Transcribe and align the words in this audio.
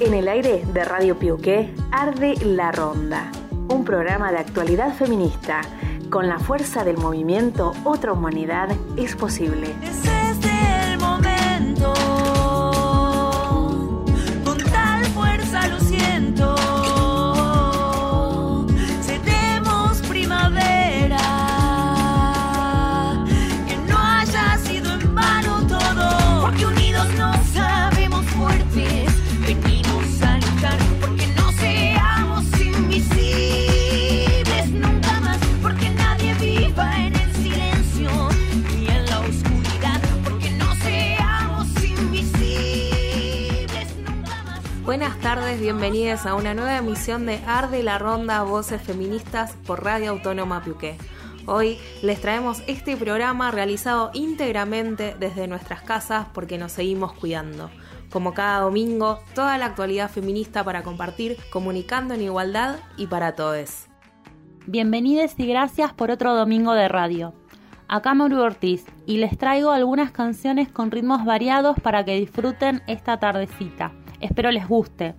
En 0.00 0.14
el 0.14 0.28
aire 0.28 0.64
de 0.72 0.84
Radio 0.84 1.18
Piuqué 1.18 1.74
arde 1.90 2.34
La 2.44 2.70
Ronda, 2.70 3.32
un 3.68 3.84
programa 3.84 4.30
de 4.30 4.38
actualidad 4.38 4.94
feminista. 4.94 5.62
Con 6.08 6.28
la 6.28 6.38
fuerza 6.38 6.84
del 6.84 6.96
movimiento 6.96 7.72
Otra 7.82 8.12
Humanidad 8.12 8.68
es 8.96 9.16
posible. 9.16 9.74
Buenas 44.98 45.20
tardes, 45.20 45.60
bienvenidos 45.60 46.26
a 46.26 46.34
una 46.34 46.54
nueva 46.54 46.76
emisión 46.76 47.24
de 47.24 47.38
Arde 47.46 47.84
la 47.84 47.98
Ronda 47.98 48.42
Voces 48.42 48.82
Feministas 48.82 49.52
por 49.64 49.84
Radio 49.84 50.10
Autónoma 50.10 50.64
Piuqué. 50.64 50.98
Hoy 51.46 51.78
les 52.02 52.20
traemos 52.20 52.64
este 52.66 52.96
programa 52.96 53.52
realizado 53.52 54.10
íntegramente 54.12 55.14
desde 55.16 55.46
nuestras 55.46 55.82
casas 55.82 56.26
porque 56.34 56.58
nos 56.58 56.72
seguimos 56.72 57.12
cuidando. 57.12 57.70
Como 58.10 58.34
cada 58.34 58.58
domingo, 58.62 59.20
toda 59.36 59.56
la 59.56 59.66
actualidad 59.66 60.10
feminista 60.10 60.64
para 60.64 60.82
compartir, 60.82 61.36
comunicando 61.52 62.14
en 62.14 62.22
igualdad 62.22 62.78
y 62.96 63.06
para 63.06 63.36
todos. 63.36 63.86
Bienvenidos 64.66 65.34
y 65.36 65.46
gracias 65.46 65.92
por 65.92 66.10
otro 66.10 66.34
domingo 66.34 66.72
de 66.72 66.88
radio. 66.88 67.34
Acá 67.86 68.14
Maru 68.14 68.40
Ortiz 68.40 68.84
y 69.06 69.18
les 69.18 69.38
traigo 69.38 69.70
algunas 69.70 70.10
canciones 70.10 70.68
con 70.68 70.90
ritmos 70.90 71.24
variados 71.24 71.78
para 71.78 72.04
que 72.04 72.18
disfruten 72.18 72.82
esta 72.88 73.20
tardecita. 73.20 73.92
Espero 74.20 74.50
les 74.50 74.66
guste. 74.66 75.14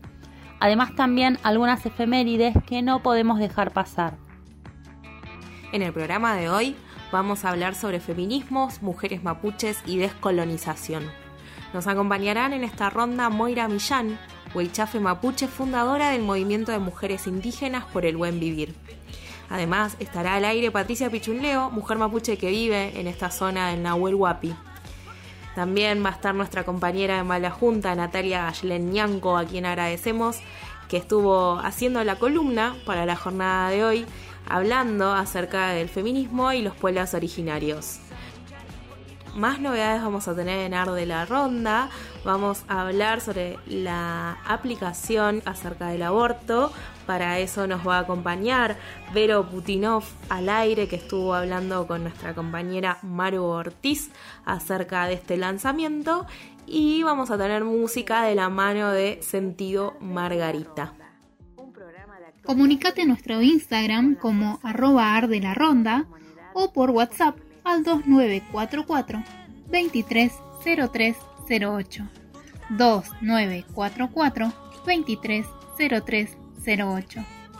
Además 0.59 0.95
también 0.95 1.39
algunas 1.44 1.86
efemérides 1.86 2.55
que 2.66 2.81
no 2.81 3.02
podemos 3.02 3.39
dejar 3.39 3.72
pasar. 3.72 4.17
En 5.72 5.81
el 5.81 5.94
programa 5.94 6.36
de 6.36 6.50
hoy 6.50 6.75
vamos 7.11 7.45
a 7.45 7.50
hablar 7.50 7.75
sobre 7.75 8.00
feminismos, 8.00 8.81
mujeres 8.81 9.23
mapuches 9.23 9.80
y 9.86 9.97
descolonización. 9.97 11.03
Nos 11.73 11.88
acompañarán 11.88 12.53
en 12.53 12.64
esta 12.64 12.89
ronda 12.89 13.30
Moira 13.30 13.67
Millán, 13.67 14.17
Huichafe 14.53 15.00
Mapuche, 15.00 15.47
fundadora 15.47 16.09
del 16.09 16.23
movimiento 16.23 16.72
de 16.72 16.80
mujeres 16.80 17.27
indígenas 17.27 17.86
por 17.86 18.05
el 18.05 18.17
buen 18.17 18.39
vivir. 18.39 18.75
Además, 19.50 19.95
estará 20.00 20.36
al 20.36 20.45
aire 20.45 20.72
Patricia 20.72 21.09
Pichunleo, 21.09 21.70
mujer 21.70 21.97
mapuche 21.97 22.38
que 22.38 22.50
vive 22.50 23.00
en 23.00 23.08
esta 23.08 23.31
zona 23.31 23.70
del 23.70 23.81
Nahuel 23.81 24.16
Huapi. 24.16 24.53
También 25.55 26.03
va 26.03 26.09
a 26.09 26.14
estar 26.14 26.36
nuestra 26.36 26.64
compañera 26.64 27.17
de 27.17 27.23
Mala 27.23 27.52
Junta, 27.52 27.95
Natalia 27.95 28.45
Gaylen 28.45 28.92
Ñanco, 28.92 29.38
a 29.38 29.45
quien 29.45 29.66
agradecemos 29.66 30.38
que 30.88 30.97
estuvo 30.97 31.59
haciendo 31.59 32.03
la 32.03 32.16
columna 32.16 32.75
para 32.86 33.05
la 33.05 33.16
jornada 33.16 33.70
de 33.70 33.83
hoy, 33.83 34.05
hablando 34.47 35.14
acerca 35.14 35.70
del 35.70 35.89
feminismo 35.89 36.52
y 36.52 36.61
los 36.61 36.75
pueblos 36.75 37.14
originarios. 37.14 38.00
Más 39.36 39.59
novedades 39.59 40.02
vamos 40.02 40.27
a 40.27 40.36
tener 40.36 40.59
en 40.66 40.73
Ar 40.73 40.92
de 40.92 41.05
la 41.05 41.25
Ronda. 41.25 41.89
Vamos 42.25 42.64
a 42.67 42.81
hablar 42.81 43.22
sobre 43.22 43.58
la 43.67 44.38
aplicación 44.45 45.44
acerca 45.45 45.88
del 45.88 46.02
aborto. 46.02 46.73
Para 47.09 47.39
eso 47.39 47.65
nos 47.65 47.81
va 47.88 47.97
a 47.97 48.02
acompañar 48.02 48.77
Vero 49.15 49.49
Putinov 49.49 50.03
al 50.30 50.47
aire, 50.47 50.87
que 50.87 50.97
estuvo 50.97 51.33
hablando 51.33 51.87
con 51.87 52.03
nuestra 52.03 52.36
compañera 52.36 52.99
Maru 53.02 53.45
Ortiz 53.45 54.11
acerca 54.45 55.08
de 55.08 55.15
este 55.15 55.36
lanzamiento. 55.36 56.27
Y 56.67 57.02
vamos 57.02 57.31
a 57.31 57.37
tener 57.39 57.64
música 57.64 58.21
de 58.21 58.36
la 58.36 58.49
mano 58.49 58.92
de 58.92 59.17
Sentido 59.23 59.97
Margarita. 59.99 60.93
Comunicate 62.45 63.08
nuestro 63.08 63.41
Instagram 63.41 64.14
como 64.14 64.59
arroba 64.61 65.15
ardelaronda 65.15 66.05
o 66.53 66.73
por 66.73 66.91
WhatsApp 66.91 67.39
al 67.64 67.83
2944 67.83 69.23
230308. 69.71 72.03
2944 72.70 74.53
230308. 74.86 76.39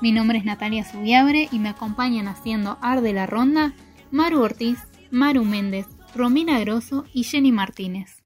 Mi 0.02 0.12
nombre 0.12 0.38
es 0.38 0.46
Natalia 0.46 0.84
Subiabre 0.84 1.48
y 1.52 1.60
me 1.60 1.70
acompañan 1.70 2.28
haciendo 2.28 2.78
Arde 2.82 3.14
la 3.14 3.26
Ronda 3.26 3.74
Maru 4.12 4.42
Ortiz, 4.42 4.80
Maru 5.12 5.46
Méndez, 5.46 5.88
Romina 6.16 6.60
Grosso 6.60 7.06
y 7.14 7.24
Jenny 7.24 7.52
Martínez. 7.52 8.24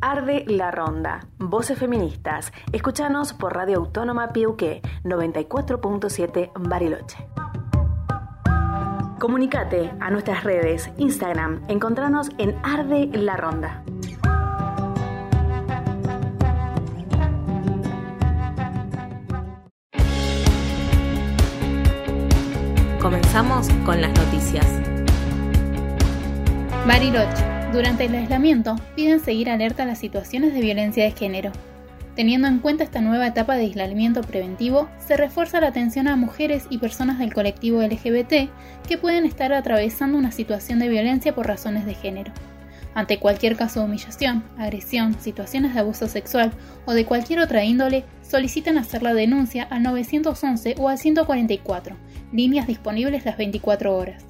Arde 0.00 0.44
la 0.46 0.70
Ronda. 0.70 1.28
Voces 1.38 1.78
feministas. 1.78 2.52
Escúchanos 2.72 3.32
por 3.32 3.54
Radio 3.54 3.78
Autónoma 3.78 4.32
Piuqué 4.32 4.82
94.7 5.04 6.52
Bariloche. 6.54 7.18
Comunicate 9.18 9.90
a 10.00 10.10
nuestras 10.10 10.44
redes, 10.44 10.90
Instagram, 10.96 11.62
encontranos 11.68 12.30
en 12.38 12.54
Arde 12.62 13.06
la 13.12 13.36
Ronda. 13.36 13.82
Comenzamos 23.38 23.86
con 23.86 24.00
las 24.00 24.10
noticias. 24.18 24.66
Bariloche. 26.88 27.44
Durante 27.72 28.06
el 28.06 28.14
aislamiento, 28.16 28.74
piden 28.96 29.20
seguir 29.20 29.48
alerta 29.48 29.84
a 29.84 29.86
las 29.86 30.00
situaciones 30.00 30.54
de 30.54 30.60
violencia 30.60 31.04
de 31.04 31.12
género. 31.12 31.52
Teniendo 32.16 32.48
en 32.48 32.58
cuenta 32.58 32.82
esta 32.82 33.00
nueva 33.00 33.28
etapa 33.28 33.54
de 33.54 33.62
aislamiento 33.62 34.22
preventivo, 34.22 34.88
se 34.98 35.16
refuerza 35.16 35.60
la 35.60 35.68
atención 35.68 36.08
a 36.08 36.16
mujeres 36.16 36.66
y 36.68 36.78
personas 36.78 37.20
del 37.20 37.32
colectivo 37.32 37.80
LGBT 37.80 38.50
que 38.88 38.98
pueden 38.98 39.24
estar 39.24 39.52
atravesando 39.52 40.18
una 40.18 40.32
situación 40.32 40.80
de 40.80 40.88
violencia 40.88 41.32
por 41.32 41.46
razones 41.46 41.86
de 41.86 41.94
género. 41.94 42.32
Ante 42.98 43.20
cualquier 43.20 43.54
caso 43.54 43.78
de 43.78 43.86
humillación, 43.86 44.42
agresión, 44.58 45.14
situaciones 45.20 45.72
de 45.72 45.78
abuso 45.78 46.08
sexual 46.08 46.50
o 46.84 46.94
de 46.94 47.04
cualquier 47.04 47.38
otra 47.38 47.62
índole, 47.62 48.04
solicitan 48.28 48.76
hacer 48.76 49.04
la 49.04 49.14
denuncia 49.14 49.62
al 49.70 49.84
911 49.84 50.74
o 50.78 50.88
al 50.88 50.98
144, 50.98 51.94
líneas 52.32 52.66
disponibles 52.66 53.24
las 53.24 53.36
24 53.36 53.96
horas. 53.96 54.24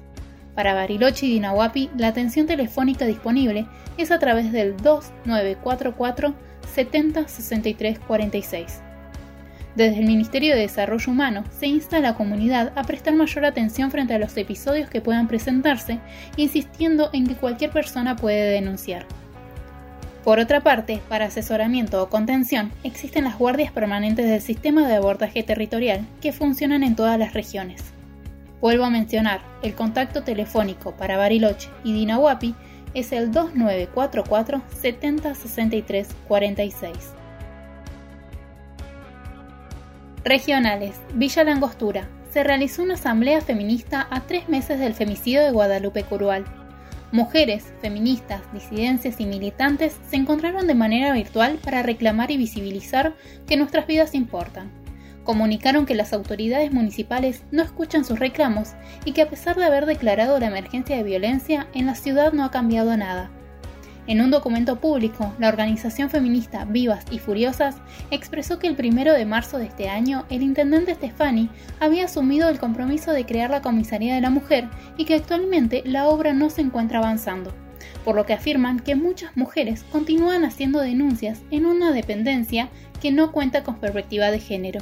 Para 0.53 0.75
Bariloche 0.75 1.25
y 1.25 1.31
Dinahuapi, 1.31 1.89
la 1.97 2.09
atención 2.09 2.45
telefónica 2.45 3.07
disponible 3.07 3.65
es 3.97 4.11
a 4.11 4.19
través 4.19 4.51
del 4.51 4.77
2944 4.77 6.35
70 6.71 7.27
63 7.27 7.97
46. 7.97 8.88
Desde 9.79 10.01
el 10.01 10.07
Ministerio 10.07 10.55
de 10.55 10.63
Desarrollo 10.63 11.09
Humano 11.09 11.45
se 11.57 11.67
insta 11.67 11.95
a 11.95 11.99
la 12.01 12.15
comunidad 12.15 12.73
a 12.75 12.83
prestar 12.83 13.15
mayor 13.15 13.45
atención 13.45 13.91
frente 13.91 14.13
a 14.13 14.19
los 14.19 14.35
episodios 14.35 14.89
que 14.89 14.99
puedan 14.99 15.29
presentarse, 15.29 15.99
insistiendo 16.35 17.09
en 17.13 17.25
que 17.25 17.35
cualquier 17.35 17.71
persona 17.71 18.17
puede 18.17 18.51
denunciar. 18.51 19.05
Por 20.25 20.37
otra 20.39 20.59
parte, 20.59 20.99
para 21.07 21.27
asesoramiento 21.27 22.03
o 22.03 22.09
contención, 22.09 22.73
existen 22.83 23.23
las 23.23 23.39
guardias 23.39 23.71
permanentes 23.71 24.27
del 24.27 24.41
sistema 24.41 24.85
de 24.85 24.95
abordaje 24.95 25.43
territorial 25.43 26.05
que 26.19 26.33
funcionan 26.33 26.83
en 26.83 26.97
todas 26.97 27.17
las 27.17 27.33
regiones. 27.33 27.81
Vuelvo 28.59 28.83
a 28.83 28.89
mencionar, 28.89 29.39
el 29.63 29.75
contacto 29.75 30.23
telefónico 30.23 30.91
para 30.97 31.15
Bariloche 31.15 31.69
y 31.85 31.93
Dinahuapi 31.93 32.53
es 32.95 33.13
el 33.13 33.31
2944 33.31 34.61
70 34.81 35.35
63 35.35 36.07
46. 36.27 37.18
Regionales, 40.29 40.95
Villa 41.15 41.43
Langostura. 41.43 42.07
Se 42.31 42.43
realizó 42.43 42.83
una 42.83 42.93
asamblea 42.93 43.41
feminista 43.41 44.07
a 44.11 44.27
tres 44.27 44.47
meses 44.47 44.79
del 44.79 44.93
femicidio 44.93 45.41
de 45.41 45.49
Guadalupe 45.49 46.03
Curual. 46.03 46.45
Mujeres, 47.11 47.73
feministas, 47.81 48.41
disidencias 48.53 49.19
y 49.19 49.25
militantes 49.25 49.97
se 50.07 50.17
encontraron 50.17 50.67
de 50.67 50.75
manera 50.75 51.13
virtual 51.13 51.57
para 51.63 51.81
reclamar 51.81 52.29
y 52.29 52.37
visibilizar 52.37 53.15
que 53.47 53.57
nuestras 53.57 53.87
vidas 53.87 54.13
importan. 54.13 54.69
Comunicaron 55.23 55.87
que 55.87 55.95
las 55.95 56.13
autoridades 56.13 56.71
municipales 56.71 57.41
no 57.49 57.63
escuchan 57.63 58.05
sus 58.05 58.19
reclamos 58.19 58.73
y 59.05 59.13
que 59.13 59.23
a 59.23 59.29
pesar 59.31 59.55
de 59.55 59.65
haber 59.65 59.87
declarado 59.87 60.39
la 60.39 60.45
emergencia 60.45 60.95
de 60.95 61.01
violencia, 61.01 61.65
en 61.73 61.87
la 61.87 61.95
ciudad 61.95 62.33
no 62.33 62.43
ha 62.43 62.51
cambiado 62.51 62.95
nada. 62.95 63.31
En 64.09 64.21
un 64.21 64.31
documento 64.31 64.79
público, 64.79 65.35
la 65.37 65.49
organización 65.49 66.09
feminista 66.09 66.65
Vivas 66.65 67.05
y 67.11 67.19
Furiosas 67.19 67.75
expresó 68.09 68.57
que 68.57 68.65
el 68.65 68.75
primero 68.75 69.13
de 69.13 69.23
marzo 69.23 69.59
de 69.59 69.67
este 69.67 69.87
año 69.87 70.25
el 70.31 70.41
intendente 70.41 70.95
Stefani 70.95 71.47
había 71.79 72.05
asumido 72.05 72.49
el 72.49 72.57
compromiso 72.57 73.11
de 73.11 73.27
crear 73.27 73.51
la 73.51 73.61
Comisaría 73.61 74.15
de 74.15 74.21
la 74.21 74.31
Mujer 74.31 74.67
y 74.97 75.05
que 75.05 75.13
actualmente 75.13 75.83
la 75.85 76.07
obra 76.07 76.33
no 76.33 76.49
se 76.49 76.61
encuentra 76.61 76.97
avanzando. 76.97 77.53
por 78.03 78.15
lo 78.15 78.25
que 78.25 78.33
afirman 78.33 78.79
que 78.79 78.95
muchas 78.95 79.35
mujeres 79.37 79.83
continúan 79.91 80.43
haciendo 80.43 80.79
denuncias 80.79 81.41
en 81.51 81.65
una 81.65 81.91
dependencia 81.91 82.69
que 83.01 83.11
no 83.11 83.31
cuenta 83.31 83.63
con 83.63 83.75
perspectiva 83.75 84.31
de 84.31 84.39
género. 84.39 84.79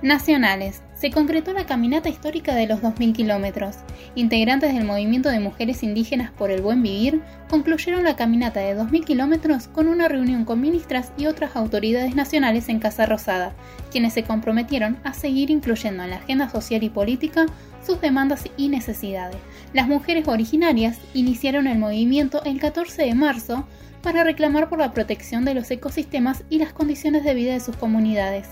Nacionales. 0.00 0.82
Se 1.02 1.10
concretó 1.10 1.52
la 1.52 1.66
caminata 1.66 2.08
histórica 2.08 2.54
de 2.54 2.68
los 2.68 2.80
2.000 2.80 3.12
kilómetros. 3.12 3.74
Integrantes 4.14 4.72
del 4.72 4.84
movimiento 4.84 5.30
de 5.30 5.40
mujeres 5.40 5.82
indígenas 5.82 6.30
por 6.30 6.52
el 6.52 6.62
buen 6.62 6.80
vivir 6.80 7.22
concluyeron 7.50 8.04
la 8.04 8.14
caminata 8.14 8.60
de 8.60 8.76
2.000 8.76 9.04
kilómetros 9.04 9.66
con 9.66 9.88
una 9.88 10.06
reunión 10.06 10.44
con 10.44 10.60
ministras 10.60 11.10
y 11.18 11.26
otras 11.26 11.56
autoridades 11.56 12.14
nacionales 12.14 12.68
en 12.68 12.78
Casa 12.78 13.04
Rosada, 13.04 13.52
quienes 13.90 14.12
se 14.12 14.22
comprometieron 14.22 14.96
a 15.02 15.12
seguir 15.12 15.50
incluyendo 15.50 16.04
en 16.04 16.10
la 16.10 16.16
agenda 16.18 16.48
social 16.48 16.84
y 16.84 16.88
política 16.88 17.46
sus 17.84 18.00
demandas 18.00 18.44
y 18.56 18.68
necesidades. 18.68 19.38
Las 19.72 19.88
mujeres 19.88 20.28
originarias 20.28 20.98
iniciaron 21.14 21.66
el 21.66 21.80
movimiento 21.80 22.44
el 22.44 22.60
14 22.60 23.02
de 23.02 23.14
marzo 23.16 23.66
para 24.04 24.22
reclamar 24.22 24.68
por 24.68 24.78
la 24.78 24.92
protección 24.92 25.44
de 25.44 25.54
los 25.54 25.68
ecosistemas 25.68 26.44
y 26.48 26.60
las 26.60 26.72
condiciones 26.72 27.24
de 27.24 27.34
vida 27.34 27.54
de 27.54 27.60
sus 27.60 27.74
comunidades. 27.74 28.46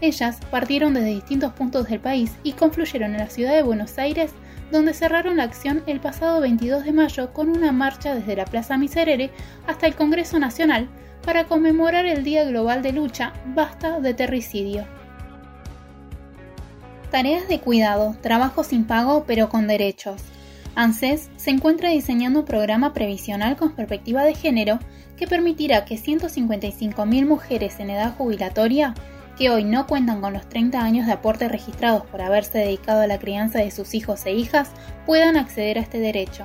Ellas 0.00 0.38
partieron 0.50 0.94
desde 0.94 1.08
distintos 1.08 1.52
puntos 1.52 1.88
del 1.88 2.00
país 2.00 2.32
y 2.42 2.52
confluyeron 2.52 3.12
en 3.12 3.18
la 3.18 3.30
ciudad 3.30 3.54
de 3.54 3.62
Buenos 3.62 3.98
Aires, 3.98 4.32
donde 4.70 4.92
cerraron 4.92 5.36
la 5.36 5.44
acción 5.44 5.82
el 5.86 6.00
pasado 6.00 6.40
22 6.40 6.84
de 6.84 6.92
mayo 6.92 7.32
con 7.32 7.48
una 7.48 7.72
marcha 7.72 8.14
desde 8.14 8.36
la 8.36 8.44
Plaza 8.44 8.76
Miserere 8.76 9.30
hasta 9.66 9.86
el 9.86 9.94
Congreso 9.94 10.38
Nacional 10.38 10.88
para 11.24 11.44
conmemorar 11.44 12.04
el 12.06 12.24
Día 12.24 12.44
Global 12.44 12.82
de 12.82 12.92
Lucha 12.92 13.32
Basta 13.46 14.00
de 14.00 14.12
Terricidio. 14.12 14.84
Tareas 17.10 17.48
de 17.48 17.60
cuidado, 17.60 18.16
trabajo 18.20 18.64
sin 18.64 18.84
pago 18.84 19.24
pero 19.26 19.48
con 19.48 19.66
derechos. 19.66 20.22
ANSES 20.74 21.30
se 21.36 21.50
encuentra 21.50 21.88
diseñando 21.88 22.40
un 22.40 22.44
programa 22.44 22.92
previsional 22.92 23.56
con 23.56 23.72
perspectiva 23.72 24.24
de 24.24 24.34
género 24.34 24.78
que 25.16 25.26
permitirá 25.26 25.86
que 25.86 25.94
155.000 25.94 27.26
mujeres 27.26 27.80
en 27.80 27.88
edad 27.88 28.14
jubilatoria 28.14 28.92
que 29.36 29.50
hoy 29.50 29.64
no 29.64 29.86
cuentan 29.86 30.20
con 30.20 30.32
los 30.32 30.48
30 30.48 30.80
años 30.80 31.06
de 31.06 31.12
aporte 31.12 31.48
registrados 31.48 32.04
por 32.06 32.22
haberse 32.22 32.58
dedicado 32.58 33.02
a 33.02 33.06
la 33.06 33.18
crianza 33.18 33.58
de 33.58 33.70
sus 33.70 33.94
hijos 33.94 34.24
e 34.24 34.32
hijas 34.32 34.70
puedan 35.04 35.36
acceder 35.36 35.78
a 35.78 35.82
este 35.82 36.00
derecho. 36.00 36.44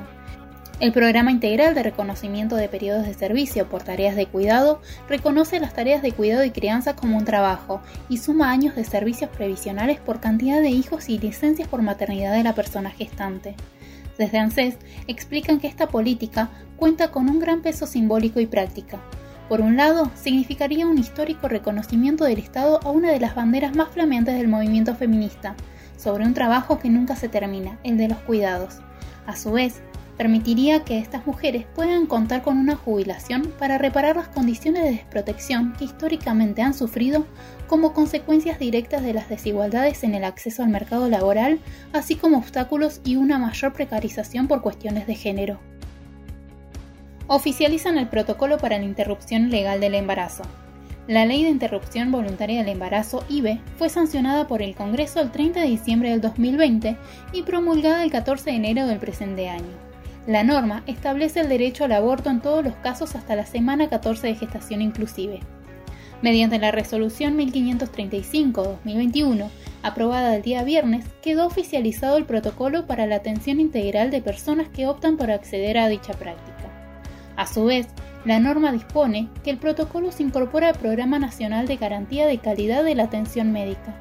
El 0.81 0.91
Programa 0.91 1.31
Integral 1.31 1.75
de 1.75 1.83
Reconocimiento 1.83 2.55
de 2.55 2.67
Periodos 2.67 3.05
de 3.05 3.13
Servicio 3.13 3.69
por 3.69 3.83
Tareas 3.83 4.15
de 4.15 4.25
Cuidado 4.25 4.81
reconoce 5.07 5.59
las 5.59 5.73
tareas 5.73 6.01
de 6.01 6.11
cuidado 6.11 6.43
y 6.43 6.49
crianza 6.49 6.95
como 6.95 7.17
un 7.17 7.23
trabajo 7.23 7.81
y 8.09 8.17
suma 8.17 8.49
años 8.51 8.75
de 8.75 8.83
servicios 8.83 9.29
previsionales 9.29 9.99
por 9.99 10.19
cantidad 10.19 10.59
de 10.59 10.71
hijos 10.71 11.07
y 11.07 11.19
licencias 11.19 11.67
por 11.67 11.83
maternidad 11.83 12.33
de 12.33 12.43
la 12.43 12.55
persona 12.55 12.89
gestante. 12.89 13.55
Desde 14.17 14.39
ANSES 14.39 14.77
explican 15.07 15.59
que 15.59 15.67
esta 15.67 15.87
política 15.87 16.49
cuenta 16.77 17.11
con 17.11 17.29
un 17.29 17.39
gran 17.39 17.61
peso 17.61 17.85
simbólico 17.85 18.39
y 18.39 18.47
práctica, 18.47 18.99
por 19.51 19.59
un 19.59 19.75
lado, 19.75 20.09
significaría 20.15 20.87
un 20.87 20.97
histórico 20.97 21.49
reconocimiento 21.49 22.23
del 22.23 22.39
Estado 22.39 22.79
a 22.85 22.89
una 22.89 23.11
de 23.11 23.19
las 23.19 23.35
banderas 23.35 23.75
más 23.75 23.89
flameantes 23.89 24.37
del 24.37 24.47
movimiento 24.47 24.95
feminista, 24.95 25.57
sobre 25.97 26.23
un 26.25 26.33
trabajo 26.33 26.79
que 26.79 26.89
nunca 26.89 27.17
se 27.17 27.27
termina, 27.27 27.77
el 27.83 27.97
de 27.97 28.07
los 28.07 28.17
cuidados. 28.19 28.77
A 29.25 29.35
su 29.35 29.51
vez, 29.51 29.81
permitiría 30.15 30.85
que 30.85 30.99
estas 30.99 31.27
mujeres 31.27 31.65
puedan 31.75 32.05
contar 32.05 32.43
con 32.43 32.59
una 32.59 32.77
jubilación 32.77 33.51
para 33.59 33.77
reparar 33.77 34.15
las 34.15 34.29
condiciones 34.29 34.83
de 34.83 34.91
desprotección 34.91 35.73
que 35.73 35.83
históricamente 35.83 36.61
han 36.61 36.73
sufrido 36.73 37.25
como 37.67 37.91
consecuencias 37.91 38.57
directas 38.57 39.03
de 39.03 39.13
las 39.13 39.27
desigualdades 39.27 40.05
en 40.05 40.15
el 40.15 40.23
acceso 40.23 40.63
al 40.63 40.69
mercado 40.69 41.09
laboral, 41.09 41.59
así 41.91 42.15
como 42.15 42.37
obstáculos 42.37 43.01
y 43.03 43.17
una 43.17 43.37
mayor 43.37 43.73
precarización 43.73 44.47
por 44.47 44.61
cuestiones 44.61 45.07
de 45.07 45.15
género 45.15 45.70
oficializan 47.33 47.97
el 47.97 48.09
protocolo 48.09 48.57
para 48.57 48.77
la 48.77 48.83
interrupción 48.83 49.49
legal 49.49 49.79
del 49.79 49.95
embarazo. 49.95 50.43
La 51.07 51.25
Ley 51.25 51.45
de 51.45 51.49
Interrupción 51.49 52.11
Voluntaria 52.11 52.59
del 52.59 52.67
Embarazo, 52.67 53.23
IBE, 53.29 53.61
fue 53.77 53.87
sancionada 53.87 54.47
por 54.47 54.61
el 54.61 54.75
Congreso 54.75 55.21
el 55.21 55.31
30 55.31 55.61
de 55.61 55.67
diciembre 55.67 56.09
del 56.09 56.19
2020 56.19 56.97
y 57.31 57.43
promulgada 57.43 58.03
el 58.03 58.11
14 58.11 58.49
de 58.49 58.57
enero 58.57 58.85
del 58.85 58.99
presente 58.99 59.47
año. 59.47 59.63
La 60.27 60.43
norma 60.43 60.83
establece 60.87 61.39
el 61.39 61.47
derecho 61.47 61.85
al 61.85 61.93
aborto 61.93 62.29
en 62.29 62.41
todos 62.41 62.65
los 62.65 62.75
casos 62.75 63.15
hasta 63.15 63.37
la 63.37 63.45
semana 63.45 63.87
14 63.87 64.27
de 64.27 64.35
gestación 64.35 64.81
inclusive. 64.81 65.39
Mediante 66.21 66.59
la 66.59 66.71
resolución 66.71 67.37
1535-2021, 67.37 69.47
aprobada 69.83 70.35
el 70.35 70.41
día 70.41 70.65
viernes, 70.65 71.05
quedó 71.21 71.47
oficializado 71.47 72.17
el 72.17 72.25
protocolo 72.25 72.87
para 72.87 73.07
la 73.07 73.15
atención 73.15 73.61
integral 73.61 74.11
de 74.11 74.21
personas 74.21 74.67
que 74.67 74.85
optan 74.85 75.15
por 75.15 75.31
acceder 75.31 75.77
a 75.77 75.87
dicha 75.87 76.11
práctica. 76.13 76.50
A 77.41 77.47
su 77.47 77.65
vez, 77.65 77.87
la 78.23 78.39
norma 78.39 78.71
dispone 78.71 79.27
que 79.43 79.49
el 79.49 79.57
protocolo 79.57 80.11
se 80.11 80.21
incorpora 80.21 80.69
al 80.69 80.75
Programa 80.75 81.17
Nacional 81.17 81.67
de 81.67 81.77
Garantía 81.77 82.27
de 82.27 82.37
Calidad 82.37 82.83
de 82.83 82.93
la 82.93 83.05
Atención 83.05 83.51
Médica. 83.51 83.95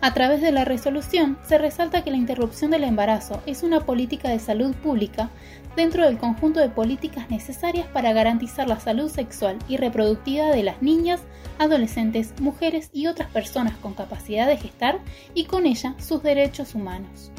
A 0.00 0.14
través 0.14 0.40
de 0.40 0.52
la 0.52 0.64
resolución 0.64 1.36
se 1.46 1.58
resalta 1.58 2.02
que 2.02 2.10
la 2.10 2.16
interrupción 2.16 2.70
del 2.70 2.84
embarazo 2.84 3.42
es 3.44 3.62
una 3.62 3.80
política 3.80 4.30
de 4.30 4.38
salud 4.38 4.74
pública 4.74 5.28
dentro 5.76 6.06
del 6.06 6.16
conjunto 6.16 6.60
de 6.60 6.70
políticas 6.70 7.28
necesarias 7.28 7.86
para 7.88 8.14
garantizar 8.14 8.66
la 8.66 8.80
salud 8.80 9.10
sexual 9.10 9.58
y 9.68 9.76
reproductiva 9.76 10.46
de 10.46 10.62
las 10.62 10.80
niñas, 10.80 11.20
adolescentes, 11.58 12.32
mujeres 12.40 12.88
y 12.94 13.06
otras 13.06 13.28
personas 13.28 13.76
con 13.82 13.92
capacidad 13.92 14.46
de 14.46 14.56
gestar 14.56 14.98
y 15.34 15.44
con 15.44 15.66
ella 15.66 15.94
sus 15.98 16.22
derechos 16.22 16.74
humanos. 16.74 17.32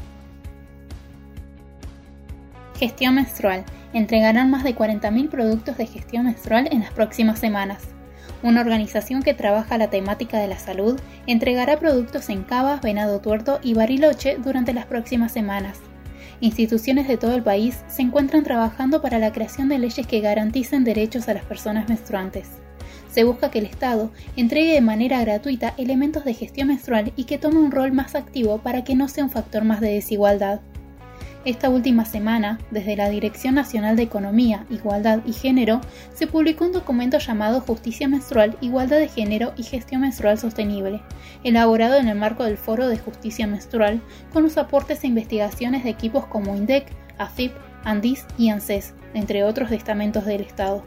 Gestión 2.80 3.16
menstrual 3.16 3.66
entregarán 3.92 4.50
más 4.50 4.64
de 4.64 4.74
40.000 4.74 5.28
productos 5.28 5.76
de 5.76 5.86
gestión 5.86 6.24
menstrual 6.24 6.70
en 6.72 6.80
las 6.80 6.94
próximas 6.94 7.38
semanas. 7.38 7.90
Una 8.42 8.62
organización 8.62 9.22
que 9.22 9.34
trabaja 9.34 9.78
la 9.78 9.90
temática 9.90 10.40
de 10.40 10.48
la 10.48 10.58
salud 10.58 10.98
entregará 11.28 11.78
productos 11.78 12.30
en 12.30 12.44
Cava, 12.44 12.80
Venado 12.82 13.20
Tuerto 13.20 13.60
y 13.62 13.74
Bariloche 13.74 14.38
durante 14.42 14.72
las 14.72 14.86
próximas 14.86 15.34
semanas. 15.34 15.80
Instituciones 16.40 17.10
de 17.10 17.18
todo 17.18 17.36
el 17.36 17.44
país 17.44 17.84
se 17.90 18.02
encuentran 18.02 18.46
trabajando 18.46 19.02
para 19.02 19.20
la 19.20 19.34
creación 19.34 19.68
de 19.68 19.78
leyes 19.78 20.08
que 20.08 20.22
garanticen 20.22 20.86
derechos 20.86 21.28
a 21.28 21.34
las 21.34 21.44
personas 21.44 21.90
menstruantes. 21.90 22.48
Se 23.12 23.26
busca 23.26 23.52
que 23.52 23.60
el 23.60 23.66
Estado 23.66 24.10
entregue 24.38 24.72
de 24.72 24.80
manera 24.80 25.20
gratuita 25.20 25.74
elementos 25.78 26.24
de 26.24 26.34
gestión 26.34 26.70
menstrual 26.70 27.12
y 27.18 27.26
que 27.26 27.38
tome 27.38 27.60
un 27.60 27.72
rol 27.72 27.92
más 27.92 28.16
activo 28.16 28.60
para 28.60 28.86
que 28.86 28.96
no 28.96 29.10
sea 29.10 29.26
un 29.26 29.32
factor 29.32 29.66
más 29.66 29.82
de 29.82 29.92
desigualdad. 29.92 30.62
Esta 31.46 31.70
última 31.70 32.04
semana, 32.04 32.60
desde 32.70 32.98
la 32.98 33.08
Dirección 33.08 33.56
Nacional 33.56 33.96
de 33.96 34.04
Economía, 34.04 34.66
Igualdad 34.70 35.22
y 35.26 35.32
Género, 35.32 35.80
se 36.14 36.28
publicó 36.28 36.66
un 36.66 36.74
documento 36.74 37.18
llamado 37.18 37.62
Justicia 37.62 38.10
Menstrual, 38.10 38.58
Igualdad 38.60 39.00
de 39.00 39.08
Género 39.08 39.54
y 39.56 39.64
Gestión 39.64 40.02
Menstrual 40.02 40.38
Sostenible, 40.38 41.02
elaborado 41.46 41.96
en 41.96 42.10
el 42.10 42.18
marco 42.18 42.44
del 42.44 42.58
Foro 42.58 42.90
de 42.90 42.98
Justicia 42.98 43.48
Menstrual, 43.48 44.02
con 44.34 44.44
los 44.44 44.58
aportes 44.58 45.06
e 45.06 45.08
investigaciones 45.08 45.86
de 45.86 45.92
equipos 45.92 46.26
como 46.26 46.58
INDEC, 46.58 46.88
AFIP, 47.18 47.54
ANDIS 47.86 48.26
y 48.38 48.50
ANSES, 48.50 48.94
entre 49.14 49.46
otros 49.46 49.72
estamentos 49.72 50.26
del 50.26 50.42
Estado 50.42 50.84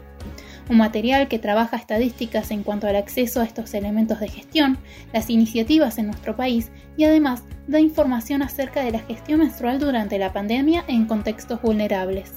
un 0.69 0.77
material 0.77 1.27
que 1.27 1.39
trabaja 1.39 1.77
estadísticas 1.77 2.51
en 2.51 2.63
cuanto 2.63 2.87
al 2.87 2.95
acceso 2.95 3.41
a 3.41 3.43
estos 3.43 3.73
elementos 3.73 4.19
de 4.19 4.29
gestión, 4.29 4.77
las 5.11 5.29
iniciativas 5.29 5.97
en 5.97 6.07
nuestro 6.07 6.35
país 6.35 6.71
y 6.97 7.03
además 7.03 7.43
da 7.67 7.79
información 7.79 8.41
acerca 8.41 8.81
de 8.81 8.91
la 8.91 8.99
gestión 8.99 9.39
menstrual 9.39 9.79
durante 9.79 10.17
la 10.19 10.33
pandemia 10.33 10.83
en 10.87 11.05
contextos 11.05 11.61
vulnerables. 11.61 12.31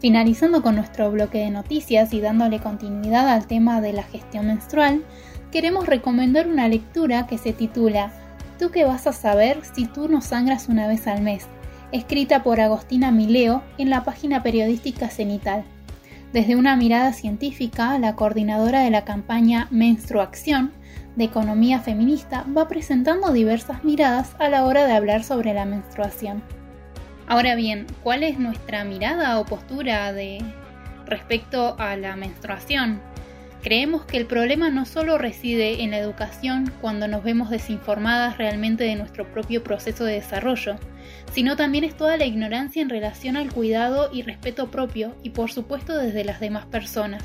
Finalizando 0.00 0.62
con 0.62 0.76
nuestro 0.76 1.10
bloque 1.10 1.38
de 1.38 1.50
noticias 1.50 2.14
y 2.14 2.20
dándole 2.20 2.58
continuidad 2.58 3.28
al 3.28 3.46
tema 3.46 3.82
de 3.82 3.92
la 3.92 4.02
gestión 4.02 4.46
menstrual, 4.46 5.04
queremos 5.52 5.86
recomendar 5.86 6.46
una 6.46 6.68
lectura 6.68 7.26
que 7.26 7.36
se 7.36 7.52
titula 7.52 8.12
¿Tú 8.58 8.70
qué 8.70 8.84
vas 8.84 9.06
a 9.06 9.12
saber 9.12 9.60
si 9.74 9.86
tú 9.86 10.08
no 10.08 10.20
sangras 10.20 10.68
una 10.68 10.86
vez 10.86 11.06
al 11.06 11.22
mes? 11.22 11.46
Escrita 11.92 12.42
por 12.42 12.60
Agostina 12.60 13.10
Mileo 13.10 13.62
en 13.78 13.90
la 13.90 14.04
página 14.04 14.42
periodística 14.42 15.08
Cenital. 15.08 15.64
Desde 16.32 16.54
una 16.56 16.76
mirada 16.76 17.12
científica, 17.12 17.98
la 17.98 18.14
coordinadora 18.14 18.80
de 18.80 18.90
la 18.90 19.04
campaña 19.04 19.66
Menstruación 19.70 20.72
de 21.16 21.24
Economía 21.24 21.80
Feminista 21.80 22.44
va 22.56 22.68
presentando 22.68 23.32
diversas 23.32 23.82
miradas 23.82 24.36
a 24.38 24.48
la 24.48 24.64
hora 24.64 24.86
de 24.86 24.92
hablar 24.92 25.24
sobre 25.24 25.52
la 25.52 25.64
menstruación. 25.64 26.42
Ahora 27.26 27.54
bien, 27.56 27.86
¿cuál 28.02 28.22
es 28.22 28.38
nuestra 28.38 28.84
mirada 28.84 29.38
o 29.40 29.44
postura 29.44 30.12
de 30.12 30.38
respecto 31.06 31.76
a 31.78 31.96
la 31.96 32.14
menstruación? 32.16 33.00
Creemos 33.62 34.06
que 34.06 34.16
el 34.16 34.24
problema 34.24 34.70
no 34.70 34.86
solo 34.86 35.18
reside 35.18 35.82
en 35.82 35.90
la 35.90 35.98
educación 35.98 36.72
cuando 36.80 37.08
nos 37.08 37.22
vemos 37.22 37.50
desinformadas 37.50 38.38
realmente 38.38 38.84
de 38.84 38.96
nuestro 38.96 39.30
propio 39.30 39.62
proceso 39.62 40.04
de 40.04 40.14
desarrollo, 40.14 40.76
sino 41.32 41.56
también 41.56 41.84
es 41.84 41.94
toda 41.94 42.16
la 42.16 42.24
ignorancia 42.24 42.80
en 42.80 42.88
relación 42.88 43.36
al 43.36 43.52
cuidado 43.52 44.08
y 44.14 44.22
respeto 44.22 44.70
propio 44.70 45.14
y 45.22 45.30
por 45.30 45.50
supuesto 45.50 45.98
desde 45.98 46.24
las 46.24 46.40
demás 46.40 46.64
personas. 46.66 47.22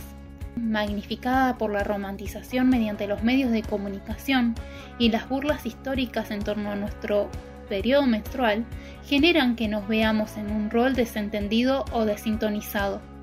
Magnificada 0.57 1.57
por 1.57 1.71
la 1.71 1.85
romantización 1.85 2.67
mediante 2.67 3.07
los 3.07 3.23
medios 3.23 3.51
de 3.51 3.63
comunicación 3.63 4.55
y 4.99 5.11
las 5.11 5.29
burlas 5.29 5.65
históricas 5.65 6.31
en 6.31 6.43
torno 6.43 6.69
a 6.69 6.75
nuestro 6.75 7.29
periodo 7.69 8.07
menstrual 8.07 8.65
generan 9.05 9.55
que 9.55 9.69
nos 9.69 9.87
veamos 9.87 10.35
en 10.35 10.51
un 10.51 10.69
rol 10.69 10.95
desentendido 10.95 11.85
o 11.93 12.03
desintonizado. 12.03 13.14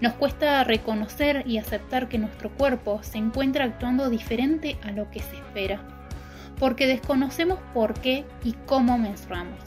Nos 0.00 0.12
cuesta 0.14 0.62
reconocer 0.64 1.44
y 1.46 1.58
aceptar 1.58 2.08
que 2.08 2.18
nuestro 2.18 2.50
cuerpo 2.50 3.00
se 3.02 3.18
encuentra 3.18 3.64
actuando 3.64 4.10
diferente 4.10 4.76
a 4.82 4.90
lo 4.90 5.10
que 5.10 5.20
se 5.20 5.36
espera, 5.36 5.80
porque 6.58 6.86
desconocemos 6.86 7.58
por 7.72 7.94
qué 7.94 8.24
y 8.44 8.52
cómo 8.66 8.98
menstruamos. 8.98 9.58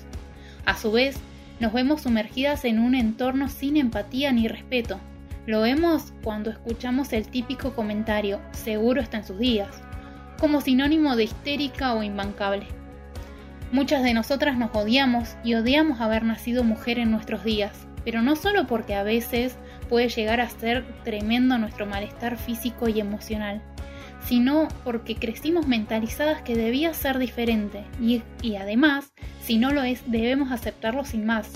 A 0.65 0.77
su 0.77 0.91
vez, 0.91 1.17
nos 1.59 1.73
vemos 1.73 2.03
sumergidas 2.03 2.63
en 2.63 2.79
un 2.79 2.93
entorno 2.93 3.49
sin 3.49 3.75
empatía 3.75 4.31
ni 4.31 4.47
respeto. 4.47 4.99
Lo 5.47 5.61
vemos 5.61 6.13
cuando 6.23 6.51
escuchamos 6.51 7.11
el 7.11 7.27
típico 7.27 7.73
comentario, 7.73 8.39
seguro 8.51 9.01
está 9.01 9.17
en 9.17 9.25
sus 9.25 9.39
días, 9.39 9.81
como 10.39 10.61
sinónimo 10.61 11.15
de 11.15 11.23
histérica 11.23 11.93
o 11.95 12.03
imbancable. 12.03 12.67
Muchas 13.71 14.03
de 14.03 14.13
nosotras 14.13 14.57
nos 14.57 14.75
odiamos 14.75 15.35
y 15.43 15.55
odiamos 15.55 16.01
haber 16.01 16.23
nacido 16.23 16.63
mujer 16.63 16.99
en 16.99 17.11
nuestros 17.11 17.43
días, 17.43 17.87
pero 18.05 18.21
no 18.21 18.35
solo 18.35 18.67
porque 18.67 18.95
a 18.95 19.03
veces 19.03 19.57
puede 19.89 20.09
llegar 20.09 20.39
a 20.39 20.49
ser 20.49 20.85
tremendo 21.03 21.57
nuestro 21.57 21.85
malestar 21.85 22.37
físico 22.37 22.87
y 22.87 22.99
emocional, 22.99 23.61
sino 24.25 24.67
porque 24.83 25.15
crecimos 25.15 25.67
mentalizadas 25.67 26.41
que 26.41 26.55
debía 26.55 26.93
ser 26.93 27.17
diferente 27.17 27.83
y, 28.01 28.21
y 28.41 28.55
además, 28.55 29.11
si 29.41 29.57
no 29.57 29.71
lo 29.71 29.83
es, 29.83 30.03
debemos 30.09 30.51
aceptarlo 30.51 31.03
sin 31.03 31.25
más. 31.25 31.49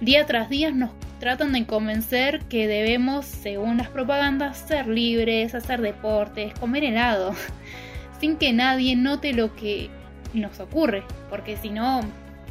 Día 0.00 0.26
tras 0.26 0.48
día 0.48 0.72
nos 0.72 0.90
tratan 1.20 1.52
de 1.52 1.64
convencer 1.66 2.40
que 2.46 2.66
debemos, 2.66 3.26
según 3.26 3.76
las 3.76 3.88
propagandas, 3.88 4.58
ser 4.58 4.88
libres, 4.88 5.54
hacer 5.54 5.80
deportes, 5.80 6.52
comer 6.58 6.82
helado, 6.82 7.34
sin 8.20 8.36
que 8.36 8.52
nadie 8.52 8.96
note 8.96 9.32
lo 9.32 9.54
que 9.54 9.90
nos 10.34 10.58
ocurre, 10.58 11.04
porque 11.30 11.56
si 11.56 11.70
no, 11.70 12.00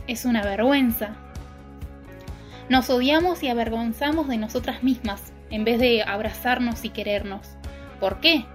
es 0.08 0.24
una 0.24 0.44
vergüenza. 0.44 1.16
Nos 2.72 2.90
odiamos 2.90 3.44
y 3.44 3.50
avergonzamos 3.50 4.30
de 4.30 4.38
nosotras 4.38 4.82
mismas, 4.82 5.34
en 5.50 5.66
vez 5.66 5.78
de 5.78 6.04
abrazarnos 6.04 6.86
y 6.86 6.90
querernos. 6.90 7.42
¿Por 8.00 8.22
qué? 8.22 8.46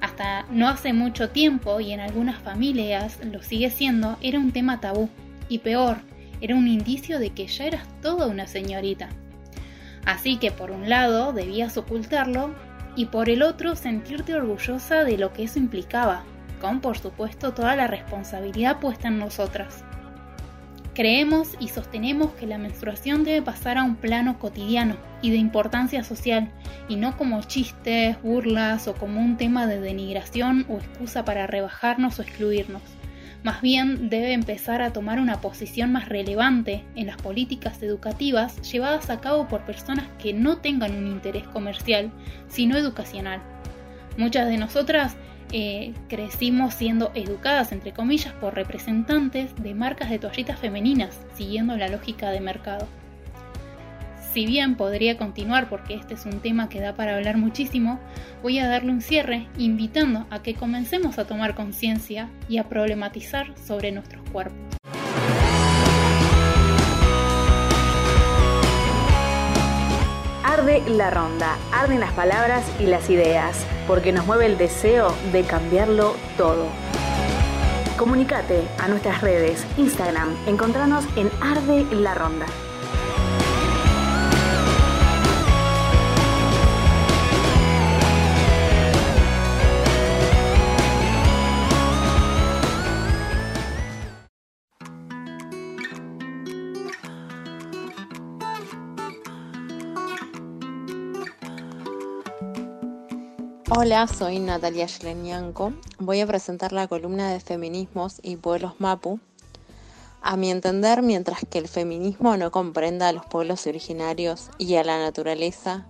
Hasta 0.00 0.46
no 0.50 0.68
hace 0.68 0.92
mucho 0.92 1.30
tiempo, 1.30 1.78
y 1.78 1.92
en 1.92 2.00
algunas 2.00 2.42
familias 2.42 3.20
lo 3.24 3.44
sigue 3.44 3.70
siendo, 3.70 4.18
era 4.20 4.40
un 4.40 4.50
tema 4.50 4.80
tabú. 4.80 5.08
Y 5.48 5.58
peor, 5.58 5.98
era 6.40 6.56
un 6.56 6.66
indicio 6.66 7.20
de 7.20 7.30
que 7.30 7.46
ya 7.46 7.66
eras 7.66 7.86
toda 8.02 8.26
una 8.26 8.48
señorita. 8.48 9.10
Así 10.04 10.38
que 10.38 10.50
por 10.50 10.72
un 10.72 10.88
lado 10.88 11.32
debías 11.32 11.76
ocultarlo 11.76 12.52
y 12.96 13.04
por 13.04 13.30
el 13.30 13.44
otro 13.44 13.76
sentirte 13.76 14.34
orgullosa 14.34 15.04
de 15.04 15.18
lo 15.18 15.32
que 15.32 15.44
eso 15.44 15.60
implicaba, 15.60 16.24
con 16.60 16.80
por 16.80 16.98
supuesto 16.98 17.54
toda 17.54 17.76
la 17.76 17.86
responsabilidad 17.86 18.80
puesta 18.80 19.06
en 19.06 19.20
nosotras. 19.20 19.84
Creemos 20.96 21.48
y 21.60 21.68
sostenemos 21.68 22.32
que 22.32 22.46
la 22.46 22.56
menstruación 22.56 23.22
debe 23.22 23.42
pasar 23.42 23.76
a 23.76 23.84
un 23.84 23.96
plano 23.96 24.38
cotidiano 24.38 24.96
y 25.20 25.28
de 25.28 25.36
importancia 25.36 26.02
social, 26.02 26.48
y 26.88 26.96
no 26.96 27.18
como 27.18 27.42
chistes, 27.42 28.16
burlas 28.22 28.88
o 28.88 28.94
como 28.94 29.20
un 29.20 29.36
tema 29.36 29.66
de 29.66 29.78
denigración 29.78 30.64
o 30.70 30.78
excusa 30.78 31.22
para 31.26 31.46
rebajarnos 31.46 32.18
o 32.18 32.22
excluirnos. 32.22 32.80
Más 33.44 33.60
bien 33.60 34.08
debe 34.08 34.32
empezar 34.32 34.80
a 34.80 34.94
tomar 34.94 35.20
una 35.20 35.42
posición 35.42 35.92
más 35.92 36.08
relevante 36.08 36.82
en 36.94 37.08
las 37.08 37.18
políticas 37.18 37.82
educativas 37.82 38.58
llevadas 38.72 39.10
a 39.10 39.20
cabo 39.20 39.48
por 39.48 39.66
personas 39.66 40.06
que 40.18 40.32
no 40.32 40.56
tengan 40.56 40.96
un 40.96 41.08
interés 41.08 41.46
comercial, 41.48 42.10
sino 42.48 42.74
educacional. 42.78 43.42
Muchas 44.16 44.48
de 44.48 44.56
nosotras 44.56 45.14
eh, 45.52 45.94
crecimos 46.08 46.74
siendo 46.74 47.12
educadas, 47.14 47.72
entre 47.72 47.92
comillas, 47.92 48.32
por 48.34 48.54
representantes 48.54 49.54
de 49.62 49.74
marcas 49.74 50.10
de 50.10 50.18
toallitas 50.18 50.58
femeninas, 50.58 51.18
siguiendo 51.34 51.76
la 51.76 51.88
lógica 51.88 52.30
de 52.30 52.40
mercado. 52.40 52.86
Si 54.32 54.44
bien 54.44 54.76
podría 54.76 55.16
continuar 55.16 55.70
porque 55.70 55.94
este 55.94 56.12
es 56.12 56.26
un 56.26 56.40
tema 56.40 56.68
que 56.68 56.80
da 56.80 56.94
para 56.94 57.16
hablar 57.16 57.38
muchísimo, 57.38 57.98
voy 58.42 58.58
a 58.58 58.68
darle 58.68 58.92
un 58.92 59.00
cierre 59.00 59.46
invitando 59.56 60.26
a 60.28 60.42
que 60.42 60.54
comencemos 60.54 61.18
a 61.18 61.26
tomar 61.26 61.54
conciencia 61.54 62.28
y 62.46 62.58
a 62.58 62.68
problematizar 62.68 63.54
sobre 63.58 63.92
nuestros 63.92 64.28
cuerpos. 64.30 64.75
Arde 70.56 70.82
la 70.88 71.10
ronda, 71.10 71.58
arden 71.70 72.00
las 72.00 72.14
palabras 72.14 72.64
y 72.80 72.86
las 72.86 73.10
ideas, 73.10 73.66
porque 73.86 74.10
nos 74.10 74.24
mueve 74.24 74.46
el 74.46 74.56
deseo 74.56 75.14
de 75.30 75.42
cambiarlo 75.42 76.16
todo. 76.38 76.68
Comunicate 77.98 78.66
a 78.78 78.88
nuestras 78.88 79.20
redes, 79.20 79.66
Instagram, 79.76 80.34
encontranos 80.46 81.04
en 81.16 81.30
Arde 81.42 81.84
la 81.94 82.14
Ronda. 82.14 82.46
Hola, 103.68 104.06
soy 104.06 104.38
Natalia 104.38 104.86
Shlenianko. 104.86 105.72
Voy 105.98 106.20
a 106.20 106.26
presentar 106.28 106.72
la 106.72 106.86
columna 106.86 107.32
de 107.32 107.40
feminismos 107.40 108.20
y 108.22 108.36
pueblos 108.36 108.74
mapu. 108.78 109.18
A 110.22 110.36
mi 110.36 110.52
entender, 110.52 111.02
mientras 111.02 111.40
que 111.50 111.58
el 111.58 111.66
feminismo 111.66 112.36
no 112.36 112.52
comprenda 112.52 113.08
a 113.08 113.12
los 113.12 113.26
pueblos 113.26 113.66
originarios 113.66 114.50
y 114.56 114.76
a 114.76 114.84
la 114.84 115.00
naturaleza, 115.00 115.84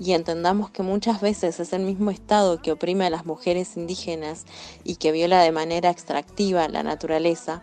y 0.00 0.14
entendamos 0.14 0.70
que 0.70 0.82
muchas 0.82 1.20
veces 1.20 1.60
es 1.60 1.72
el 1.72 1.82
mismo 1.82 2.10
Estado 2.10 2.60
que 2.60 2.72
oprime 2.72 3.06
a 3.06 3.10
las 3.10 3.24
mujeres 3.24 3.76
indígenas 3.76 4.44
y 4.82 4.96
que 4.96 5.12
viola 5.12 5.40
de 5.40 5.52
manera 5.52 5.88
extractiva 5.88 6.66
la 6.66 6.82
naturaleza, 6.82 7.62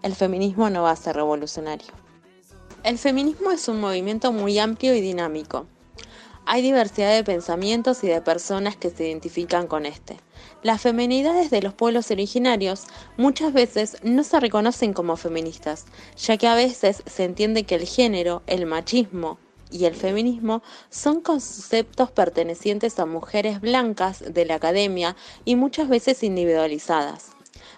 el 0.00 0.14
feminismo 0.14 0.70
no 0.70 0.84
va 0.84 0.90
a 0.92 0.96
ser 0.96 1.16
revolucionario. 1.16 1.92
El 2.82 2.96
feminismo 2.96 3.50
es 3.50 3.68
un 3.68 3.78
movimiento 3.78 4.32
muy 4.32 4.58
amplio 4.58 4.94
y 4.94 5.02
dinámico 5.02 5.66
hay 6.46 6.62
diversidad 6.62 7.14
de 7.14 7.24
pensamientos 7.24 8.02
y 8.04 8.08
de 8.08 8.20
personas 8.20 8.76
que 8.76 8.90
se 8.90 9.06
identifican 9.08 9.66
con 9.66 9.86
este. 9.86 10.18
Las 10.62 10.80
feminidades 10.80 11.50
de 11.50 11.62
los 11.62 11.74
pueblos 11.74 12.10
originarios 12.10 12.86
muchas 13.16 13.52
veces 13.52 13.96
no 14.02 14.24
se 14.24 14.40
reconocen 14.40 14.92
como 14.92 15.16
feministas, 15.16 15.86
ya 16.16 16.36
que 16.36 16.48
a 16.48 16.54
veces 16.54 17.02
se 17.06 17.24
entiende 17.24 17.64
que 17.64 17.76
el 17.76 17.86
género, 17.86 18.42
el 18.46 18.66
machismo 18.66 19.38
y 19.70 19.86
el 19.86 19.94
feminismo 19.94 20.62
son 20.90 21.20
conceptos 21.20 22.10
pertenecientes 22.10 22.98
a 22.98 23.06
mujeres 23.06 23.60
blancas 23.60 24.22
de 24.26 24.44
la 24.44 24.56
academia 24.56 25.16
y 25.44 25.56
muchas 25.56 25.88
veces 25.88 26.22
individualizadas. 26.22 27.30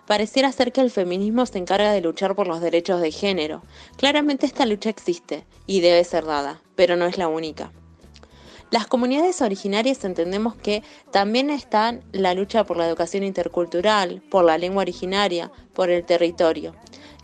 Pareciera 0.06 0.52
ser 0.52 0.72
que 0.72 0.80
el 0.80 0.90
feminismo 0.90 1.46
se 1.46 1.58
encarga 1.58 1.92
de 1.92 2.02
luchar 2.02 2.34
por 2.34 2.46
los 2.46 2.60
derechos 2.60 3.00
de 3.00 3.10
género. 3.10 3.62
Claramente 3.96 4.44
esta 4.44 4.66
lucha 4.66 4.90
existe 4.90 5.46
y 5.66 5.80
debe 5.80 6.04
ser 6.04 6.24
dada, 6.24 6.60
pero 6.74 6.96
no 6.96 7.06
es 7.06 7.16
la 7.16 7.28
única. 7.28 7.72
Las 8.70 8.86
comunidades 8.86 9.40
originarias 9.40 10.04
entendemos 10.04 10.56
que 10.56 10.82
también 11.12 11.50
están 11.50 12.02
la 12.12 12.34
lucha 12.34 12.64
por 12.64 12.76
la 12.76 12.88
educación 12.88 13.22
intercultural, 13.22 14.22
por 14.30 14.44
la 14.44 14.58
lengua 14.58 14.82
originaria, 14.82 15.52
por 15.74 15.90
el 15.90 16.04
territorio. 16.04 16.74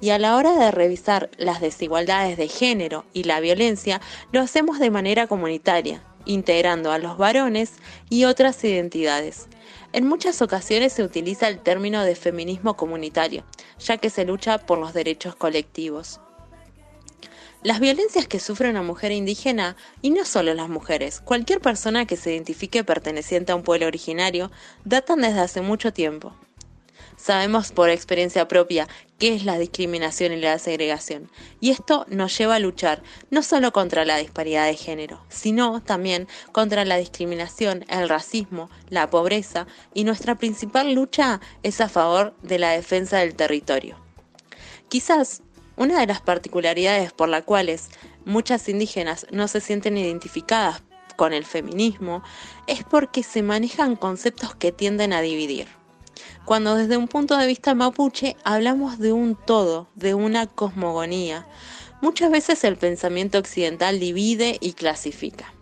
Y 0.00 0.11
a 0.11 0.18
la 0.18 0.37
hora 0.37 0.56
de 0.56 0.70
revisar 0.70 1.30
las 1.38 1.61
desigualdades 1.61 2.37
de 2.37 2.49
género 2.49 3.04
y 3.12 3.25
la 3.25 3.40
violencia, 3.40 4.00
lo 4.32 4.40
hacemos 4.40 4.78
de 4.78 4.90
manera 4.90 5.26
comunitaria, 5.26 6.02
integrando 6.25 6.92
a 6.92 6.99
los 6.99 7.18
varones 7.18 7.73
y 8.09 8.25
otras 8.25 8.62
identidades. 8.64 9.49
En 9.92 10.06
muchas 10.06 10.40
ocasiones 10.42 10.92
se 10.92 11.02
utiliza 11.02 11.49
el 11.49 11.59
término 11.59 12.04
de 12.04 12.14
feminismo 12.14 12.76
comunitario, 12.76 13.44
ya 13.78 13.97
que 13.99 14.09
se 14.09 14.25
lucha 14.25 14.59
por 14.59 14.78
los 14.78 14.94
derechos 14.94 15.35
colectivos. 15.35 16.20
Las 17.62 17.79
violencias 17.79 18.26
que 18.26 18.40
sufre 18.40 18.71
una 18.71 18.83
mujer 18.83 19.12
indígena, 19.12 19.76
y 20.00 20.09
no 20.09 20.25
solo 20.25 20.55
las 20.55 20.71
mujeres, 20.71 21.21
cualquier 21.21 21.61
persona 21.61 22.07
que 22.07 22.17
se 22.17 22.33
identifique 22.33 22.85
perteneciente 22.85 23.52
a 23.52 23.55
un 23.55 23.62
pueblo 23.62 23.87
originario, 23.87 24.50
datan 24.87 25.21
desde 25.21 25.40
hace 25.40 25.61
mucho 25.61 25.93
tiempo. 25.93 26.35
Sabemos 27.19 27.71
por 27.71 27.90
experiencia 27.90 28.49
propia 28.49 28.88
qué 29.19 29.35
es 29.35 29.45
la 29.45 29.59
discriminación 29.59 30.33
y 30.33 30.40
la 30.40 30.59
segregación, 30.59 31.31
y 31.61 31.69
esto 31.69 32.07
nos 32.09 32.38
lleva 32.38 32.55
a 32.55 32.61
luchar 32.61 33.02
no 33.29 33.43
solo 33.43 33.75
contra 33.75 34.07
la 34.07 34.17
disparidad 34.17 34.64
de 34.64 34.76
género, 34.76 35.23
sino 35.29 35.83
también 35.83 36.29
contra 36.52 36.87
la 36.87 36.97
discriminación, 36.97 37.85
el 37.90 38.09
racismo, 38.09 38.71
la 38.88 39.11
pobreza, 39.11 39.67
y 39.93 40.05
nuestra 40.05 40.37
principal 40.37 40.95
lucha 40.95 41.43
es 41.62 41.83
a 41.83 41.90
favor 41.90 42.35
de 42.40 42.59
la 42.59 42.71
defensa 42.71 43.19
del 43.19 43.35
territorio. 43.35 43.99
Quizás 44.88 45.43
una 45.77 46.00
de 46.00 46.07
las 46.07 46.21
particularidades 46.21 47.12
por 47.12 47.29
las 47.29 47.45
cuales 47.45 47.89
muchas 48.25 48.69
indígenas 48.69 49.27
no 49.31 49.49
se 49.49 49.61
sienten 49.61 49.97
identificadas 49.97 50.83
con 51.17 51.33
el 51.33 51.45
feminismo 51.45 52.23
es 52.67 52.85
porque 52.85 53.23
se 53.23 53.43
manejan 53.43 53.97
conceptos 53.97 54.55
que 54.55 54.73
tienden 54.73 55.12
a 55.12 55.21
dividir. 55.21 55.69
cuando 56.45 56.75
desde 56.75 56.97
un 56.97 57.09
punto 57.09 57.37
de 57.37 57.47
vista 57.47 57.75
mapuche 57.75 58.37
hablamos 58.45 58.99
de 58.99 59.12
un 59.12 59.37
todo, 59.37 59.89
de 59.95 60.15
una 60.15 60.47
cosmogonía. 60.47 61.47
Muchas 62.00 62.31
veces 62.31 62.65
el 62.65 62.77
pensamiento 62.77 63.39
occidental 63.39 64.00
divide 64.00 64.57
y 64.61 64.73
clasifica. 64.73 65.53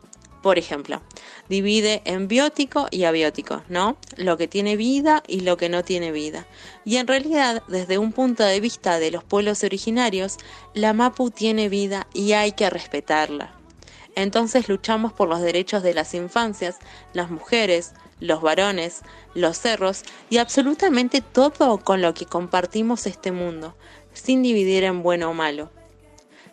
Por 0.42 0.58
ejemplo, 0.58 1.02
divide 1.48 2.02
en 2.04 2.28
biótico 2.28 2.86
y 2.90 3.04
abiótico, 3.04 3.62
¿no? 3.68 3.96
Lo 4.16 4.36
que 4.36 4.46
tiene 4.46 4.76
vida 4.76 5.22
y 5.26 5.40
lo 5.40 5.56
que 5.56 5.68
no 5.68 5.82
tiene 5.82 6.12
vida. 6.12 6.46
Y 6.84 6.96
en 6.96 7.08
realidad, 7.08 7.64
desde 7.66 7.98
un 7.98 8.12
punto 8.12 8.44
de 8.44 8.60
vista 8.60 8.98
de 9.00 9.10
los 9.10 9.24
pueblos 9.24 9.64
originarios, 9.64 10.36
la 10.74 10.92
Mapu 10.92 11.30
tiene 11.30 11.68
vida 11.68 12.06
y 12.14 12.32
hay 12.32 12.52
que 12.52 12.70
respetarla. 12.70 13.52
Entonces 14.14 14.68
luchamos 14.68 15.12
por 15.12 15.28
los 15.28 15.40
derechos 15.40 15.82
de 15.82 15.94
las 15.94 16.14
infancias, 16.14 16.78
las 17.12 17.30
mujeres, 17.30 17.92
los 18.20 18.42
varones, 18.42 19.02
los 19.34 19.58
cerros 19.58 20.02
y 20.30 20.38
absolutamente 20.38 21.20
todo 21.20 21.78
con 21.78 22.02
lo 22.02 22.14
que 22.14 22.26
compartimos 22.26 23.06
este 23.06 23.32
mundo, 23.32 23.76
sin 24.12 24.42
dividir 24.42 24.84
en 24.84 25.02
bueno 25.02 25.30
o 25.30 25.34
malo. 25.34 25.70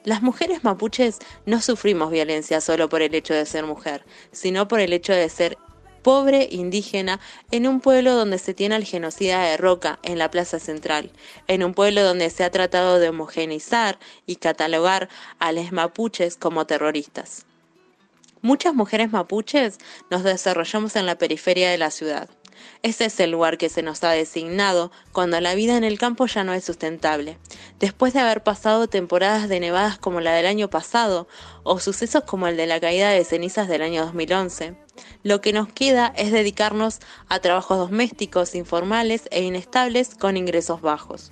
Las 0.05 0.21
mujeres 0.21 0.63
mapuches 0.63 1.17
no 1.47 1.61
sufrimos 1.61 2.11
violencia 2.11 2.61
solo 2.61 2.89
por 2.89 3.01
el 3.01 3.15
hecho 3.15 3.33
de 3.33 3.47
ser 3.47 3.65
mujer, 3.65 4.05
sino 4.31 4.67
por 4.67 4.79
el 4.79 4.93
hecho 4.93 5.13
de 5.13 5.27
ser 5.29 5.57
pobre 6.03 6.47
indígena 6.51 7.19
en 7.49 7.65
un 7.65 7.81
pueblo 7.81 8.13
donde 8.13 8.37
se 8.37 8.53
tiene 8.53 8.75
al 8.75 8.83
genocida 8.83 9.41
de 9.41 9.57
Roca 9.57 9.97
en 10.03 10.19
la 10.19 10.29
plaza 10.29 10.59
central, 10.59 11.09
en 11.47 11.63
un 11.63 11.73
pueblo 11.73 12.03
donde 12.03 12.29
se 12.29 12.43
ha 12.43 12.51
tratado 12.51 12.99
de 12.99 13.09
homogeneizar 13.09 13.97
y 14.27 14.35
catalogar 14.35 15.09
a 15.39 15.51
los 15.51 15.71
mapuches 15.71 16.37
como 16.37 16.67
terroristas. 16.67 17.47
Muchas 18.43 18.75
mujeres 18.75 19.11
mapuches 19.11 19.79
nos 20.11 20.23
desarrollamos 20.23 20.95
en 20.95 21.07
la 21.07 21.17
periferia 21.17 21.71
de 21.71 21.79
la 21.79 21.89
ciudad. 21.89 22.29
Ese 22.83 23.05
es 23.05 23.19
el 23.19 23.31
lugar 23.31 23.57
que 23.57 23.69
se 23.69 23.81
nos 23.81 24.03
ha 24.03 24.11
designado 24.11 24.91
cuando 25.11 25.39
la 25.41 25.55
vida 25.55 25.77
en 25.77 25.83
el 25.83 25.97
campo 25.97 26.25
ya 26.27 26.43
no 26.43 26.53
es 26.53 26.63
sustentable. 26.63 27.37
Después 27.79 28.13
de 28.13 28.19
haber 28.19 28.43
pasado 28.43 28.87
temporadas 28.87 29.49
de 29.49 29.59
nevadas 29.59 29.97
como 29.97 30.21
la 30.21 30.33
del 30.33 30.45
año 30.45 30.69
pasado 30.69 31.27
o 31.63 31.79
sucesos 31.79 32.23
como 32.23 32.47
el 32.47 32.57
de 32.57 32.67
la 32.67 32.79
caída 32.79 33.09
de 33.09 33.23
cenizas 33.23 33.67
del 33.67 33.81
año 33.81 34.05
2011, 34.05 34.75
lo 35.23 35.41
que 35.41 35.53
nos 35.53 35.67
queda 35.67 36.13
es 36.15 36.31
dedicarnos 36.31 36.99
a 37.27 37.39
trabajos 37.39 37.77
domésticos 37.77 38.55
informales 38.55 39.27
e 39.31 39.43
inestables 39.43 40.15
con 40.15 40.37
ingresos 40.37 40.81
bajos. 40.81 41.31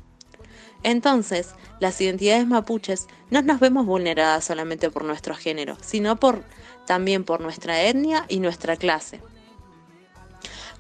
Entonces, 0.83 1.55
las 1.79 1.99
identidades 2.01 2.45
mapuches 2.45 3.07
no 3.29 3.41
nos 3.41 3.59
vemos 3.59 3.85
vulneradas 3.85 4.43
solamente 4.43 4.89
por 4.89 5.05
nuestro 5.05 5.35
género, 5.35 5.77
sino 5.81 6.19
también 6.85 7.23
por 7.23 7.41
nuestra 7.41 7.81
etnia 7.83 8.25
y 8.27 8.39
nuestra 8.39 8.75
clase. 8.75 9.21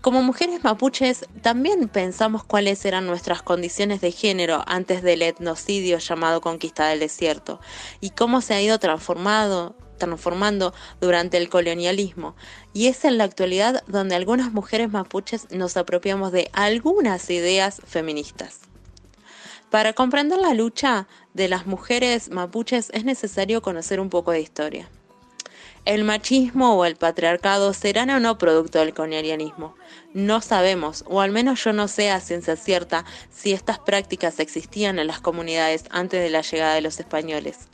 Como 0.03 0.21
mujeres 0.21 0.61
mapuches, 0.65 1.25
también 1.41 1.87
pensamos 1.87 2.43
cuáles 2.43 2.83
eran 2.83 3.05
nuestras 3.05 3.41
condiciones 3.41 4.01
de 4.01 4.11
género 4.11 4.61
antes 4.67 5.01
del 5.01 5.21
etnocidio 5.21 5.97
llamado 5.97 6.41
conquista 6.41 6.89
del 6.89 6.99
desierto 6.99 7.61
y 8.01 8.09
cómo 8.09 8.41
se 8.41 8.53
ha 8.53 8.61
ido 8.61 8.79
transformando 8.79 9.73
durante 10.99 11.37
el 11.37 11.47
colonialismo. 11.47 12.35
Y 12.73 12.87
es 12.87 13.05
en 13.05 13.17
la 13.17 13.23
actualidad 13.23 13.81
donde 13.87 14.15
algunas 14.15 14.51
mujeres 14.51 14.91
mapuches 14.91 15.49
nos 15.51 15.77
apropiamos 15.77 16.33
de 16.33 16.49
algunas 16.51 17.29
ideas 17.29 17.81
feministas. 17.85 18.59
Para 19.69 19.93
comprender 19.93 20.37
la 20.37 20.53
lucha 20.53 21.07
de 21.33 21.47
las 21.47 21.65
mujeres 21.65 22.29
mapuches 22.29 22.89
es 22.93 23.05
necesario 23.05 23.61
conocer 23.61 24.01
un 24.01 24.09
poco 24.09 24.31
de 24.31 24.41
historia. 24.41 24.89
¿El 25.85 26.05
machismo 26.05 26.75
o 26.75 26.85
el 26.85 26.95
patriarcado 26.95 27.73
serán 27.73 28.09
o 28.09 28.19
no 28.21 28.37
producto 28.37 28.79
del 28.79 28.93
colonialismo? 28.93 29.75
No 30.13 30.39
sabemos, 30.39 31.03
o 31.07 31.19
al 31.19 31.31
menos 31.31 31.61
yo 31.61 31.73
no 31.73 31.89
sé 31.89 32.09
a 32.09 32.21
ciencia 32.21 32.55
cierta, 32.55 33.03
si 33.29 33.51
estas 33.51 33.79
prácticas 33.79 34.39
existían 34.39 34.97
en 34.97 35.07
las 35.07 35.19
comunidades 35.19 35.83
antes 35.89 36.21
de 36.21 36.29
la 36.29 36.39
llegada 36.39 36.75
de 36.75 36.81
los 36.81 37.01
españoles. 37.01 37.67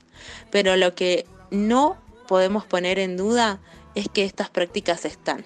Pero 0.49 0.75
lo 0.75 0.95
que 0.95 1.27
no 1.51 1.97
podemos 2.27 2.65
poner 2.65 2.97
en 2.97 3.15
duda 3.15 3.59
es 3.93 4.09
que 4.09 4.25
estas 4.25 4.49
prácticas 4.49 5.05
están. 5.05 5.45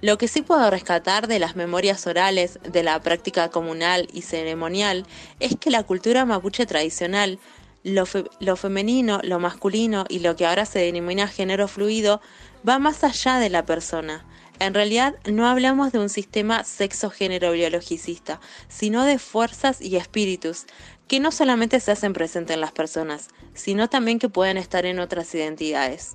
Lo 0.00 0.18
que 0.18 0.28
sí 0.28 0.42
puedo 0.42 0.70
rescatar 0.70 1.26
de 1.26 1.40
las 1.40 1.56
memorias 1.56 2.06
orales, 2.06 2.60
de 2.62 2.84
la 2.84 3.00
práctica 3.00 3.48
comunal 3.48 4.08
y 4.12 4.22
ceremonial, 4.22 5.04
es 5.40 5.56
que 5.56 5.72
la 5.72 5.82
cultura 5.82 6.24
mapuche 6.24 6.66
tradicional 6.66 7.40
lo, 7.88 8.56
femenino, 8.56 9.20
lo 9.22 9.38
masculino 9.38 10.04
y 10.08 10.20
lo 10.20 10.36
que 10.36 10.46
ahora 10.46 10.64
se 10.64 10.80
denomina 10.80 11.28
género 11.28 11.68
fluido 11.68 12.20
va 12.68 12.78
más 12.78 13.04
allá 13.04 13.38
de 13.38 13.50
la 13.50 13.64
persona. 13.64 14.24
En 14.60 14.74
realidad 14.74 15.14
no 15.30 15.46
hablamos 15.46 15.92
de 15.92 15.98
un 15.98 16.08
sistema 16.08 16.64
sexo-género 16.64 17.52
biologicista, 17.52 18.40
sino 18.68 19.04
de 19.04 19.18
fuerzas 19.18 19.80
y 19.80 19.96
espíritus 19.96 20.66
que 21.06 21.20
no 21.20 21.30
solamente 21.32 21.80
se 21.80 21.92
hacen 21.92 22.12
presentes 22.12 22.54
en 22.54 22.60
las 22.60 22.72
personas, 22.72 23.28
sino 23.54 23.88
también 23.88 24.18
que 24.18 24.28
pueden 24.28 24.56
estar 24.56 24.84
en 24.84 24.98
otras 24.98 25.34
identidades. 25.34 26.14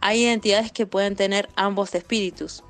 Hay 0.00 0.24
identidades 0.24 0.72
que 0.72 0.86
pueden 0.86 1.16
tener 1.16 1.48
ambos 1.56 1.94
espíritus. 1.94 2.62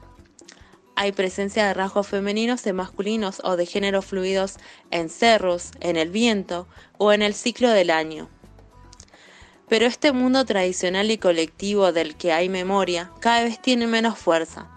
Hay 0.95 1.13
presencia 1.13 1.67
de 1.67 1.75
rasgos 1.75 2.07
femeninos 2.07 2.67
y 2.67 2.73
masculinos 2.73 3.43
o 3.45 3.57
de 3.57 3.67
género 3.67 4.01
fluidos 4.01 4.57
en 4.91 5.11
cerros, 5.11 5.73
en 5.81 5.97
el 5.97 6.11
viento 6.11 6.69
o 6.99 7.13
en 7.13 7.21
el 7.21 7.35
ciclo 7.35 7.69
del 7.71 7.91
año. 7.91 8.31
Pero 9.69 9.87
este 9.87 10.13
mundo 10.13 10.45
tradicional 10.45 11.11
y 11.11 11.19
colectivo 11.19 11.93
del 11.93 12.17
que 12.17 12.33
hay 12.33 12.49
memoria 12.49 13.11
cada 13.21 13.45
vez 13.45 13.61
tiene 13.61 13.87
menos 13.87 14.19
fuerza. 14.19 14.71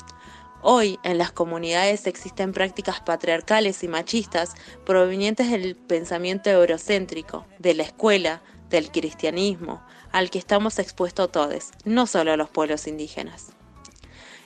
Hoy 0.61 0.99
en 1.03 1.17
las 1.17 1.31
comunidades 1.31 2.07
existen 2.07 2.51
prácticas 2.51 2.99
patriarcales 2.99 3.83
y 3.83 3.87
machistas 3.87 4.55
provenientes 4.85 5.51
del 5.51 5.75
pensamiento 5.75 6.49
eurocéntrico, 6.49 7.45
de 7.59 7.75
la 7.75 7.83
escuela, 7.83 8.41
del 8.69 8.91
cristianismo, 8.91 9.81
al 10.11 10.29
que 10.29 10.39
estamos 10.39 10.79
expuestos 10.79 11.31
todos, 11.31 11.71
no 11.85 12.07
solo 12.07 12.35
los 12.35 12.49
pueblos 12.49 12.87
indígenas. 12.87 13.51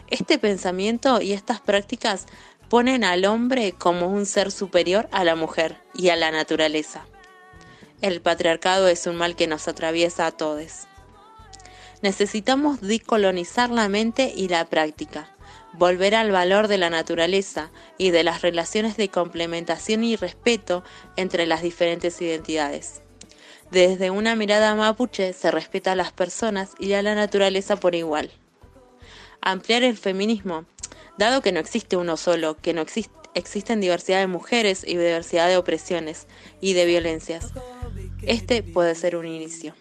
Este 0.07 0.37
pensamiento 0.37 1.21
y 1.21 1.33
estas 1.33 1.61
prácticas 1.61 2.27
ponen 2.69 3.03
al 3.03 3.25
hombre 3.25 3.71
como 3.71 4.07
un 4.07 4.25
ser 4.25 4.51
superior 4.51 5.07
a 5.11 5.23
la 5.23 5.35
mujer 5.35 5.81
y 5.95 6.09
a 6.09 6.15
la 6.15 6.31
naturaleza. 6.31 7.05
El 8.03 8.19
patriarcado 8.19 8.89
es 8.89 9.07
un 9.07 9.15
mal 9.15 9.37
que 9.37 9.47
nos 9.47 9.69
atraviesa 9.69 10.27
a 10.27 10.31
todos. 10.33 10.87
Necesitamos 12.01 12.81
decolonizar 12.81 13.69
la 13.69 13.87
mente 13.87 14.33
y 14.35 14.49
la 14.49 14.65
práctica, 14.65 15.33
volver 15.71 16.13
al 16.13 16.29
valor 16.29 16.67
de 16.67 16.77
la 16.77 16.89
naturaleza 16.89 17.71
y 17.97 18.11
de 18.11 18.25
las 18.25 18.41
relaciones 18.41 18.97
de 18.97 19.07
complementación 19.07 20.03
y 20.03 20.17
respeto 20.17 20.83
entre 21.15 21.47
las 21.47 21.61
diferentes 21.61 22.21
identidades. 22.21 23.01
Desde 23.71 24.11
una 24.11 24.35
mirada 24.35 24.75
mapuche 24.75 25.31
se 25.31 25.49
respeta 25.49 25.93
a 25.93 25.95
las 25.95 26.11
personas 26.11 26.71
y 26.79 26.91
a 26.91 27.01
la 27.01 27.15
naturaleza 27.15 27.77
por 27.77 27.95
igual. 27.95 28.31
Ampliar 29.39 29.83
el 29.83 29.95
feminismo, 29.95 30.65
dado 31.17 31.41
que 31.41 31.53
no 31.53 31.61
existe 31.61 31.95
uno 31.95 32.17
solo, 32.17 32.57
que 32.57 32.73
no 32.73 32.81
existe, 32.81 33.13
existen 33.33 33.79
diversidad 33.79 34.19
de 34.19 34.27
mujeres 34.27 34.83
y 34.85 34.97
diversidad 34.97 35.47
de 35.47 35.55
opresiones 35.55 36.27
y 36.59 36.73
de 36.73 36.85
violencias 36.85 37.53
este 38.27 38.63
puede 38.63 38.95
ser 38.95 39.15
un 39.15 39.25
inicio. 39.25 39.73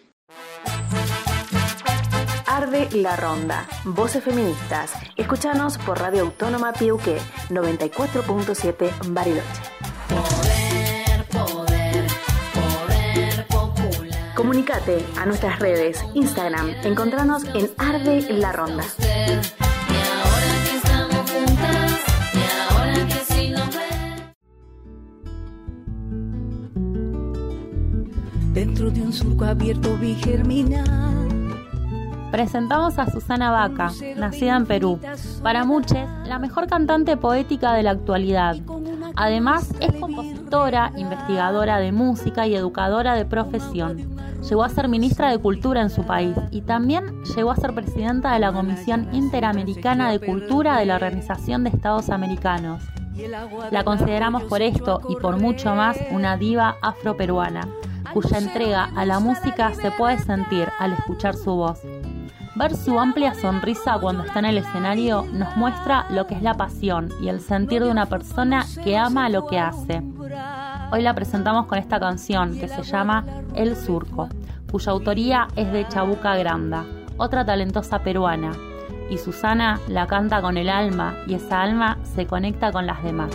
Arde 2.45 2.89
la 2.91 3.15
Ronda. 3.15 3.67
Voces 3.83 4.23
feministas. 4.23 4.93
Escúchanos 5.17 5.77
por 5.79 5.99
Radio 5.99 6.21
Autónoma 6.21 6.73
Piuque 6.73 7.17
94.7 7.49 8.91
Bariloche. 9.07 9.43
Poder, 10.09 11.25
poder, 11.27 12.07
poder 12.53 13.47
popular. 13.47 14.35
Comunicate 14.35 15.05
a 15.17 15.25
nuestras 15.25 15.59
redes, 15.59 16.03
Instagram, 16.13 16.69
encontranos 16.83 17.43
en 17.55 17.71
Arde 17.77 18.21
la 18.33 18.51
Ronda. 18.51 18.83
Dentro 28.53 28.91
de 28.91 29.01
un 29.01 29.11
surco 29.11 29.45
abierto 29.45 29.97
vi 29.97 30.15
Presentamos 32.31 32.99
a 32.99 33.09
Susana 33.09 33.51
Vaca, 33.51 33.91
nacida 34.15 34.55
en 34.55 34.65
Perú. 34.65 34.99
Para 35.41 35.65
muchos, 35.65 35.97
la 36.25 36.39
mejor 36.39 36.67
cantante 36.67 37.17
poética 37.17 37.73
de 37.73 37.83
la 37.83 37.91
actualidad. 37.91 38.57
Además, 39.15 39.71
es 39.79 39.93
compositora, 39.93 40.91
investigadora 40.97 41.77
de 41.77 41.91
música 41.91 42.47
y 42.47 42.55
educadora 42.55 43.15
de 43.15 43.25
profesión. 43.25 44.17
Llegó 44.47 44.63
a 44.63 44.69
ser 44.69 44.87
ministra 44.87 45.29
de 45.29 45.37
Cultura 45.37 45.81
en 45.81 45.89
su 45.89 46.03
país 46.03 46.35
y 46.51 46.61
también 46.61 47.23
llegó 47.35 47.51
a 47.51 47.55
ser 47.55 47.73
presidenta 47.73 48.33
de 48.33 48.39
la 48.39 48.51
Comisión 48.51 49.07
Interamericana 49.13 50.11
de 50.11 50.19
Cultura 50.19 50.77
de 50.77 50.85
la 50.85 50.95
Organización 50.95 51.63
de 51.63 51.69
Estados 51.69 52.09
Americanos. 52.09 52.83
La 53.71 53.83
consideramos 53.83 54.43
por 54.43 54.61
esto 54.61 55.01
y 55.07 55.15
por 55.15 55.39
mucho 55.39 55.75
más 55.75 55.97
una 56.11 56.35
diva 56.35 56.77
afroperuana 56.81 57.67
cuya 58.13 58.37
entrega 58.37 58.89
a 58.95 59.05
la 59.05 59.19
música 59.19 59.73
se 59.73 59.91
puede 59.91 60.19
sentir 60.19 60.69
al 60.79 60.93
escuchar 60.93 61.35
su 61.35 61.55
voz. 61.55 61.81
Ver 62.55 62.75
su 62.75 62.99
amplia 62.99 63.33
sonrisa 63.33 63.97
cuando 63.99 64.23
está 64.23 64.39
en 64.39 64.45
el 64.45 64.59
escenario 64.59 65.25
nos 65.33 65.57
muestra 65.57 66.05
lo 66.11 66.27
que 66.27 66.35
es 66.35 66.43
la 66.43 66.53
pasión 66.53 67.09
y 67.19 67.29
el 67.29 67.41
sentir 67.41 67.83
de 67.83 67.89
una 67.89 68.05
persona 68.05 68.65
que 68.83 68.95
ama 68.95 69.29
lo 69.29 69.47
que 69.47 69.59
hace. 69.59 70.03
Hoy 70.91 71.01
la 71.01 71.15
presentamos 71.15 71.65
con 71.65 71.79
esta 71.79 71.99
canción 71.99 72.59
que 72.59 72.67
se 72.67 72.83
llama 72.83 73.25
El 73.55 73.75
Surco, 73.75 74.29
cuya 74.71 74.91
autoría 74.91 75.47
es 75.55 75.71
de 75.71 75.87
Chabuca 75.87 76.35
Granda, 76.35 76.85
otra 77.17 77.43
talentosa 77.43 78.03
peruana, 78.03 78.51
y 79.09 79.17
Susana 79.17 79.79
la 79.87 80.05
canta 80.05 80.39
con 80.41 80.57
el 80.57 80.69
alma 80.69 81.15
y 81.25 81.33
esa 81.33 81.61
alma 81.61 81.97
se 82.03 82.27
conecta 82.27 82.71
con 82.71 82.85
las 82.85 83.01
demás. 83.03 83.31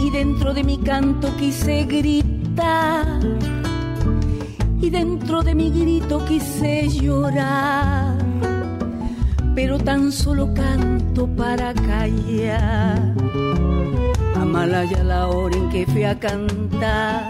Y 0.00 0.10
dentro 0.10 0.52
de 0.52 0.62
mi 0.62 0.76
canto 0.78 1.34
quise 1.38 1.84
gritar. 1.84 3.06
Y 4.82 4.90
dentro 4.90 5.42
de 5.42 5.54
mi 5.54 5.70
grito 5.70 6.22
quise 6.26 6.88
llorar, 6.88 8.18
pero 9.54 9.78
tan 9.78 10.12
solo 10.12 10.52
canto 10.52 11.26
para 11.26 11.72
callar. 11.72 13.14
Amalaya 14.38 15.02
la 15.02 15.28
hora 15.28 15.56
en 15.56 15.70
que 15.70 15.86
fui 15.86 16.04
a 16.04 16.18
cantar, 16.18 17.28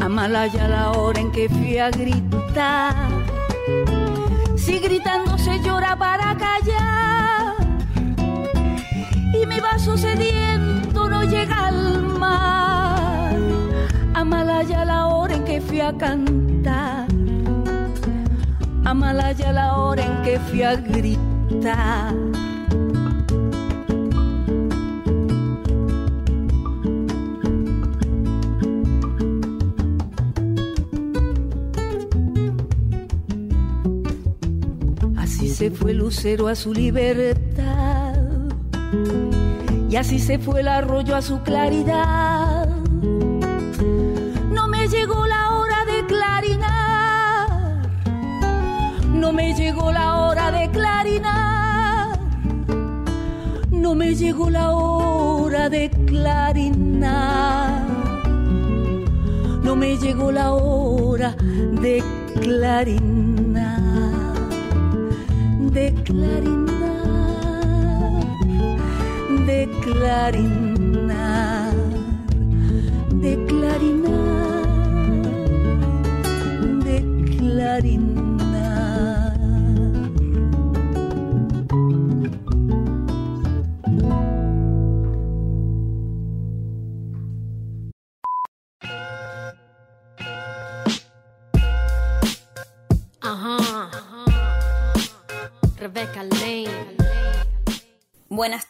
Amalaya 0.00 0.66
la 0.68 0.92
hora 0.92 1.20
en 1.20 1.30
que 1.30 1.48
fui 1.50 1.76
a 1.76 1.90
gritar. 1.90 2.94
Si 4.56 4.78
gritando 4.78 5.36
se 5.36 5.60
llora 5.60 5.94
para 5.96 6.34
callar 6.36 7.27
vaso 9.60 9.96
sediento 9.96 11.08
no 11.08 11.22
llega 11.24 11.66
al 11.66 12.02
mar. 12.02 13.36
Amalaya 14.14 14.84
la 14.84 15.06
hora 15.06 15.36
en 15.36 15.44
que 15.44 15.60
fui 15.60 15.80
a 15.80 15.96
cantar. 15.96 17.06
Amalaya 18.84 19.52
la 19.52 19.76
hora 19.76 20.04
en 20.04 20.22
que 20.22 20.38
fui 20.38 20.62
a 20.62 20.76
gritar. 20.76 22.14
Así 35.16 35.48
se 35.48 35.70
fue 35.70 35.94
Lucero 35.94 36.48
a 36.48 36.54
su 36.54 36.72
libertad 36.72 38.08
y 39.88 39.96
así 39.96 40.18
se 40.18 40.38
fue 40.38 40.60
el 40.60 40.68
arroyo 40.68 41.16
a 41.16 41.22
su 41.22 41.40
claridad. 41.42 42.68
No 44.52 44.68
me 44.68 44.86
llegó 44.88 45.26
la 45.26 45.50
hora 45.50 45.84
de 45.86 46.06
clarinar, 46.06 47.82
no 49.12 49.32
me 49.32 49.54
llegó 49.54 49.90
la 49.90 50.16
hora 50.16 50.50
de 50.50 50.70
clarinar, 50.70 52.18
no 53.70 53.94
me 53.94 54.14
llegó 54.14 54.50
la 54.50 54.72
hora 54.72 55.68
de 55.70 55.90
clarinar, 56.06 57.86
no 59.62 59.74
me 59.74 59.96
llegó 59.96 60.30
la 60.32 60.52
hora 60.52 61.34
de 61.80 62.02
clarinar. 62.40 63.88
De 65.72 65.94
clarinar, 66.02 66.67
clarinar, 69.92 71.72
de 73.22 73.36
clarinar, 73.46 74.27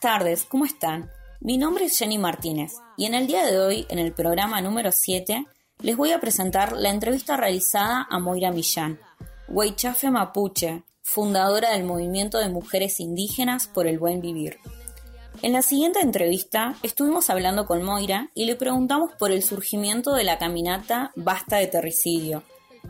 Buenas 0.00 0.20
tardes, 0.20 0.44
¿cómo 0.44 0.64
están? 0.64 1.10
Mi 1.40 1.58
nombre 1.58 1.86
es 1.86 1.98
Jenny 1.98 2.18
Martínez 2.18 2.74
y 2.96 3.06
en 3.06 3.14
el 3.14 3.26
día 3.26 3.44
de 3.44 3.58
hoy, 3.58 3.84
en 3.88 3.98
el 3.98 4.12
programa 4.12 4.60
número 4.60 4.92
7, 4.92 5.44
les 5.80 5.96
voy 5.96 6.12
a 6.12 6.20
presentar 6.20 6.76
la 6.76 6.90
entrevista 6.90 7.36
realizada 7.36 8.06
a 8.08 8.20
Moira 8.20 8.52
Millán, 8.52 9.00
Huaychafe 9.48 10.08
Mapuche, 10.12 10.84
fundadora 11.02 11.70
del 11.72 11.82
movimiento 11.82 12.38
de 12.38 12.48
mujeres 12.48 13.00
indígenas 13.00 13.66
por 13.66 13.88
el 13.88 13.98
buen 13.98 14.20
vivir. 14.20 14.58
En 15.42 15.52
la 15.52 15.62
siguiente 15.62 15.98
entrevista 15.98 16.76
estuvimos 16.84 17.28
hablando 17.28 17.66
con 17.66 17.82
Moira 17.82 18.30
y 18.34 18.44
le 18.44 18.54
preguntamos 18.54 19.10
por 19.18 19.32
el 19.32 19.42
surgimiento 19.42 20.12
de 20.12 20.22
la 20.22 20.38
caminata 20.38 21.10
Basta 21.16 21.56
de 21.56 21.66
Terricidio, 21.66 22.44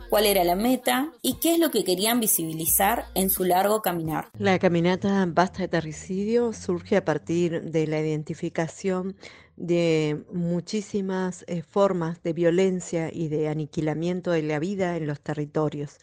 cuál 0.09 0.25
era 0.25 0.43
la 0.43 0.55
meta 0.55 1.11
y 1.21 1.35
qué 1.39 1.53
es 1.53 1.59
lo 1.59 1.71
que 1.71 1.83
querían 1.83 2.19
visibilizar 2.19 3.05
en 3.15 3.29
su 3.29 3.43
largo 3.43 3.81
caminar. 3.81 4.29
La 4.37 4.57
caminata 4.59 5.25
Basta 5.27 5.63
de 5.63 5.67
Terricidio 5.67 6.53
surge 6.53 6.97
a 6.97 7.05
partir 7.05 7.63
de 7.63 7.87
la 7.87 7.99
identificación 7.99 9.15
de 9.57 10.23
muchísimas 10.31 11.43
eh, 11.47 11.61
formas 11.63 12.23
de 12.23 12.33
violencia 12.33 13.09
y 13.13 13.27
de 13.27 13.49
aniquilamiento 13.49 14.31
de 14.31 14.43
la 14.43 14.57
vida 14.59 14.95
en 14.95 15.05
los 15.07 15.19
territorios, 15.19 15.97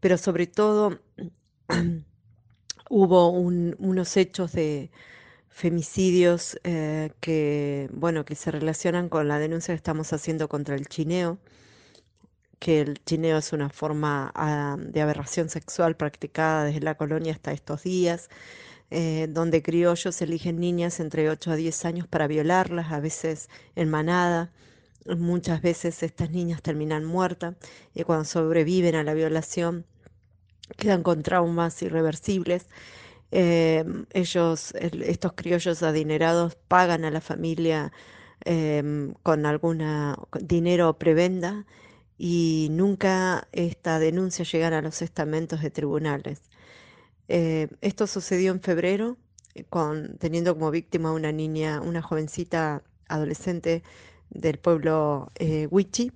pero 0.00 0.16
sobre 0.18 0.46
todo 0.46 1.00
hubo 2.90 3.30
un- 3.30 3.74
unos 3.78 4.16
hechos 4.16 4.52
de 4.52 4.90
femicidios 5.48 6.58
eh, 6.64 7.10
que, 7.20 7.88
bueno, 7.92 8.24
que 8.24 8.34
se 8.34 8.50
relacionan 8.50 9.08
con 9.08 9.28
la 9.28 9.38
denuncia 9.38 9.72
que 9.72 9.76
estamos 9.76 10.12
haciendo 10.12 10.48
contra 10.48 10.74
el 10.74 10.86
chineo, 10.88 11.38
que 12.64 12.80
el 12.82 12.94
chineo 13.04 13.38
es 13.38 13.52
una 13.52 13.68
forma 13.70 14.32
ah, 14.34 14.76
de 14.80 15.02
aberración 15.02 15.50
sexual 15.50 15.96
practicada 15.96 16.64
desde 16.64 16.80
la 16.80 16.96
colonia 16.96 17.32
hasta 17.34 17.52
estos 17.52 17.82
días, 17.84 18.30
eh, 18.90 19.28
donde 19.30 19.62
criollos 19.62 20.22
eligen 20.22 20.60
niñas 20.60 21.00
entre 21.00 21.30
8 21.30 21.52
a 21.52 21.56
10 21.56 21.84
años 21.86 22.08
para 22.08 22.26
violarlas, 22.28 22.92
a 22.92 23.00
veces 23.00 23.50
en 23.76 23.90
manada. 23.90 24.52
Muchas 25.06 25.62
veces 25.62 26.02
estas 26.02 26.30
niñas 26.30 26.62
terminan 26.62 27.04
muertas 27.04 27.56
y 27.94 28.04
cuando 28.04 28.24
sobreviven 28.26 28.94
a 28.96 29.04
la 29.04 29.14
violación 29.14 29.86
quedan 30.76 31.02
con 31.02 31.22
traumas 31.22 31.80
irreversibles. 31.82 32.66
Eh, 33.32 33.84
ellos, 34.12 34.72
el- 34.76 35.02
estos 35.04 35.32
criollos 35.34 35.82
adinerados 35.82 36.56
pagan 36.68 37.04
a 37.04 37.10
la 37.10 37.20
familia 37.20 37.92
em, 38.46 39.14
con 39.22 39.42
con 39.58 39.78
dinero 40.46 40.98
prebenda 40.98 41.66
y 42.18 42.68
nunca 42.70 43.48
esta 43.52 43.98
denuncia 43.98 44.44
llega 44.44 44.68
a 44.68 44.82
los 44.82 45.02
estamentos 45.02 45.62
de 45.62 45.70
tribunales. 45.70 46.42
Eh, 47.28 47.68
esto 47.80 48.06
sucedió 48.06 48.52
en 48.52 48.60
febrero, 48.60 49.16
eh, 49.54 49.64
teniendo 50.18 50.54
como 50.54 50.70
víctima 50.70 51.12
una 51.12 51.32
niña, 51.32 51.80
una 51.80 52.02
jovencita 52.02 52.82
adolescente 53.08 53.82
del 54.30 54.58
pueblo 54.58 55.30
eh, 55.36 55.68
Huichi. 55.70 56.12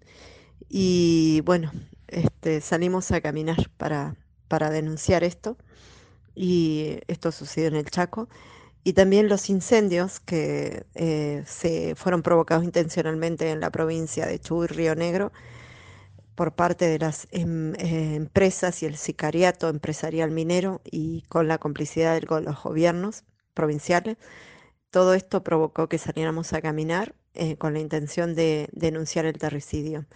Y 0.69 1.41
bueno, 1.45 1.73
este, 2.09 2.61
salimos 2.61 3.11
a 3.13 3.21
caminar 3.21 3.71
para, 3.77 4.17
denunciar 4.71 5.25
esto. 5.25 5.57
Y 6.35 6.99
esto 7.09 7.33
sucedió 7.33 7.69
en 7.69 7.77
el 7.77 7.91
Chaco. 7.91 8.29
Y 8.85 8.93
también 8.93 9.29
los 9.29 9.51
incendios 9.51 10.21
que 10.21 10.87
eh, 10.95 11.43
se 11.47 11.95
fueron 11.97 12.23
provocados 12.23 12.65
intencionalmente 12.65 13.51
en 13.51 13.61
la 13.61 13.71
provincia 13.71 14.27
de 14.27 14.39
Chubut, 14.39 14.71
Río 14.71 14.95
Negro, 14.95 15.33
por 16.39 16.55
parte 16.55 16.87
de 16.87 17.01
las 17.01 17.27
em- 17.33 17.75
eh, 17.81 18.15
empresas 18.15 18.85
y 18.85 18.87
el 18.87 18.97
sicariato 18.97 19.69
empresarial 19.69 20.31
minero 20.31 20.81
y 20.85 21.23
con 21.29 21.49
la 21.49 21.59
complicidad 21.59 22.15
de 22.15 22.23
los 22.43 22.63
gobiernos 22.63 23.25
provinciales. 23.55 24.19
Todo 24.91 25.15
esto 25.15 25.45
provocó 25.45 25.89
que 25.89 25.99
saliéramos 25.99 26.53
a 26.53 26.63
caminar 26.63 27.15
eh, 27.35 27.57
con 27.59 27.75
la 27.75 27.81
intención 27.81 28.35
de 28.37 28.69
denunciar 28.73 29.27
el 29.27 29.39
terricidio 29.39 30.07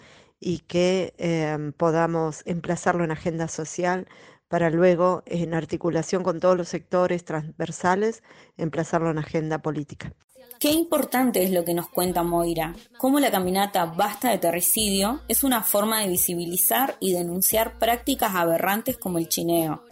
y 0.41 0.61
que 0.61 1.15
em, 1.19 1.73
podamos 1.73 2.43
emplazarlo 2.47 3.05
en 3.05 3.11
agenda 3.13 3.49
social 3.49 4.07
para 4.53 4.69
luego, 4.69 5.23
en 5.25 5.55
articulación 5.55 6.23
con 6.23 6.39
todos 6.39 6.59
los 6.59 6.69
sectores 6.69 7.25
transversales, 7.25 8.23
emplazarlo 8.59 9.11
en 9.11 9.17
agenda 9.17 9.63
política. 9.63 10.13
Qué 10.61 10.73
importante 10.73 11.43
es 11.43 11.53
lo 11.53 11.65
que 11.65 11.73
nos 11.73 11.89
cuenta 11.89 12.23
Moira, 12.23 12.77
cómo 12.99 13.19
la 13.19 13.31
caminata 13.31 13.87
Basta 13.87 14.29
de 14.29 14.37
Terricidio 14.37 15.23
es 15.27 15.43
una 15.43 15.63
forma 15.63 16.01
de 16.01 16.11
visibilizar 16.11 16.99
y 17.01 17.15
denunciar 17.15 17.79
prácticas 17.79 18.35
aberrantes 18.35 18.99
como 18.99 19.17
el 19.17 19.27
chineo, 19.27 19.85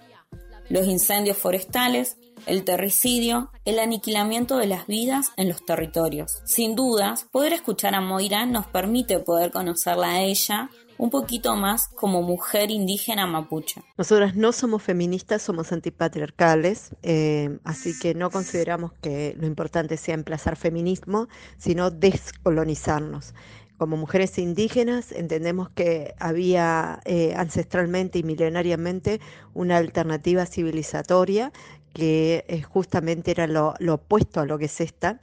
los 0.68 0.86
incendios 0.86 1.38
forestales, 1.38 2.18
el 2.44 2.62
terricidio, 2.62 3.50
el 3.64 3.78
aniquilamiento 3.78 4.58
de 4.58 4.66
las 4.66 4.86
vidas 4.86 5.32
en 5.38 5.48
los 5.48 5.64
territorios. 5.64 6.42
Sin 6.44 6.74
dudas, 6.74 7.26
poder 7.32 7.54
escuchar 7.54 7.94
a 7.94 8.02
Moira 8.02 8.44
nos 8.44 8.66
permite 8.66 9.20
poder 9.20 9.52
conocerla 9.52 10.10
a 10.10 10.20
ella 10.20 10.68
un 11.00 11.08
poquito 11.08 11.56
más 11.56 11.88
como 11.88 12.20
mujer 12.20 12.70
indígena 12.70 13.26
mapuche. 13.26 13.82
Nosotras 13.96 14.36
no 14.36 14.52
somos 14.52 14.82
feministas, 14.82 15.40
somos 15.40 15.72
antipatriarcales, 15.72 16.90
eh, 17.02 17.58
así 17.64 17.98
que 17.98 18.14
no 18.14 18.30
consideramos 18.30 18.92
que 19.00 19.34
lo 19.40 19.46
importante 19.46 19.96
sea 19.96 20.14
emplazar 20.14 20.56
feminismo, 20.56 21.28
sino 21.56 21.90
descolonizarnos. 21.90 23.34
Como 23.78 23.96
mujeres 23.96 24.36
indígenas 24.36 25.10
entendemos 25.12 25.70
que 25.70 26.14
había 26.18 27.00
eh, 27.06 27.32
ancestralmente 27.34 28.18
y 28.18 28.22
milenariamente 28.22 29.22
una 29.54 29.78
alternativa 29.78 30.44
civilizatoria 30.44 31.50
que 31.94 32.44
eh, 32.46 32.60
justamente 32.60 33.30
era 33.30 33.46
lo, 33.46 33.72
lo 33.78 33.94
opuesto 33.94 34.38
a 34.40 34.44
lo 34.44 34.58
que 34.58 34.66
es 34.66 34.80
esta 34.82 35.18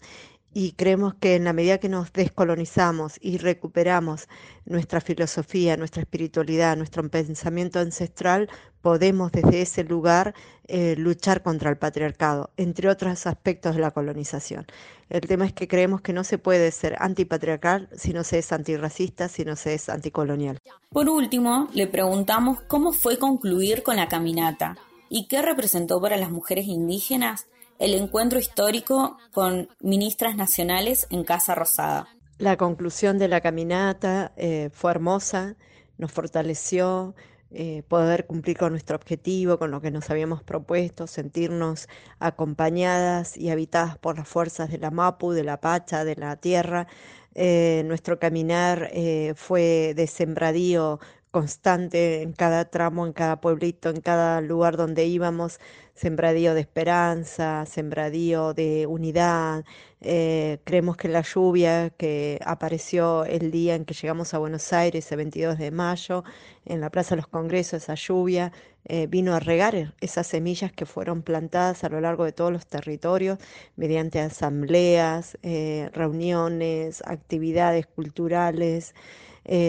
y 0.59 0.71
creemos 0.71 1.13
que 1.13 1.35
en 1.35 1.43
la 1.43 1.53
medida 1.53 1.77
que 1.77 1.87
nos 1.87 2.11
descolonizamos 2.11 3.19
y 3.21 3.37
recuperamos 3.37 4.27
nuestra 4.65 5.01
filosofía, 5.01 5.77
nuestra 5.77 6.01
espiritualidad, 6.01 6.75
nuestro 6.75 7.07
pensamiento 7.11 7.77
ancestral, 7.77 8.49
podemos 8.81 9.31
desde 9.31 9.61
ese 9.61 9.83
lugar 9.83 10.33
eh, 10.67 10.95
luchar 10.97 11.43
contra 11.43 11.69
el 11.69 11.77
patriarcado, 11.77 12.49
entre 12.57 12.89
otros 12.89 13.27
aspectos 13.27 13.75
de 13.75 13.81
la 13.81 13.91
colonización. 13.91 14.65
El 15.11 15.21
tema 15.21 15.45
es 15.45 15.53
que 15.53 15.67
creemos 15.67 16.01
que 16.01 16.11
no 16.11 16.23
se 16.23 16.39
puede 16.39 16.71
ser 16.71 16.95
antipatriarcal 16.97 17.87
si 17.95 18.11
no 18.11 18.23
se 18.23 18.39
es 18.39 18.51
antirracista, 18.51 19.27
si 19.29 19.45
no 19.45 19.55
se 19.55 19.75
es 19.75 19.89
anticolonial. 19.89 20.57
Por 20.89 21.07
último, 21.07 21.67
le 21.75 21.85
preguntamos 21.85 22.61
cómo 22.67 22.93
fue 22.93 23.19
concluir 23.19 23.83
con 23.83 23.97
la 23.97 24.07
caminata 24.07 24.75
y 25.07 25.27
qué 25.27 25.43
representó 25.43 26.01
para 26.01 26.17
las 26.17 26.31
mujeres 26.31 26.65
indígenas 26.65 27.45
el 27.79 27.93
encuentro 27.93 28.39
histórico 28.39 29.17
con 29.31 29.69
ministras 29.81 30.35
nacionales 30.35 31.07
en 31.09 31.23
Casa 31.23 31.55
Rosada. 31.55 32.07
La 32.37 32.57
conclusión 32.57 33.17
de 33.17 33.27
la 33.27 33.41
caminata 33.41 34.31
eh, 34.37 34.69
fue 34.71 34.91
hermosa, 34.91 35.55
nos 35.97 36.11
fortaleció, 36.11 37.15
eh, 37.49 37.83
poder 37.87 38.27
cumplir 38.27 38.57
con 38.57 38.71
nuestro 38.73 38.95
objetivo, 38.95 39.57
con 39.57 39.71
lo 39.71 39.81
que 39.81 39.89
nos 39.89 40.09
habíamos 40.09 40.43
propuesto, 40.43 41.07
sentirnos 41.07 41.87
acompañadas 42.19 43.37
y 43.37 43.49
habitadas 43.49 43.97
por 43.97 44.17
las 44.17 44.27
fuerzas 44.27 44.69
de 44.69 44.77
la 44.77 44.91
Mapu, 44.91 45.31
de 45.31 45.43
la 45.43 45.59
Pacha, 45.59 46.03
de 46.03 46.15
la 46.15 46.35
tierra. 46.35 46.87
Eh, 47.33 47.83
nuestro 47.85 48.19
caminar 48.19 48.91
fue 49.35 49.93
de 49.95 50.07
sembradío 50.07 50.99
constante 51.31 52.21
en 52.21 52.33
cada 52.33 52.65
tramo, 52.65 53.05
en 53.05 53.13
cada 53.13 53.41
pueblito, 53.41 53.89
en 53.89 54.01
cada 54.01 54.41
lugar 54.41 54.77
donde 54.77 55.05
íbamos, 55.05 55.59
sembradío 55.97 56.53
de 56.53 56.61
esperanza, 56.61 57.65
sembradío 57.65 58.53
de 58.53 58.85
unidad. 58.87 59.65
Eh, 59.99 60.59
creemos 60.63 60.95
que 60.95 61.07
la 61.07 61.23
lluvia 61.23 61.89
que 61.89 62.39
apareció 62.45 63.25
el 63.25 63.49
día 63.49 63.73
en 63.75 63.83
que 63.83 63.95
llegamos 63.95 64.33
a 64.33 64.37
Buenos 64.37 64.71
Aires, 64.73 65.11
el 65.11 65.17
22 65.17 65.57
de 65.57 65.71
mayo, 65.71 66.23
en 66.65 66.81
la 66.81 66.91
Plaza 66.91 67.15
de 67.15 67.21
los 67.21 67.27
Congresos, 67.27 67.83
esa 67.83 67.95
lluvia 67.95 68.51
eh, 68.85 69.07
vino 69.07 69.33
a 69.33 69.39
regar 69.39 69.95
esas 69.99 70.27
semillas 70.27 70.71
que 70.71 70.85
fueron 70.85 71.23
plantadas 71.23 71.83
a 71.83 71.89
lo 71.89 71.99
largo 71.99 72.25
de 72.25 72.31
todos 72.31 72.51
los 72.53 72.67
territorios 72.67 73.39
mediante 73.75 74.19
asambleas, 74.19 75.37
eh, 75.41 75.89
reuniones, 75.93 77.01
actividades 77.05 77.87
culturales. 77.87 78.93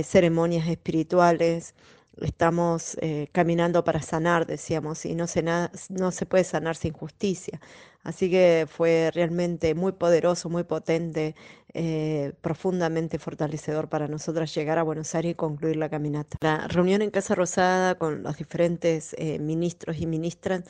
Ceremonias 0.02 0.66
espirituales, 0.66 1.72
estamos 2.22 2.96
eh, 3.00 3.28
caminando 3.32 3.84
para 3.84 4.02
sanar, 4.02 4.46
decíamos, 4.46 5.04
y 5.04 5.14
no 5.14 5.26
se, 5.26 5.42
no 5.42 6.10
se 6.10 6.26
puede 6.26 6.44
sanar 6.44 6.76
sin 6.76 6.92
justicia. 6.92 7.60
Así 8.02 8.30
que 8.30 8.66
fue 8.68 9.10
realmente 9.12 9.74
muy 9.74 9.92
poderoso, 9.92 10.48
muy 10.48 10.64
potente, 10.64 11.34
eh, 11.74 12.32
profundamente 12.40 13.18
fortalecedor 13.18 13.88
para 13.88 14.08
nosotras 14.08 14.54
llegar 14.54 14.78
a 14.78 14.82
Buenos 14.82 15.14
Aires 15.14 15.32
y 15.32 15.34
concluir 15.34 15.76
la 15.76 15.88
caminata. 15.88 16.38
La 16.40 16.68
reunión 16.68 17.02
en 17.02 17.10
Casa 17.10 17.34
Rosada 17.34 17.96
con 17.96 18.22
los 18.22 18.36
diferentes 18.36 19.14
ministros 19.40 19.98
y 19.98 20.06
ministras 20.06 20.64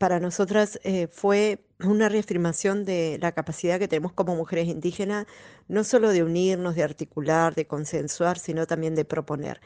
para 0.00 0.18
nosotras 0.18 0.80
eh, 0.82 1.08
fue 1.12 1.62
una 1.84 2.08
reafirmación 2.08 2.84
de 2.84 3.18
la 3.20 3.32
capacidad 3.32 3.78
que 3.78 3.88
tenemos 3.88 4.12
como 4.12 4.36
mujeres 4.36 4.68
indígenas, 4.68 5.26
no 5.68 5.84
solo 5.84 6.10
de 6.10 6.22
unirnos, 6.22 6.74
de 6.74 6.82
articular, 6.82 7.54
de 7.54 7.66
consensuar, 7.66 8.38
sino 8.38 8.66
también 8.66 8.94
de 8.94 9.04
proponer. 9.04 9.60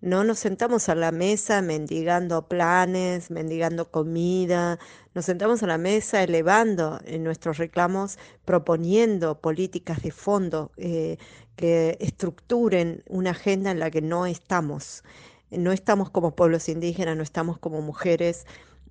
No 0.00 0.24
nos 0.24 0.38
sentamos 0.38 0.88
a 0.88 0.94
la 0.94 1.12
mesa 1.12 1.60
mendigando 1.60 2.48
planes, 2.48 3.30
mendigando 3.30 3.90
comida, 3.90 4.78
nos 5.14 5.26
sentamos 5.26 5.62
a 5.62 5.66
la 5.66 5.76
mesa 5.76 6.22
elevando 6.22 7.00
en 7.04 7.22
nuestros 7.22 7.58
reclamos, 7.58 8.18
proponiendo 8.46 9.42
políticas 9.42 10.02
de 10.02 10.10
fondo 10.10 10.72
eh, 10.78 11.18
que 11.54 11.98
estructuren 12.00 13.02
una 13.08 13.32
agenda 13.32 13.72
en 13.72 13.78
la 13.78 13.90
que 13.90 14.00
no 14.00 14.24
estamos. 14.24 15.04
No 15.50 15.70
estamos 15.72 16.08
como 16.08 16.34
pueblos 16.34 16.70
indígenas, 16.70 17.16
no 17.16 17.22
estamos 17.22 17.58
como 17.58 17.82
mujeres, 17.82 18.46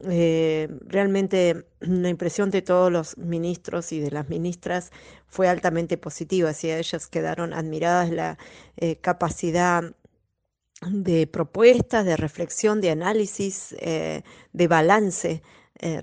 eh, 0.08 0.70
realmente 0.86 1.66
la 1.80 2.10
impresión 2.10 2.52
de 2.52 2.62
todos 2.62 2.92
los 2.92 3.18
ministros 3.18 3.92
y 3.92 4.00
de 4.00 4.12
las 4.12 4.30
ministras 4.30 4.92
fue 5.28 5.48
altamente 5.48 5.98
positiva. 5.98 6.52
Así 6.52 6.72
ellas 6.72 7.08
quedaron 7.08 7.54
admiradas 7.54 8.10
la 8.10 8.38
eh, 8.78 8.98
capacidad 8.98 9.84
de 10.82 11.28
propuestas, 11.28 12.06
de 12.06 12.16
reflexión, 12.16 12.80
de 12.82 12.92
análisis, 12.92 13.76
eh, 13.80 14.24
de 14.54 14.68
balance 14.68 15.44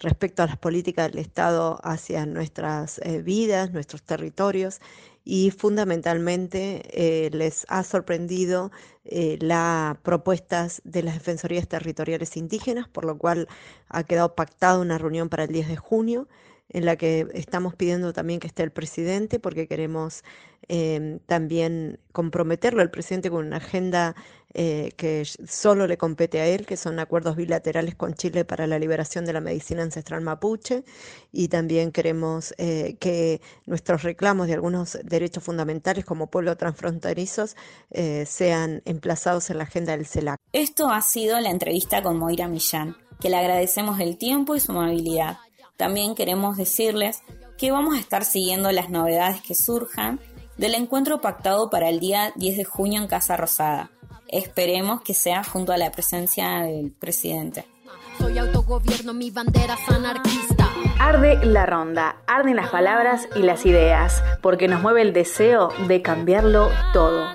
respecto 0.01 0.43
a 0.43 0.47
las 0.47 0.57
políticas 0.57 1.11
del 1.11 1.19
Estado 1.19 1.79
hacia 1.83 2.25
nuestras 2.25 2.99
vidas, 3.23 3.73
nuestros 3.73 4.03
territorios 4.03 4.81
y 5.29 5.51
fundamentalmente 5.51 6.83
eh, 6.93 7.31
les 7.33 7.67
ha 7.69 7.83
sorprendido 7.83 8.71
eh, 9.05 9.39
las 9.41 9.99
propuestas 9.99 10.81
de 10.85 11.03
las 11.03 11.15
defensorías 11.15 11.67
territoriales 11.67 12.37
indígenas, 12.37 12.89
por 12.89 13.05
lo 13.05 13.19
cual 13.19 13.49
ha 13.89 14.05
quedado 14.05 14.37
pactada 14.37 14.79
una 14.79 14.99
reunión 14.99 15.29
para 15.29 15.43
el 15.43 15.51
10 15.51 15.67
de 15.67 15.77
junio 15.77 16.29
en 16.69 16.85
la 16.85 16.97
que 16.97 17.27
estamos 17.35 17.75
pidiendo 17.75 18.13
también 18.13 18.41
que 18.41 18.47
esté 18.47 18.63
el 18.63 18.73
presidente 18.73 19.39
porque 19.39 19.69
queremos 19.69 20.25
eh, 20.69 21.19
también 21.27 22.01
comprometerlo 22.13 22.83
al 22.83 22.91
presidente 22.91 23.31
con 23.31 23.47
una 23.47 23.59
agenda 23.59 24.17
eh, 24.59 24.93
que 24.97 25.23
solo 25.47 25.87
le 25.87 25.99
compete 25.99 26.41
a 26.41 26.47
él, 26.47 26.65
que 26.65 26.79
son 26.79 26.99
acuerdos 26.99 27.37
bilaterales 27.37 27.95
con 27.95 28.15
Chile 28.15 28.47
para 28.47 28.67
la 28.67 28.79
liberación 28.79 29.27
de 29.27 29.35
la 29.35 29.43
medicina 29.43 29.83
ancestral 29.83 30.23
mapuche, 30.23 30.83
y 31.31 31.49
también 31.49 31.93
queremos 31.93 32.55
eh, 32.57 32.97
que 32.99 33.43
nuestros 33.67 34.03
reclamos 34.03 34.47
de 34.47 34.55
algunos 34.55 34.99
derechos 35.05 35.45
fundamentales 35.45 36.07
como 36.07 36.29
pueblo 36.29 36.57
transfronterizos 36.57 37.55
eh, 37.91 38.25
sean 38.25 38.81
emplazados 38.87 39.51
en 39.51 39.59
la 39.59 39.65
agenda 39.65 39.95
del 39.95 40.07
CELAC. 40.07 40.41
Esto 40.55 40.89
ha 40.89 41.03
sido 41.03 41.39
la 41.39 41.51
entrevista 41.51 42.03
con 42.03 42.19
Moira 42.19 42.49
Millán, 42.49 42.97
que 43.21 43.29
le 43.29 43.37
agradecemos 43.37 44.01
el 44.01 44.17
tiempo 44.17 44.57
y 44.57 44.61
su 44.61 44.73
amabilidad. 44.73 45.37
También 45.77 46.15
queremos 46.15 46.57
decirles 46.57 47.23
que 47.59 47.71
vamos 47.71 47.97
a 47.97 48.01
estar 48.01 48.25
siguiendo 48.25 48.71
las 48.73 48.91
novedades 48.91 49.41
que 49.43 49.55
surjan 49.55 50.21
del 50.57 50.75
encuentro 50.75 51.21
pactado 51.21 51.71
para 51.71 51.89
el 51.89 52.01
día 52.01 52.33
10 52.37 52.57
de 52.57 52.65
junio 52.65 53.01
en 53.01 53.09
Casa 53.09 53.37
Rosada. 53.37 53.91
Esperemos 54.29 55.03
que 55.03 55.15
sea 55.15 55.45
junto 55.45 55.73
a 55.73 55.77
la 55.77 55.93
presencia 55.93 56.61
del 56.63 56.91
presidente. 56.91 57.67
Soy 58.19 58.39
autogobierno, 58.39 59.13
mi 59.13 59.31
bandera 59.31 59.75
es 59.75 59.95
anarquista. 59.95 60.69
Arde 60.99 61.45
la 61.45 61.67
ronda, 61.67 62.17
arden 62.27 62.57
las 62.57 62.71
palabras 62.71 63.29
y 63.37 63.41
las 63.41 63.67
ideas, 63.67 64.23
porque 64.41 64.69
nos 64.69 64.81
mueve 64.81 65.03
el 65.03 65.13
deseo 65.13 65.69
de 65.87 66.01
cambiarlo 66.01 66.71
todo. 66.95 67.27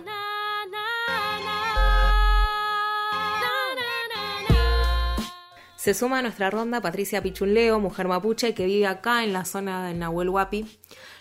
Se 5.81 5.95
suma 5.95 6.19
a 6.19 6.21
nuestra 6.21 6.51
ronda 6.51 6.79
Patricia 6.79 7.23
Pichuleo, 7.23 7.79
mujer 7.79 8.07
mapuche 8.07 8.53
que 8.53 8.67
vive 8.67 8.85
acá 8.85 9.23
en 9.23 9.33
la 9.33 9.45
zona 9.45 9.87
de 9.87 9.95
Nahuel 9.95 10.29
Huapi. 10.29 10.67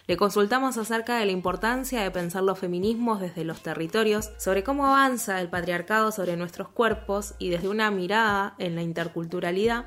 Le 0.06 0.18
consultamos 0.18 0.76
acerca 0.76 1.16
de 1.16 1.24
la 1.24 1.32
importancia 1.32 2.02
de 2.02 2.10
pensar 2.10 2.42
los 2.42 2.58
feminismos 2.58 3.22
desde 3.22 3.44
los 3.44 3.62
territorios, 3.62 4.32
sobre 4.36 4.62
cómo 4.62 4.84
avanza 4.84 5.40
el 5.40 5.48
patriarcado 5.48 6.12
sobre 6.12 6.36
nuestros 6.36 6.68
cuerpos 6.68 7.32
y 7.38 7.48
desde 7.48 7.70
una 7.70 7.90
mirada 7.90 8.54
en 8.58 8.74
la 8.74 8.82
interculturalidad, 8.82 9.86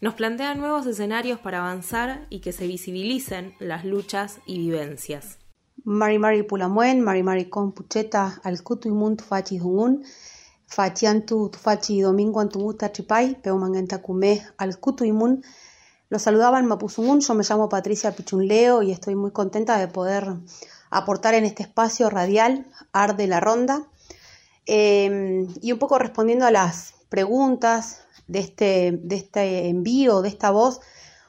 nos 0.00 0.14
plantea 0.14 0.54
nuevos 0.54 0.86
escenarios 0.86 1.40
para 1.40 1.58
avanzar 1.58 2.28
y 2.30 2.38
que 2.38 2.52
se 2.52 2.68
visibilicen 2.68 3.56
las 3.58 3.84
luchas 3.84 4.38
y 4.46 4.58
vivencias. 4.58 5.40
Pulamuen, 6.48 7.00
Mari 7.00 7.24
Mari 7.24 7.48
Con 7.48 7.72
Pucheta, 7.72 8.40
Alcutu 8.44 8.88
y 8.88 8.92
Fachiantu 10.66 11.50
Tufachi 11.50 12.00
Domingo 12.00 12.40
Antumuta 12.40 12.92
Chipay, 12.92 13.40
Peumangentacume 13.40 14.42
al 14.56 14.78
Kutuimun. 14.78 15.44
Los 16.08 16.22
saludaba 16.22 16.58
en 16.58 16.66
Mapuzungún, 16.66 17.20
yo 17.20 17.34
me 17.34 17.44
llamo 17.48 17.68
Patricia 17.68 18.14
Pichunleo 18.14 18.82
y 18.82 18.92
estoy 18.92 19.14
muy 19.14 19.30
contenta 19.30 19.78
de 19.78 19.88
poder 19.88 20.34
aportar 20.90 21.34
en 21.34 21.44
este 21.44 21.62
espacio 21.62 22.10
radial 22.10 22.66
Ar 22.92 23.16
de 23.16 23.26
la 23.26 23.40
Ronda. 23.40 23.88
Eh, 24.66 25.46
y 25.60 25.72
un 25.72 25.78
poco 25.78 25.98
respondiendo 25.98 26.46
a 26.46 26.50
las 26.50 26.94
preguntas 27.08 28.04
de 28.26 28.38
este, 28.40 28.98
de 29.02 29.16
este 29.16 29.68
envío, 29.68 30.22
de 30.22 30.28
esta 30.28 30.50
voz, 30.50 30.80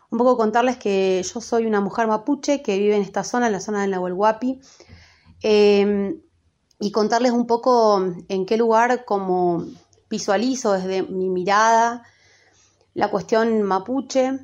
un 0.10 0.18
poco 0.18 0.38
contarles 0.38 0.78
que 0.78 1.22
yo 1.24 1.42
soy 1.42 1.66
una 1.66 1.82
mujer 1.82 2.08
mapuche 2.08 2.62
que 2.62 2.78
vive 2.80 2.96
en 2.96 3.02
esta 3.02 3.24
zona, 3.24 3.48
en 3.48 3.54
la 3.54 3.60
zona 3.60 3.82
del 3.82 3.92
Nahuel 3.92 4.16
eh, 5.44 6.18
y 6.80 6.92
contarles 6.92 7.32
un 7.32 7.48
poco 7.48 8.04
en 8.28 8.46
qué 8.46 8.58
lugar 8.58 9.06
como 9.06 9.66
visualizo 10.10 10.74
desde 10.74 11.04
mi 11.04 11.30
mirada 11.30 12.04
la 12.94 13.10
cuestión 13.10 13.62
mapuche 13.64 14.40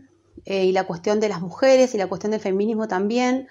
eh, 0.46 0.66
y 0.66 0.72
la 0.72 0.86
cuestión 0.86 1.20
de 1.20 1.30
las 1.30 1.42
mujeres 1.42 1.94
y 1.94 1.98
la 1.98 2.08
cuestión 2.08 2.32
del 2.32 2.42
feminismo 2.42 2.88
también 2.88 3.48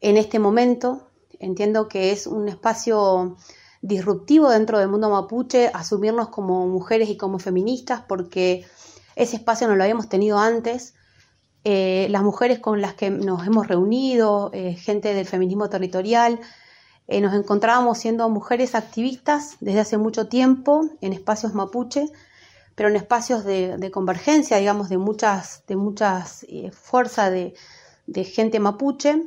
en 0.00 0.16
este 0.16 0.38
momento. 0.38 1.08
Entiendo 1.38 1.88
que 1.88 2.12
es 2.12 2.26
un 2.26 2.48
espacio 2.48 3.36
disruptivo 3.82 4.50
dentro 4.50 4.78
del 4.78 4.88
mundo 4.88 5.10
mapuche 5.10 5.70
asumirnos 5.72 6.28
como 6.28 6.66
mujeres 6.66 7.08
y 7.08 7.16
como 7.16 7.38
feministas 7.38 8.02
porque 8.06 8.64
ese 9.14 9.36
espacio 9.36 9.68
no 9.68 9.76
lo 9.76 9.82
habíamos 9.82 10.08
tenido 10.08 10.38
antes. 10.38 10.94
Eh, 11.64 12.06
las 12.10 12.22
mujeres 12.22 12.58
con 12.58 12.80
las 12.80 12.94
que 12.94 13.10
nos 13.10 13.46
hemos 13.46 13.66
reunido, 13.66 14.50
eh, 14.52 14.74
gente 14.74 15.14
del 15.14 15.26
feminismo 15.26 15.68
territorial, 15.68 16.40
eh, 17.08 17.20
nos 17.20 17.34
encontrábamos 17.34 17.98
siendo 17.98 18.28
mujeres 18.28 18.74
activistas 18.74 19.56
desde 19.60 19.80
hace 19.80 19.98
mucho 19.98 20.28
tiempo 20.28 20.88
en 21.00 21.12
espacios 21.12 21.54
mapuche, 21.54 22.10
pero 22.74 22.88
en 22.88 22.96
espacios 22.96 23.44
de, 23.44 23.90
convergencia, 23.92 24.58
digamos, 24.58 24.88
de 24.88 24.98
muchas, 24.98 25.62
de 25.66 25.76
muchas 25.76 26.44
eh, 26.48 26.70
fuerzas 26.72 27.30
de, 27.30 27.54
gente 28.24 28.60
mapuche, 28.60 29.22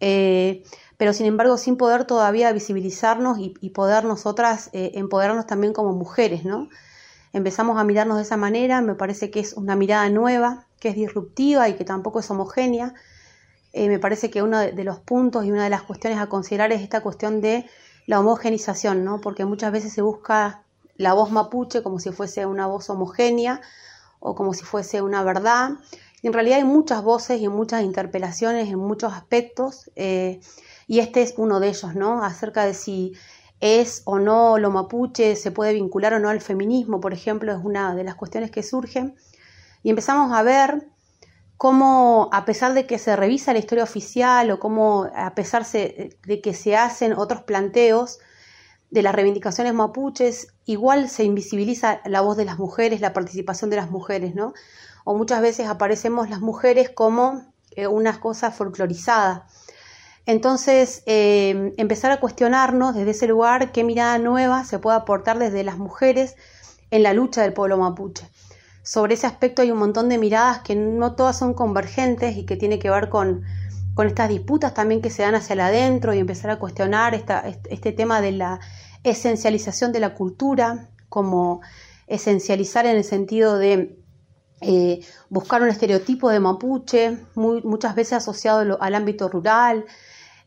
eh, 0.00 0.62
pero 0.96 1.12
sin 1.12 1.26
embargo 1.26 1.58
sin 1.58 1.76
poder 1.76 2.04
todavía 2.04 2.52
visibilizarnos 2.52 3.38
y, 3.38 3.54
y 3.60 3.70
poder 3.70 4.04
nosotras 4.04 4.70
empoderarnos 4.72 5.46
también 5.46 5.72
como 5.72 5.92
mujeres, 5.92 6.44
¿no? 6.44 6.68
Empezamos 7.32 7.78
a 7.78 7.84
mirarnos 7.84 8.16
de 8.16 8.22
esa 8.22 8.36
manera, 8.36 8.80
me 8.80 8.94
parece 8.94 9.30
que 9.30 9.40
es 9.40 9.54
una 9.54 9.74
mirada 9.74 10.08
nueva, 10.08 10.66
que 10.78 10.90
es 10.90 10.94
disruptiva 10.94 11.68
y 11.68 11.74
que 11.74 11.84
tampoco 11.84 12.20
es 12.20 12.30
homogénea, 12.30 12.94
eh, 13.76 13.88
me 13.88 13.98
parece 13.98 14.30
que 14.30 14.40
uno 14.40 14.60
de 14.60 14.84
los 14.84 15.00
puntos 15.00 15.44
y 15.44 15.50
una 15.50 15.64
de 15.64 15.70
las 15.70 15.82
cuestiones 15.82 16.20
a 16.20 16.28
considerar 16.28 16.70
es 16.70 16.80
esta 16.80 17.00
cuestión 17.00 17.40
de 17.40 17.66
la 18.06 18.20
homogenización, 18.20 19.04
¿no? 19.04 19.20
porque 19.20 19.44
muchas 19.44 19.72
veces 19.72 19.92
se 19.92 20.00
busca 20.00 20.62
la 20.96 21.12
voz 21.12 21.32
mapuche 21.32 21.82
como 21.82 21.98
si 21.98 22.12
fuese 22.12 22.46
una 22.46 22.68
voz 22.68 22.88
homogénea 22.88 23.60
o 24.20 24.36
como 24.36 24.54
si 24.54 24.62
fuese 24.64 25.02
una 25.02 25.24
verdad. 25.24 25.70
en 26.22 26.32
realidad 26.32 26.58
hay 26.58 26.64
muchas 26.64 27.02
voces 27.02 27.40
y 27.40 27.48
muchas 27.48 27.82
interpelaciones 27.82 28.68
en 28.68 28.78
muchos 28.78 29.12
aspectos, 29.12 29.90
eh, 29.96 30.40
y 30.86 31.00
este 31.00 31.22
es 31.22 31.34
uno 31.36 31.58
de 31.58 31.68
ellos, 31.68 31.96
¿no? 31.96 32.22
Acerca 32.22 32.64
de 32.64 32.74
si 32.74 33.14
es 33.58 34.02
o 34.04 34.20
no 34.20 34.56
lo 34.58 34.70
mapuche, 34.70 35.34
se 35.34 35.50
puede 35.50 35.72
vincular 35.72 36.14
o 36.14 36.20
no 36.20 36.28
al 36.28 36.40
feminismo, 36.40 37.00
por 37.00 37.12
ejemplo, 37.12 37.52
es 37.52 37.58
una 37.62 37.96
de 37.96 38.04
las 38.04 38.14
cuestiones 38.14 38.52
que 38.52 38.62
surgen. 38.62 39.16
Y 39.82 39.90
empezamos 39.90 40.32
a 40.32 40.42
ver 40.42 40.88
cómo 41.56 42.28
a 42.32 42.44
pesar 42.44 42.74
de 42.74 42.86
que 42.86 42.98
se 42.98 43.16
revisa 43.16 43.52
la 43.52 43.58
historia 43.58 43.84
oficial 43.84 44.50
o 44.50 44.58
cómo 44.58 45.08
a 45.14 45.34
pesar 45.34 45.66
de 45.66 46.40
que 46.42 46.54
se 46.54 46.76
hacen 46.76 47.12
otros 47.12 47.42
planteos 47.42 48.18
de 48.90 49.02
las 49.02 49.14
reivindicaciones 49.14 49.74
mapuches, 49.74 50.54
igual 50.66 51.08
se 51.08 51.24
invisibiliza 51.24 52.00
la 52.04 52.20
voz 52.20 52.36
de 52.36 52.44
las 52.44 52.58
mujeres, 52.58 53.00
la 53.00 53.12
participación 53.12 53.70
de 53.70 53.76
las 53.76 53.90
mujeres, 53.90 54.34
¿no? 54.34 54.52
O 55.04 55.16
muchas 55.16 55.42
veces 55.42 55.66
aparecemos 55.66 56.30
las 56.30 56.40
mujeres 56.40 56.90
como 56.90 57.42
eh, 57.72 57.88
una 57.88 58.20
cosa 58.20 58.52
folclorizada. 58.52 59.46
Entonces, 60.26 61.02
eh, 61.06 61.74
empezar 61.76 62.12
a 62.12 62.20
cuestionarnos 62.20 62.94
desde 62.94 63.10
ese 63.10 63.26
lugar 63.26 63.72
qué 63.72 63.84
mirada 63.84 64.18
nueva 64.18 64.64
se 64.64 64.78
puede 64.78 64.96
aportar 64.96 65.38
desde 65.38 65.64
las 65.64 65.76
mujeres 65.76 66.36
en 66.90 67.02
la 67.02 67.12
lucha 67.12 67.42
del 67.42 67.52
pueblo 67.52 67.76
mapuche 67.76 68.30
sobre 68.84 69.14
ese 69.14 69.26
aspecto 69.26 69.62
hay 69.62 69.70
un 69.70 69.78
montón 69.78 70.10
de 70.10 70.18
miradas 70.18 70.60
que 70.60 70.76
no 70.76 71.14
todas 71.14 71.38
son 71.38 71.54
convergentes 71.54 72.36
y 72.36 72.44
que 72.44 72.56
tiene 72.56 72.78
que 72.78 72.90
ver 72.90 73.08
con, 73.08 73.42
estas 74.04 74.28
disputas 74.28 74.74
también 74.74 75.00
que 75.00 75.08
se 75.08 75.22
dan 75.22 75.34
hacia 75.34 75.54
el 75.54 75.60
adentro 75.60 76.12
y 76.12 76.18
empezar 76.18 76.50
a 76.50 76.58
cuestionar 76.58 77.14
este 77.14 77.92
tema 77.92 78.20
de 78.20 78.32
la 78.32 78.60
esencialización 79.04 79.92
de 79.92 80.00
la 80.00 80.14
cultura, 80.14 80.90
como 81.08 81.62
esencializar 82.06 82.84
en 82.86 82.96
el 82.96 83.04
sentido 83.04 83.56
de 83.56 83.96
eh, 84.60 85.00
buscar 85.30 85.62
un 85.62 85.68
estereotipo 85.68 86.28
de 86.28 86.40
mapuche, 86.40 87.18
muchas 87.34 87.94
veces 87.94 88.14
asociado 88.14 88.76
al 88.82 88.94
ámbito 88.94 89.28
rural, 89.28 89.86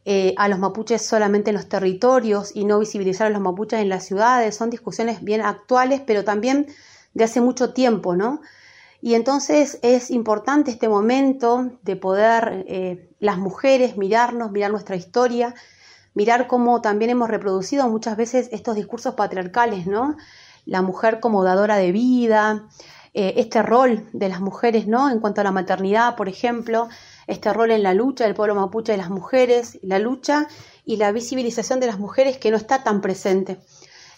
eh, 0.06 0.36
a 0.38 0.48
los 0.48 0.60
mapuches 0.60 1.02
solamente 1.02 1.50
en 1.50 1.56
los 1.56 1.68
territorios 1.68 2.52
y 2.54 2.66
no 2.66 2.78
visibilizar 2.78 3.28
a 3.28 3.30
los 3.32 3.42
mapuches 3.42 3.80
en 3.80 3.90
las 3.90 4.06
ciudades. 4.06 4.56
Son 4.56 4.70
discusiones 4.70 5.24
bien 5.24 5.42
actuales, 5.42 6.02
pero 6.06 6.24
también 6.24 6.68
de 7.18 7.24
hace 7.24 7.42
mucho 7.42 7.74
tiempo, 7.74 8.16
¿no? 8.16 8.42
Y 9.02 9.16
entonces 9.16 9.80
es 9.82 10.12
importante 10.12 10.70
este 10.70 10.88
momento 10.88 11.72
de 11.82 11.96
poder 11.96 12.64
eh, 12.68 13.10
las 13.20 13.38
mujeres 13.40 13.98
mirarnos, 13.98 14.52
mirar 14.52 14.70
nuestra 14.70 14.96
historia, 14.96 15.56
mirar 16.14 16.48
cómo 16.48 16.80
también 16.82 17.10
hemos 17.10 17.30
reproducido 17.30 17.90
muchas 17.90 18.18
veces 18.18 18.50
estos 18.52 18.76
discursos 18.76 19.16
patriarcales, 19.16 19.88
¿no? 19.88 20.16
La 20.66 20.84
mujer 20.84 21.20
como 21.20 21.44
dadora 21.44 21.78
de 21.78 21.92
vida, 21.92 22.68
eh, 23.16 23.34
este 23.38 23.64
rol 23.64 24.08
de 24.14 24.30
las 24.30 24.40
mujeres, 24.40 24.86
¿no? 24.88 25.10
En 25.10 25.20
cuanto 25.20 25.42
a 25.42 25.44
la 25.44 25.52
maternidad, 25.52 26.16
por 26.16 26.30
ejemplo, 26.30 26.88
este 27.26 27.52
rol 27.52 27.72
en 27.72 27.82
la 27.82 27.96
lucha 27.96 28.26
del 28.26 28.36
pueblo 28.36 28.54
mapuche 28.54 28.92
de 28.92 29.00
las 29.00 29.10
mujeres, 29.10 29.80
la 29.82 29.98
lucha 29.98 30.48
y 30.86 30.98
la 30.98 31.12
visibilización 31.12 31.80
de 31.80 31.88
las 31.88 31.98
mujeres 31.98 32.38
que 32.38 32.52
no 32.52 32.58
está 32.58 32.84
tan 32.84 33.02
presente. 33.02 33.60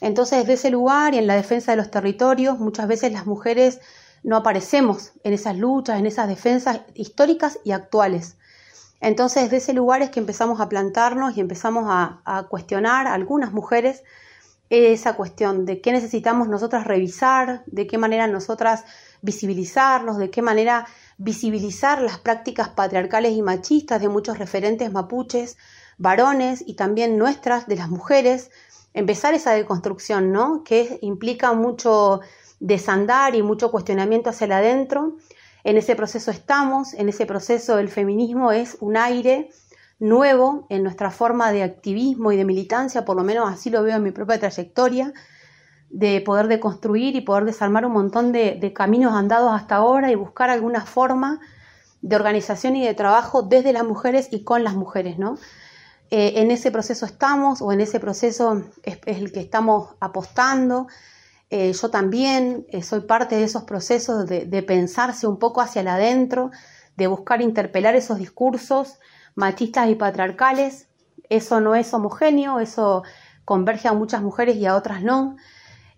Entonces, 0.02 0.40
desde 0.40 0.54
ese 0.54 0.70
lugar 0.70 1.14
y 1.14 1.18
en 1.18 1.28
la 1.28 1.36
defensa 1.36 1.72
de 1.72 1.78
los 1.78 1.92
territorios, 1.92 2.60
muchas 2.60 2.88
veces 2.88 3.12
las 3.12 3.26
mujeres 3.26 3.80
no 4.24 4.38
aparecemos 4.38 5.14
en 5.24 5.34
esas 5.34 5.58
luchas, 5.58 6.00
en 6.00 6.06
esas 6.06 6.28
defensas 6.28 6.82
históricas 6.94 7.60
y 7.64 7.72
actuales. 7.72 8.38
Entonces, 9.02 9.44
desde 9.44 9.58
ese 9.58 9.74
lugar 9.74 10.02
es 10.02 10.10
que 10.10 10.20
empezamos 10.20 10.60
a 10.60 10.68
plantarnos 10.68 11.38
y 11.38 11.40
empezamos 11.40 11.86
a, 11.88 12.48
cuestionar 12.50 13.08
a 13.08 13.14
algunas 13.14 13.54
mujeres 13.54 14.04
esa 14.70 15.14
cuestión 15.14 15.66
de 15.66 15.82
qué 15.82 15.92
necesitamos 15.92 16.48
nosotras 16.48 16.86
revisar, 16.86 17.64
de 17.66 17.88
qué 17.88 17.98
manera 17.98 18.28
nosotras 18.28 18.84
visibilizarnos, 19.22 20.18
de 20.18 20.30
qué 20.30 20.42
manera 20.42 20.86
visibilizar 21.18 22.02
las 22.02 22.20
prácticas 22.20 22.70
patriarcales 22.70 23.34
y 23.34 23.42
machistas 23.42 24.00
de 24.00 24.10
muchos 24.10 24.38
referentes 24.38 24.92
mapuches, 24.92 25.58
varones 25.98 26.64
y 26.66 26.76
también 26.76 27.18
nuestras, 27.18 27.68
de 27.68 27.78
las 27.78 27.90
mujeres, 27.90 28.52
empezar 28.94 29.34
esa 29.34 29.52
deconstrucción, 29.52 30.32
¿no? 30.32 30.64
Que 30.64 31.00
implica 31.02 31.54
mucho 31.54 32.22
desandar 32.60 33.36
y 33.36 33.44
mucho 33.44 33.72
cuestionamiento 33.72 34.30
hacia 34.30 34.46
el 34.46 34.52
adentro. 34.52 35.18
En 35.64 35.78
ese 35.78 35.96
proceso 35.96 36.32
estamos, 36.32 36.94
en 36.94 37.10
ese 37.10 37.26
proceso 37.26 37.80
el 37.80 37.90
feminismo 37.90 38.52
es 38.52 38.78
un 38.80 38.98
aire 38.98 39.50
nuevo 40.00 40.66
en 40.70 40.84
nuestra 40.84 41.12
forma 41.12 41.52
de 41.52 41.64
activismo 41.64 42.32
y 42.32 42.38
de 42.38 42.46
militancia, 42.46 43.04
por 43.06 43.18
lo 43.18 43.24
menos 43.24 43.50
así 43.52 43.70
lo 43.70 43.84
veo 43.84 43.98
en 43.98 44.04
mi 44.04 44.12
propia 44.12 44.40
trayectoria, 44.40 45.14
de 45.90 46.22
poder 46.22 46.48
deconstruir 46.48 47.16
y 47.16 47.22
poder 47.22 47.46
desarmar 47.46 47.86
un 47.86 47.94
montón 47.94 48.32
de, 48.32 48.58
de 48.60 48.74
caminos 48.74 49.14
andados 49.14 49.52
hasta 49.54 49.76
ahora 49.76 50.12
y 50.12 50.16
buscar 50.16 50.50
alguna 50.50 50.86
forma 50.86 51.42
de 52.02 52.16
organización 52.16 52.76
y 52.76 52.86
de 52.86 52.94
trabajo 52.94 53.42
desde 53.42 53.74
las 53.74 53.84
mujeres 53.84 54.30
y 54.32 54.44
con 54.44 54.64
las 54.64 54.76
mujeres, 54.76 55.18
¿no? 55.18 55.38
Eh, 56.12 56.42
en 56.42 56.50
ese 56.50 56.72
proceso 56.72 57.06
estamos 57.06 57.62
o 57.62 57.72
en 57.72 57.82
ese 57.82 58.00
proceso 58.00 58.64
es, 58.84 59.00
el 59.06 59.32
que 59.32 59.42
estamos 59.42 59.96
apostando. 60.00 60.88
Eh, 61.52 61.72
yo 61.74 61.90
también 61.90 62.66
eh, 62.70 62.82
soy 62.82 63.02
parte 63.02 63.36
de 63.36 63.44
esos 63.44 63.64
procesos 63.64 64.26
de, 64.28 64.64
pensarse 64.64 65.28
un 65.28 65.38
poco 65.38 65.62
hacia 65.62 65.82
el 65.82 65.88
adentro, 65.88 66.52
de 66.96 67.08
buscar 67.08 67.42
interpelar 67.42 67.96
esos 67.96 68.18
discursos 68.18 69.00
machistas 69.36 69.90
y 69.90 69.96
patriarcales. 69.96 70.88
Eso 71.30 71.62
no 71.62 71.76
es 71.76 71.94
homogéneo, 71.94 72.60
eso 72.60 73.04
converge 73.46 73.88
a 73.88 73.94
muchas 73.94 74.22
mujeres 74.22 74.58
y 74.58 74.66
a 74.66 74.76
otras 74.76 75.04
no, 75.04 75.38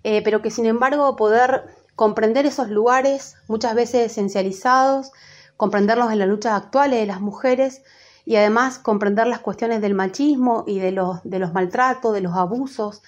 pero 0.04 0.42
que 0.42 0.52
sin 0.52 0.66
embargo 0.66 1.16
poder 1.16 1.66
comprender 1.96 2.46
esos 2.46 2.70
lugares 2.70 3.36
muchas 3.48 3.76
veces 3.76 4.12
esencializados, 4.12 5.12
comprenderlos 5.58 6.12
en 6.12 6.20
las 6.20 6.28
luchas 6.28 6.54
actuales 6.54 7.00
de 7.00 7.06
las 7.06 7.22
mujeres, 7.22 7.82
y 8.26 8.36
además 8.36 8.80
comprender 8.80 9.28
las 9.28 9.40
cuestiones 9.40 9.82
del 9.82 9.94
machismo 9.94 10.64
y 10.68 10.80
de 10.80 10.92
los, 10.92 11.20
de 11.24 11.40
los 11.40 11.54
maltratos, 11.54 12.14
de 12.14 12.22
los 12.22 12.36
abusos, 12.36 13.02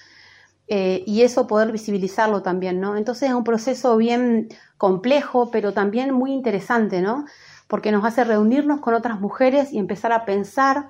eh, 0.66 1.04
y 1.06 1.22
eso 1.22 1.46
poder 1.46 1.72
visibilizarlo 1.72 2.42
también, 2.42 2.80
¿no? 2.80 2.96
Entonces 2.96 3.28
es 3.28 3.34
un 3.34 3.44
proceso 3.44 3.96
bien 3.96 4.48
complejo, 4.78 5.50
pero 5.50 5.72
también 5.72 6.12
muy 6.14 6.32
interesante, 6.32 7.02
¿no? 7.02 7.26
Porque 7.68 7.92
nos 7.92 8.04
hace 8.04 8.24
reunirnos 8.24 8.80
con 8.80 8.94
otras 8.94 9.20
mujeres 9.20 9.72
y 9.72 9.78
empezar 9.78 10.12
a 10.12 10.24
pensar 10.24 10.88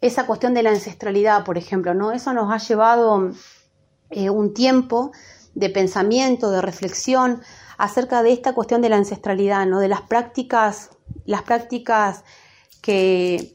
esa 0.00 0.26
cuestión 0.26 0.54
de 0.54 0.62
la 0.62 0.70
ancestralidad, 0.70 1.44
por 1.44 1.58
ejemplo, 1.58 1.94
¿no? 1.94 2.12
Eso 2.12 2.32
nos 2.32 2.52
ha 2.52 2.58
llevado 2.58 3.30
eh, 4.10 4.30
un 4.30 4.54
tiempo 4.54 5.12
de 5.54 5.70
pensamiento, 5.70 6.50
de 6.50 6.62
reflexión 6.62 7.40
acerca 7.78 8.22
de 8.22 8.32
esta 8.32 8.54
cuestión 8.54 8.80
de 8.80 8.88
la 8.88 8.96
ancestralidad, 8.96 9.66
¿no? 9.66 9.80
de 9.80 9.88
las 9.88 10.02
prácticas, 10.02 10.90
las 11.24 11.42
prácticas 11.42 12.24
que, 12.80 13.54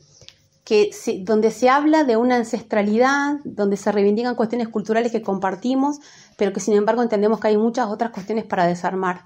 que 0.64 0.92
donde 1.22 1.52
se 1.52 1.70
habla 1.70 2.04
de 2.04 2.18
una 2.18 2.36
ancestralidad, 2.36 3.36
donde 3.44 3.78
se 3.78 3.92
reivindican 3.92 4.36
cuestiones 4.36 4.70
culturales 4.70 5.12
que 5.12 5.22
compartimos, 5.22 6.00
pero 6.38 6.54
que 6.54 6.60
sin 6.60 6.76
embargo 6.76 7.04
entendemos 7.04 7.40
que 7.40 7.50
hay 7.50 7.58
muchas 7.58 7.88
otras 7.88 8.12
cuestiones 8.12 8.46
para 8.46 8.66
desarmar. 8.66 9.26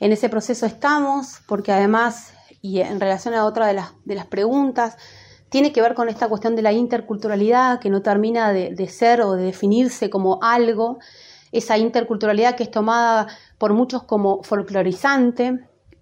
En 0.00 0.12
ese 0.12 0.28
proceso 0.28 0.66
estamos, 0.66 1.40
porque 1.46 1.72
además, 1.72 2.32
y 2.62 2.80
en 2.80 3.00
relación 3.00 3.34
a 3.34 3.44
otra 3.44 3.66
de 3.66 3.74
las, 3.74 3.92
de 4.04 4.14
las 4.14 4.26
preguntas, 4.26 4.96
tiene 5.48 5.72
que 5.72 5.80
ver 5.80 5.94
con 5.94 6.08
esta 6.08 6.28
cuestión 6.28 6.56
de 6.56 6.62
la 6.62 6.72
interculturalidad 6.72 7.80
que 7.80 7.90
no 7.90 8.02
termina 8.02 8.52
de, 8.52 8.74
de 8.74 8.88
ser 8.88 9.22
o 9.22 9.32
de 9.32 9.44
definirse 9.44 10.10
como 10.10 10.38
algo, 10.42 10.98
esa 11.52 11.78
interculturalidad 11.78 12.54
que 12.54 12.64
es 12.64 12.70
tomada 12.70 13.26
por 13.56 13.72
muchos 13.72 14.02
como 14.02 14.42
folclorizante, 14.42 15.58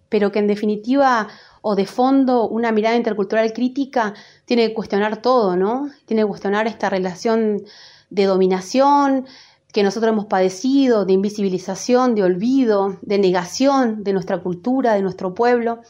pero 0.09 0.33
que 0.33 0.41
en 0.41 0.47
definitiva 0.47 1.29
o 1.69 1.75
de 1.75 1.85
fondo 1.85 2.49
una 2.49 2.71
mirada 2.71 2.95
intercultural 2.95 3.53
crítica 3.53 4.15
tiene 4.45 4.69
que 4.69 4.75
cuestionar 4.75 5.21
todo, 5.21 5.57
¿no? 5.57 5.91
Tiene 6.05 6.23
que 6.23 6.29
cuestionar 6.29 6.69
esta 6.69 6.89
relación 6.89 7.65
de 8.09 8.25
dominación 8.25 9.27
que 9.73 9.83
nosotros 9.83 10.13
hemos 10.13 10.27
padecido, 10.27 11.05
de 11.05 11.15
invisibilización, 11.15 12.15
de 12.15 12.23
olvido, 12.23 12.99
de 13.03 13.19
negación 13.19 14.05
de 14.05 14.13
nuestra 14.13 14.41
cultura, 14.41 14.95
de 14.95 15.03
nuestro 15.03 15.35
pueblo. 15.35 15.81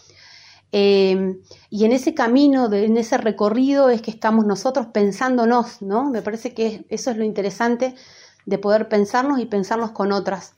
Eh, 0.73 1.37
y 1.69 1.85
en 1.85 1.93
ese 1.93 2.15
camino, 2.15 2.73
en 2.73 2.97
ese 2.97 3.19
recorrido 3.19 3.91
es 3.91 4.01
que 4.01 4.11
estamos 4.11 4.47
nosotros 4.47 4.87
pensándonos, 4.95 5.83
¿no? 5.83 6.11
Me 6.11 6.23
parece 6.23 6.55
que 6.55 6.87
eso 6.89 7.11
es 7.11 7.19
lo 7.19 7.25
interesante 7.25 7.95
de 8.47 8.57
poder 8.57 8.89
pensarnos 8.89 9.41
y 9.41 9.45
pensarnos 9.45 9.91
con 9.91 10.11
otras. 10.13 10.56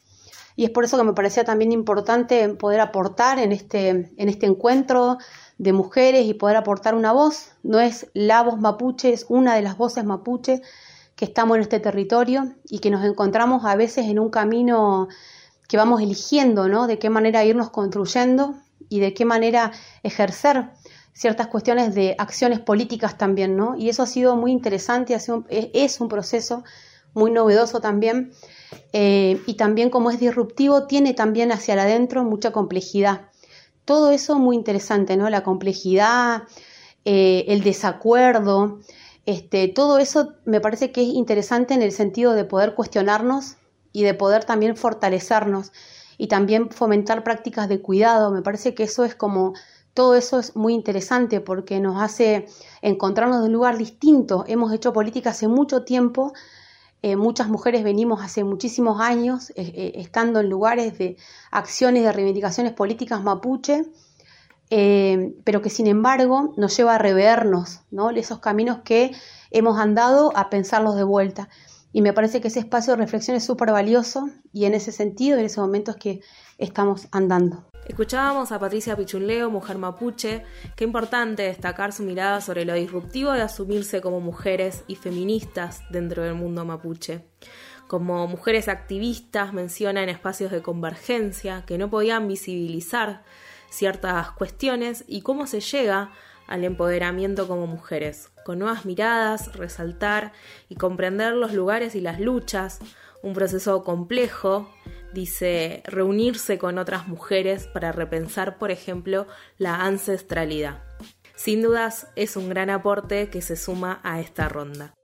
Y 0.58 0.64
es 0.64 0.70
por 0.70 0.84
eso 0.84 0.96
que 0.98 1.04
me 1.04 1.12
parecía 1.12 1.44
también 1.44 1.70
importante 1.70 2.48
poder 2.48 2.80
aportar 2.80 3.38
en 3.38 3.52
este, 3.52 3.90
en 3.90 4.28
este 4.28 4.46
encuentro 4.46 5.18
de 5.56 5.72
mujeres 5.72 6.26
y 6.26 6.34
poder 6.34 6.56
aportar 6.56 6.96
una 6.96 7.12
voz. 7.12 7.52
No 7.62 7.78
es 7.78 8.10
la 8.12 8.42
voz 8.42 8.58
mapuche, 8.58 9.12
es 9.12 9.24
una 9.28 9.54
de 9.54 9.62
las 9.62 9.78
voces 9.78 10.04
mapuche 10.04 10.60
que 11.14 11.26
estamos 11.26 11.54
en 11.58 11.62
este 11.62 11.78
territorio 11.78 12.56
y 12.64 12.80
que 12.80 12.90
nos 12.90 13.04
encontramos 13.04 13.64
a 13.64 13.76
veces 13.76 14.06
en 14.06 14.18
un 14.18 14.30
camino 14.30 15.06
que 15.68 15.76
vamos 15.76 16.02
eligiendo, 16.02 16.66
¿no? 16.66 16.88
De 16.88 16.98
qué 16.98 17.08
manera 17.08 17.44
irnos 17.44 17.70
construyendo 17.70 18.56
y 18.88 18.98
de 18.98 19.14
qué 19.14 19.24
manera 19.24 19.70
ejercer 20.02 20.70
ciertas 21.12 21.46
cuestiones 21.46 21.94
de 21.94 22.16
acciones 22.18 22.58
políticas 22.58 23.16
también, 23.16 23.56
¿no? 23.56 23.76
Y 23.76 23.90
eso 23.90 24.02
ha 24.02 24.06
sido 24.06 24.34
muy 24.34 24.50
interesante, 24.50 25.14
es 25.14 26.00
un 26.00 26.08
proceso 26.08 26.64
muy 27.14 27.30
novedoso 27.30 27.80
también 27.80 28.32
eh, 28.92 29.40
y 29.46 29.54
también 29.54 29.90
como 29.90 30.10
es 30.10 30.20
disruptivo, 30.20 30.86
tiene 30.86 31.14
también 31.14 31.52
hacia 31.52 31.74
adentro 31.74 32.24
mucha 32.24 32.52
complejidad. 32.52 33.28
Todo 33.84 34.10
eso 34.10 34.38
muy 34.38 34.56
interesante, 34.56 35.16
¿no? 35.16 35.30
La 35.30 35.42
complejidad, 35.42 36.42
eh, 37.04 37.44
el 37.48 37.62
desacuerdo, 37.62 38.80
este, 39.26 39.68
todo 39.68 39.98
eso 39.98 40.34
me 40.46 40.60
parece 40.60 40.90
que 40.90 41.02
es 41.02 41.08
interesante 41.08 41.74
en 41.74 41.82
el 41.82 41.92
sentido 41.92 42.32
de 42.32 42.44
poder 42.44 42.74
cuestionarnos 42.74 43.56
y 43.92 44.02
de 44.02 44.14
poder 44.14 44.44
también 44.44 44.76
fortalecernos 44.76 45.72
y 46.16 46.28
también 46.28 46.70
fomentar 46.70 47.24
prácticas 47.24 47.68
de 47.68 47.80
cuidado. 47.80 48.30
Me 48.30 48.42
parece 48.42 48.74
que 48.74 48.84
eso 48.84 49.04
es 49.04 49.14
como, 49.14 49.52
todo 49.92 50.14
eso 50.14 50.38
es 50.38 50.56
muy 50.56 50.74
interesante 50.74 51.40
porque 51.40 51.78
nos 51.80 52.00
hace 52.02 52.46
encontrarnos 52.82 53.38
en 53.38 53.44
un 53.44 53.52
lugar 53.52 53.76
distinto. 53.76 54.44
Hemos 54.46 54.72
hecho 54.72 54.92
política 54.92 55.30
hace 55.30 55.46
mucho 55.46 55.84
tiempo 55.84 56.32
eh, 57.00 57.14
muchas 57.14 57.48
mujeres 57.48 57.84
venimos 57.84 58.22
hace 58.22 58.42
muchísimos 58.42 59.00
años 59.00 59.50
eh, 59.50 59.72
eh, 59.74 59.92
estando 59.96 60.40
en 60.40 60.48
lugares 60.48 60.98
de 60.98 61.16
acciones 61.52 62.02
de 62.02 62.12
reivindicaciones 62.12 62.72
políticas 62.72 63.22
mapuche, 63.22 63.84
pero 65.44 65.62
que 65.62 65.70
sin 65.70 65.86
embargo 65.86 66.52
nos 66.58 66.76
lleva 66.76 66.96
a 66.96 66.98
revernos 66.98 67.80
¿no? 67.90 68.10
esos 68.10 68.40
caminos 68.40 68.80
que 68.84 69.12
hemos 69.50 69.78
andado 69.78 70.30
a 70.36 70.50
pensarlos 70.50 70.96
de 70.96 71.04
vuelta. 71.04 71.48
Y 71.90 72.02
me 72.02 72.12
parece 72.12 72.42
que 72.42 72.48
ese 72.48 72.58
espacio 72.58 72.92
de 72.92 72.98
reflexión 72.98 73.34
es 73.34 73.44
súper 73.44 73.72
valioso 73.72 74.28
y 74.52 74.66
en 74.66 74.74
ese 74.74 74.92
sentido, 74.92 75.38
en 75.38 75.46
ese 75.46 75.60
momento 75.60 75.92
es 75.92 75.96
que 75.96 76.20
estamos 76.58 77.08
andando. 77.12 77.64
Escuchábamos 77.88 78.52
a 78.52 78.58
Patricia 78.58 78.96
Pichuleo, 78.96 79.48
mujer 79.48 79.78
mapuche. 79.78 80.44
Qué 80.76 80.84
importante 80.84 81.44
destacar 81.44 81.94
su 81.94 82.02
mirada 82.02 82.42
sobre 82.42 82.66
lo 82.66 82.74
disruptivo 82.74 83.32
de 83.32 83.40
asumirse 83.40 84.02
como 84.02 84.20
mujeres 84.20 84.84
y 84.86 84.94
feministas 84.94 85.82
dentro 85.88 86.22
del 86.22 86.34
mundo 86.34 86.66
mapuche. 86.66 87.24
Como 87.86 88.26
mujeres 88.26 88.68
activistas 88.68 89.54
menciona 89.54 90.02
en 90.02 90.10
espacios 90.10 90.52
de 90.52 90.60
convergencia 90.60 91.64
que 91.66 91.78
no 91.78 91.88
podían 91.88 92.28
visibilizar 92.28 93.22
ciertas 93.70 94.32
cuestiones 94.32 95.04
y 95.08 95.22
cómo 95.22 95.46
se 95.46 95.60
llega 95.60 96.12
al 96.46 96.64
empoderamiento 96.64 97.48
como 97.48 97.66
mujeres, 97.66 98.30
con 98.44 98.58
nuevas 98.58 98.84
miradas, 98.84 99.54
resaltar 99.54 100.32
y 100.68 100.76
comprender 100.76 101.32
los 101.32 101.54
lugares 101.54 101.94
y 101.94 102.02
las 102.02 102.20
luchas, 102.20 102.80
un 103.22 103.34
proceso 103.34 103.84
complejo 103.84 104.68
dice 105.12 105.82
reunirse 105.86 106.58
con 106.58 106.78
otras 106.78 107.08
mujeres 107.08 107.66
para 107.66 107.92
repensar, 107.92 108.58
por 108.58 108.70
ejemplo, 108.70 109.26
la 109.56 109.84
ancestralidad. 109.84 110.82
Sin 111.34 111.62
dudas 111.62 112.08
es 112.16 112.36
un 112.36 112.48
gran 112.48 112.70
aporte 112.70 113.28
que 113.30 113.42
se 113.42 113.56
suma 113.56 114.00
a 114.02 114.20
esta 114.20 114.48
ronda. 114.48 114.94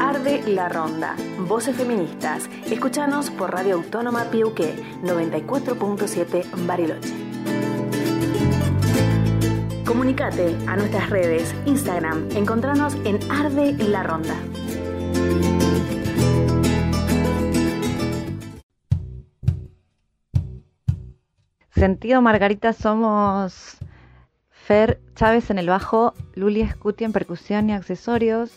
Arde 0.00 0.42
la 0.48 0.68
ronda. 0.68 1.16
Voces 1.38 1.76
feministas. 1.76 2.48
Escúchanos 2.66 3.30
por 3.30 3.52
Radio 3.52 3.76
Autónoma 3.76 4.24
Piuque 4.30 4.74
94.7 5.02 6.66
Bariloche. 6.66 7.23
Comunicate 9.86 10.56
a 10.66 10.76
nuestras 10.76 11.10
redes, 11.10 11.54
Instagram, 11.66 12.30
encontranos 12.34 12.94
en 13.04 13.18
Arde 13.30 13.74
la 13.86 14.02
Ronda. 14.02 14.34
Sentido 21.68 22.22
Margarita 22.22 22.72
somos 22.72 23.76
Fer 24.48 25.02
Chávez 25.16 25.50
en 25.50 25.58
el 25.58 25.68
bajo, 25.68 26.14
Luli 26.34 26.66
Scuti 26.66 27.04
en 27.04 27.12
percusión 27.12 27.68
y 27.68 27.74
accesorios, 27.74 28.52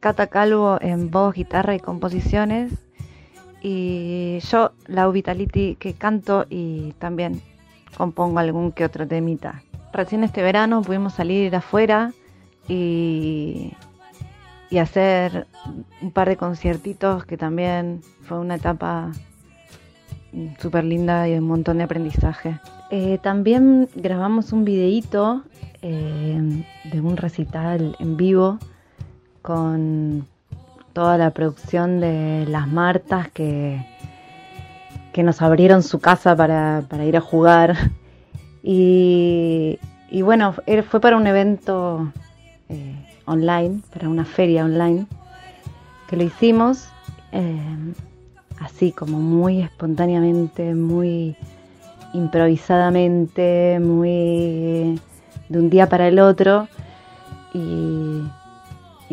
Cata 0.00 0.26
Calvo 0.26 0.78
en 0.80 1.12
voz, 1.12 1.34
guitarra 1.34 1.76
y 1.76 1.80
composiciones 1.80 2.72
y 3.62 4.40
yo, 4.50 4.72
Lau 4.88 5.12
Vitality, 5.12 5.76
que 5.76 5.94
canto 5.94 6.44
y 6.50 6.92
también 6.98 7.40
compongo 7.96 8.40
algún 8.40 8.72
que 8.72 8.84
otro 8.84 9.06
temita 9.06 9.62
recién 9.94 10.24
este 10.24 10.42
verano 10.42 10.82
pudimos 10.82 11.14
salir 11.14 11.54
afuera 11.56 12.12
y, 12.68 13.72
hacer 14.80 15.46
un 16.02 16.10
par 16.10 16.28
de 16.28 16.36
conciertitos 16.36 17.24
que 17.26 17.36
también 17.36 18.02
fue 18.22 18.40
una 18.40 18.56
etapa 18.56 19.12
súper 20.58 20.82
linda 20.82 21.28
y 21.28 21.34
un 21.34 21.46
montón 21.46 21.78
de 21.78 21.84
aprendizaje. 21.84 22.58
Eh, 22.90 23.20
también 23.22 23.88
grabamos 23.94 24.52
un 24.52 24.64
videíto 24.64 25.44
eh, 25.80 26.64
de 26.90 27.00
un 27.00 27.16
recital 27.16 27.94
en 28.00 28.16
vivo 28.16 28.58
con 29.42 30.26
toda 30.92 31.18
la 31.18 31.30
producción 31.30 32.00
de 32.00 32.44
las 32.48 32.66
Martas 32.66 33.28
que, 33.28 33.86
que 35.12 35.22
nos 35.22 35.40
abrieron 35.40 35.84
su 35.84 36.00
casa 36.00 36.34
para, 36.34 36.82
para 36.88 37.04
ir 37.04 37.16
a 37.16 37.20
jugar 37.20 37.76
y, 38.66 40.22
bueno, 40.22 40.54
fue 40.88 41.00
para 41.00 41.18
un 41.18 41.26
evento 41.26 42.10
eh, 42.70 42.94
online, 43.26 43.82
para 43.92 44.08
una 44.08 44.24
feria 44.24 44.64
online, 44.64 45.06
que 46.08 46.16
lo 46.16 46.22
hicimos 46.22 46.88
eh, 47.32 47.94
así 48.60 48.90
como 48.90 49.18
muy 49.18 49.60
espontáneamente, 49.60 50.74
muy 50.74 51.36
improvisadamente, 52.14 53.78
muy 53.80 54.98
de 55.50 55.58
un 55.58 55.68
día 55.68 55.86
para 55.86 56.08
el 56.08 56.18
otro. 56.18 56.66
Y, 57.52 58.22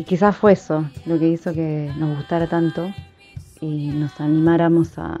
quizás 0.06 0.34
fue 0.34 0.54
eso 0.54 0.84
lo 1.04 1.16
que 1.18 1.28
hizo 1.28 1.52
que 1.52 1.92
nos 1.96 2.16
gustara 2.16 2.48
tanto 2.48 2.90
y 3.60 3.88
nos 3.90 4.20
animáramos 4.20 4.98
a, 4.98 5.16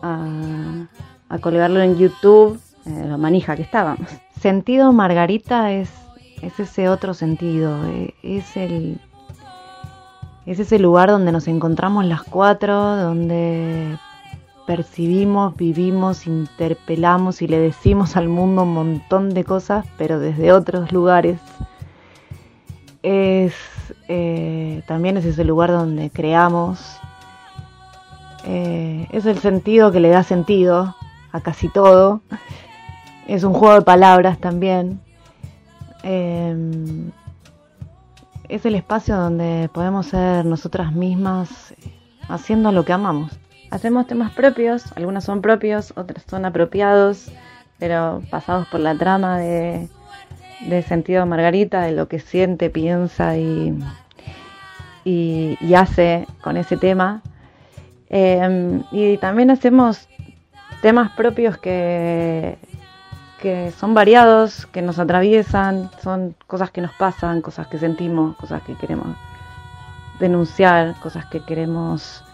a 0.00 1.38
colgarlo 1.38 1.80
en 1.80 1.96
YouTube 1.96 2.58
eh, 2.86 3.04
la 3.06 3.16
manija 3.16 3.56
que 3.56 3.62
estábamos. 3.62 4.08
Sentido 4.40 4.92
Margarita 4.92 5.72
es, 5.72 5.90
es 6.42 6.58
ese 6.58 6.88
otro 6.88 7.14
sentido, 7.14 7.86
eh, 7.86 8.14
es 8.22 8.56
el 8.56 9.00
es 10.44 10.58
ese 10.58 10.78
lugar 10.80 11.08
donde 11.08 11.30
nos 11.30 11.46
encontramos 11.46 12.04
las 12.04 12.22
cuatro, 12.24 12.96
donde 12.96 13.96
percibimos, 14.66 15.56
vivimos, 15.56 16.26
interpelamos 16.26 17.42
y 17.42 17.46
le 17.46 17.58
decimos 17.58 18.16
al 18.16 18.28
mundo 18.28 18.62
un 18.62 18.74
montón 18.74 19.34
de 19.34 19.44
cosas, 19.44 19.86
pero 19.96 20.18
desde 20.18 20.52
otros 20.52 20.92
lugares. 20.92 21.38
Es, 23.02 23.54
eh, 24.08 24.82
también 24.86 25.16
es 25.16 25.24
ese 25.24 25.44
lugar 25.44 25.70
donde 25.70 26.10
creamos. 26.10 26.98
Eh, 28.44 29.06
es 29.12 29.26
el 29.26 29.38
sentido 29.38 29.92
que 29.92 30.00
le 30.00 30.08
da 30.08 30.24
sentido 30.24 30.96
a 31.30 31.40
casi 31.40 31.68
todo. 31.68 32.20
Es 33.26 33.44
un 33.44 33.54
juego 33.54 33.74
de 33.74 33.82
palabras 33.82 34.38
también. 34.38 35.00
Eh, 36.02 36.54
es 38.48 38.66
el 38.66 38.74
espacio 38.74 39.16
donde 39.16 39.70
podemos 39.72 40.06
ser 40.06 40.44
nosotras 40.44 40.92
mismas 40.92 41.74
haciendo 42.28 42.70
lo 42.70 42.84
que 42.84 42.92
amamos. 42.92 43.32
Hacemos 43.70 44.06
temas 44.06 44.32
propios, 44.32 44.92
algunos 44.96 45.24
son 45.24 45.40
propios, 45.40 45.94
otros 45.96 46.22
son 46.28 46.44
apropiados, 46.44 47.32
pero 47.78 48.22
pasados 48.30 48.68
por 48.68 48.80
la 48.80 48.94
trama 48.94 49.38
de, 49.38 49.88
sentido 50.86 51.24
Margarita, 51.24 51.80
de 51.80 51.92
lo 51.92 52.08
que 52.08 52.20
siente, 52.20 52.68
piensa 52.68 53.38
y, 53.38 53.78
y, 55.04 55.74
hace 55.74 56.26
con 56.42 56.58
ese 56.58 56.76
tema. 56.76 57.22
Em, 58.10 58.82
y 58.92 59.16
también 59.16 59.50
hacemos 59.50 60.06
temas 60.82 61.12
propios 61.12 61.56
que, 61.56 62.58
que 63.42 63.72
son 63.72 63.92
variados, 63.92 64.66
que 64.66 64.80
nos 64.80 64.98
atraviesan, 64.98 65.90
son 66.02 66.34
cosas 66.46 66.70
que 66.70 66.80
nos 66.80 66.92
pasan, 66.94 67.42
cosas 67.42 67.66
que 67.66 67.76
sentimos, 67.76 68.36
cosas 68.36 68.62
que 68.62 68.74
queremos 68.76 69.08
denunciar, 70.20 70.94
cosas 71.00 71.26
que 71.26 71.44
queremos 71.44 72.24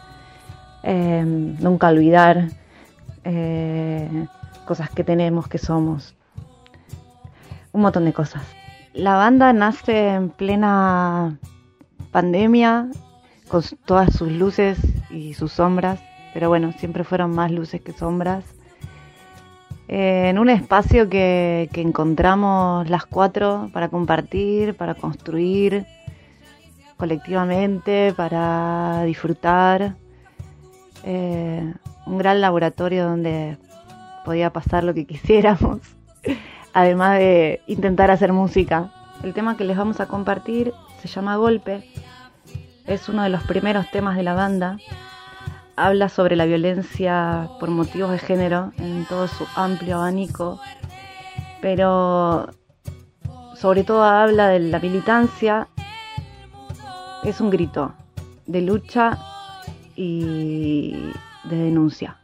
Em, 0.82 1.56
nunca 1.60 1.88
olvidar 1.88 2.48
eh, 3.24 4.26
cosas 4.64 4.90
que 4.90 5.02
tenemos, 5.02 5.48
que 5.48 5.58
somos, 5.58 6.14
un 7.72 7.82
montón 7.82 8.04
de 8.04 8.12
cosas. 8.12 8.42
La 8.94 9.16
banda 9.16 9.52
nace 9.52 10.08
en 10.14 10.30
plena 10.30 11.36
pandemia, 12.12 12.88
con 13.48 13.62
todas 13.84 14.14
sus 14.14 14.30
luces 14.30 14.78
y 15.10 15.34
sus 15.34 15.52
sombras, 15.52 16.00
pero 16.32 16.48
bueno, 16.48 16.72
siempre 16.72 17.04
fueron 17.04 17.34
más 17.34 17.50
luces 17.50 17.80
que 17.80 17.92
sombras. 17.92 18.44
Eh, 19.88 20.28
en 20.28 20.38
un 20.38 20.50
espacio 20.50 21.08
que, 21.08 21.70
encontramos 21.74 22.88
las 22.90 23.06
cuatro 23.06 23.70
para 23.72 23.88
compartir, 23.88 24.76
para 24.76 24.94
construir 24.94 25.86
colectivamente, 26.98 28.12
para 28.14 29.02
disfrutar. 29.04 29.96
Eh, 31.04 31.72
un 32.06 32.18
gran 32.18 32.40
laboratorio 32.40 33.04
donde 33.04 33.56
podía 34.24 34.50
pasar 34.50 34.84
lo 34.84 34.94
que 34.94 35.06
quisiéramos, 35.06 35.80
además 36.74 37.18
de 37.18 37.62
intentar 37.66 38.10
hacer 38.10 38.32
música. 38.32 38.90
El 39.22 39.32
tema 39.32 39.56
que 39.56 39.64
les 39.64 39.76
vamos 39.76 40.00
a 40.00 40.06
compartir 40.06 40.72
se 41.00 41.08
llama 41.08 41.36
Golpe, 41.36 41.88
es 42.86 43.08
uno 43.08 43.22
de 43.22 43.28
los 43.28 43.42
primeros 43.44 43.90
temas 43.90 44.16
de 44.16 44.22
la 44.22 44.34
banda, 44.34 44.78
habla 45.78 46.08
sobre 46.08 46.36
la 46.36 46.44
violencia 46.44 47.48
por 47.60 47.70
motivos 47.70 48.10
de 48.10 48.18
género 48.18 48.72
en 48.78 49.06
todo 49.06 49.28
su 49.28 49.46
amplio 49.56 49.96
abanico, 49.96 50.60
pero 51.60 52.50
sobre 53.54 53.84
todo 53.84 54.02
habla 54.04 54.48
de 54.48 54.60
la 54.60 54.78
militancia, 54.80 55.68
es 57.24 57.40
un 57.40 57.50
grito 57.50 57.94
de 58.46 58.62
lucha 58.62 59.18
y 59.96 61.12
de 61.44 61.56
denuncia. 61.56 62.17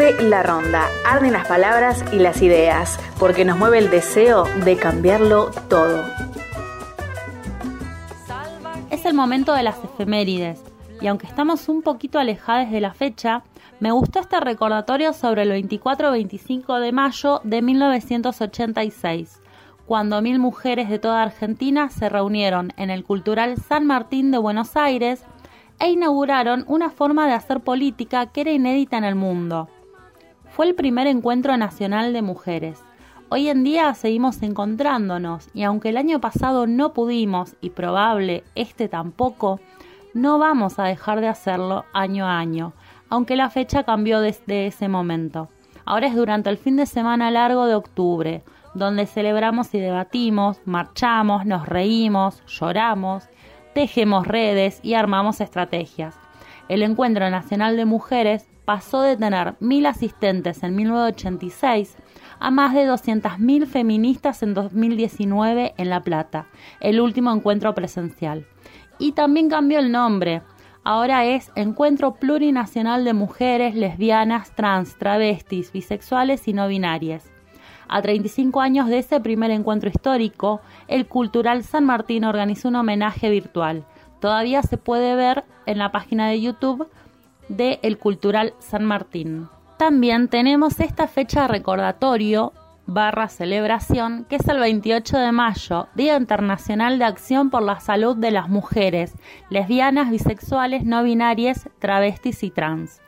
La 0.00 0.42
ronda, 0.42 0.88
arden 1.04 1.34
las 1.34 1.46
palabras 1.46 2.02
y 2.10 2.20
las 2.20 2.40
ideas, 2.40 2.98
porque 3.18 3.44
nos 3.44 3.58
mueve 3.58 3.76
el 3.76 3.90
deseo 3.90 4.44
de 4.64 4.76
cambiarlo 4.76 5.50
todo. 5.68 6.02
Es 8.88 9.04
el 9.04 9.12
momento 9.12 9.52
de 9.52 9.62
las 9.62 9.76
efemérides, 9.84 10.62
y 11.02 11.06
aunque 11.06 11.26
estamos 11.26 11.68
un 11.68 11.82
poquito 11.82 12.18
alejadas 12.18 12.70
de 12.70 12.80
la 12.80 12.94
fecha, 12.94 13.42
me 13.78 13.92
gustó 13.92 14.20
este 14.20 14.40
recordatorio 14.40 15.12
sobre 15.12 15.42
el 15.42 15.50
24-25 15.68 16.80
de 16.80 16.92
mayo 16.92 17.42
de 17.44 17.60
1986, 17.60 19.42
cuando 19.84 20.22
mil 20.22 20.38
mujeres 20.38 20.88
de 20.88 20.98
toda 20.98 21.22
Argentina 21.22 21.90
se 21.90 22.08
reunieron 22.08 22.72
en 22.78 22.88
el 22.88 23.04
Cultural 23.04 23.58
San 23.58 23.84
Martín 23.84 24.30
de 24.30 24.38
Buenos 24.38 24.78
Aires 24.78 25.24
e 25.78 25.90
inauguraron 25.90 26.64
una 26.68 26.88
forma 26.88 27.26
de 27.26 27.34
hacer 27.34 27.60
política 27.60 28.24
que 28.24 28.40
era 28.40 28.50
inédita 28.50 28.96
en 28.96 29.04
el 29.04 29.14
mundo. 29.14 29.68
Fue 30.50 30.66
el 30.66 30.74
primer 30.74 31.06
encuentro 31.06 31.56
nacional 31.56 32.12
de 32.12 32.22
mujeres. 32.22 32.82
Hoy 33.28 33.48
en 33.48 33.62
día 33.62 33.94
seguimos 33.94 34.42
encontrándonos 34.42 35.48
y 35.54 35.62
aunque 35.62 35.90
el 35.90 35.96
año 35.96 36.20
pasado 36.20 36.66
no 36.66 36.92
pudimos 36.92 37.54
y 37.60 37.70
probable 37.70 38.42
este 38.56 38.88
tampoco, 38.88 39.60
no 40.12 40.38
vamos 40.38 40.80
a 40.80 40.84
dejar 40.84 41.20
de 41.20 41.28
hacerlo 41.28 41.84
año 41.92 42.26
a 42.26 42.38
año, 42.40 42.72
aunque 43.08 43.36
la 43.36 43.48
fecha 43.48 43.84
cambió 43.84 44.20
desde 44.20 44.66
ese 44.66 44.88
momento. 44.88 45.48
Ahora 45.84 46.08
es 46.08 46.16
durante 46.16 46.50
el 46.50 46.58
fin 46.58 46.76
de 46.76 46.86
semana 46.86 47.30
largo 47.30 47.66
de 47.66 47.76
octubre, 47.76 48.42
donde 48.74 49.06
celebramos 49.06 49.72
y 49.74 49.78
debatimos, 49.78 50.60
marchamos, 50.64 51.46
nos 51.46 51.68
reímos, 51.68 52.42
lloramos, 52.46 53.28
tejemos 53.72 54.26
redes 54.26 54.80
y 54.82 54.94
armamos 54.94 55.40
estrategias. 55.40 56.19
El 56.70 56.84
Encuentro 56.84 57.28
Nacional 57.30 57.76
de 57.76 57.84
Mujeres 57.84 58.46
pasó 58.64 59.02
de 59.02 59.16
tener 59.16 59.56
mil 59.58 59.86
asistentes 59.86 60.62
en 60.62 60.76
1986 60.76 61.96
a 62.38 62.52
más 62.52 62.74
de 62.74 62.86
200.000 62.88 63.66
feministas 63.66 64.44
en 64.44 64.54
2019 64.54 65.74
en 65.76 65.90
La 65.90 66.04
Plata, 66.04 66.46
el 66.78 67.00
último 67.00 67.32
encuentro 67.32 67.74
presencial. 67.74 68.46
Y 69.00 69.12
también 69.12 69.48
cambió 69.48 69.80
el 69.80 69.90
nombre. 69.90 70.42
Ahora 70.84 71.24
es 71.24 71.50
Encuentro 71.56 72.14
Plurinacional 72.14 73.04
de 73.04 73.14
Mujeres, 73.14 73.74
Lesbianas, 73.74 74.54
Trans, 74.54 74.96
Travestis, 74.96 75.72
Bisexuales 75.72 76.46
y 76.46 76.52
No 76.52 76.68
Binarias. 76.68 77.28
A 77.88 78.00
35 78.00 78.60
años 78.60 78.86
de 78.86 78.98
ese 78.98 79.18
primer 79.18 79.50
encuentro 79.50 79.90
histórico, 79.90 80.60
el 80.86 81.08
Cultural 81.08 81.64
San 81.64 81.84
Martín 81.84 82.22
organizó 82.22 82.68
un 82.68 82.76
homenaje 82.76 83.28
virtual. 83.28 83.84
Todavía 84.20 84.62
se 84.62 84.76
puede 84.76 85.16
ver 85.16 85.44
en 85.66 85.78
la 85.78 85.92
página 85.92 86.28
de 86.28 86.40
YouTube 86.40 86.88
de 87.48 87.80
El 87.82 87.98
Cultural 87.98 88.54
San 88.58 88.84
Martín. 88.84 89.48
También 89.78 90.28
tenemos 90.28 90.78
esta 90.78 91.08
fecha 91.08 91.48
recordatorio 91.48 92.52
barra 92.86 93.28
celebración, 93.28 94.26
que 94.28 94.36
es 94.36 94.48
el 94.48 94.58
28 94.58 95.16
de 95.16 95.32
mayo, 95.32 95.88
Día 95.94 96.16
Internacional 96.16 96.98
de 96.98 97.04
Acción 97.04 97.48
por 97.48 97.62
la 97.62 97.80
Salud 97.80 98.16
de 98.16 98.30
las 98.30 98.48
Mujeres, 98.48 99.14
lesbianas, 99.48 100.10
bisexuales, 100.10 100.84
no 100.84 101.02
binarias, 101.02 101.68
travestis 101.78 102.42
y 102.42 102.50
trans. 102.50 103.00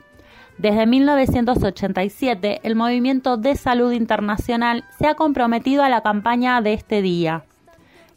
Desde 0.57 0.85
1987, 0.85 2.61
el 2.63 2.75
Movimiento 2.75 3.37
de 3.37 3.55
Salud 3.55 3.91
Internacional 3.91 4.85
se 4.97 5.07
ha 5.07 5.15
comprometido 5.15 5.83
a 5.83 5.89
la 5.89 6.01
campaña 6.01 6.61
de 6.61 6.73
este 6.73 7.01
día. 7.01 7.43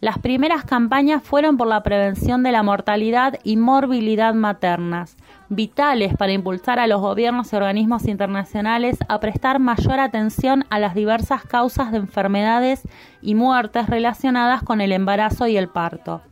Las 0.07 0.21
primeras 0.21 0.65
campañas 0.65 1.21
fueron 1.25 1.57
por 1.57 1.67
la 1.67 1.83
prevención 1.83 2.45
de 2.45 2.53
la 2.53 2.63
mortalidad 2.63 3.41
y 3.43 3.57
morbilidad 3.57 4.35
maternas, 4.35 5.17
vitales 5.49 6.15
para 6.17 6.31
impulsar 6.31 6.79
a 6.79 6.87
los 6.87 7.01
gobiernos 7.01 7.53
y 7.53 7.57
organismos 7.57 8.07
internacionales 8.07 8.99
a 9.09 9.19
prestar 9.19 9.59
mayor 9.59 9.99
atención 9.99 10.65
a 10.71 10.79
las 10.79 10.95
diversas 10.95 11.43
causas 11.43 11.91
de 11.91 11.99
enfermedades 11.99 12.83
y 13.21 13.35
muertes 13.35 13.89
relacionadas 13.89 14.63
con 14.63 14.81
el 14.81 14.93
embarazo 14.93 15.49
y 15.49 15.57
el 15.57 15.67
parto, 15.67 16.23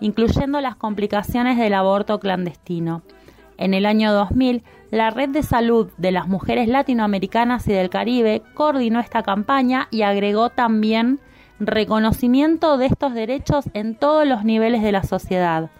incluyendo 0.00 0.62
las 0.62 0.76
complicaciones 0.76 1.58
del 1.58 1.74
aborto 1.74 2.20
clandestino. 2.20 3.02
En 3.58 3.74
el 3.74 3.84
año 3.84 4.10
2000, 4.10 4.62
la 4.90 5.10
Red 5.10 5.28
de 5.28 5.42
Salud 5.42 5.90
de 5.98 6.12
las 6.12 6.28
Mujeres 6.28 6.66
Latinoamericanas 6.66 7.68
y 7.68 7.74
del 7.74 7.90
Caribe 7.90 8.40
coordinó 8.54 9.00
esta 9.00 9.22
campaña 9.22 9.86
y 9.90 10.00
agregó 10.00 10.48
también 10.48 11.20
reconocimiento 11.60 12.78
de 12.78 12.86
estos 12.86 13.14
derechos 13.14 13.64
en 13.74 13.94
todos 13.94 14.26
los 14.26 14.44
niveles 14.44 14.82
de 14.82 14.92
la 14.92 15.02
sociedad. 15.02 15.70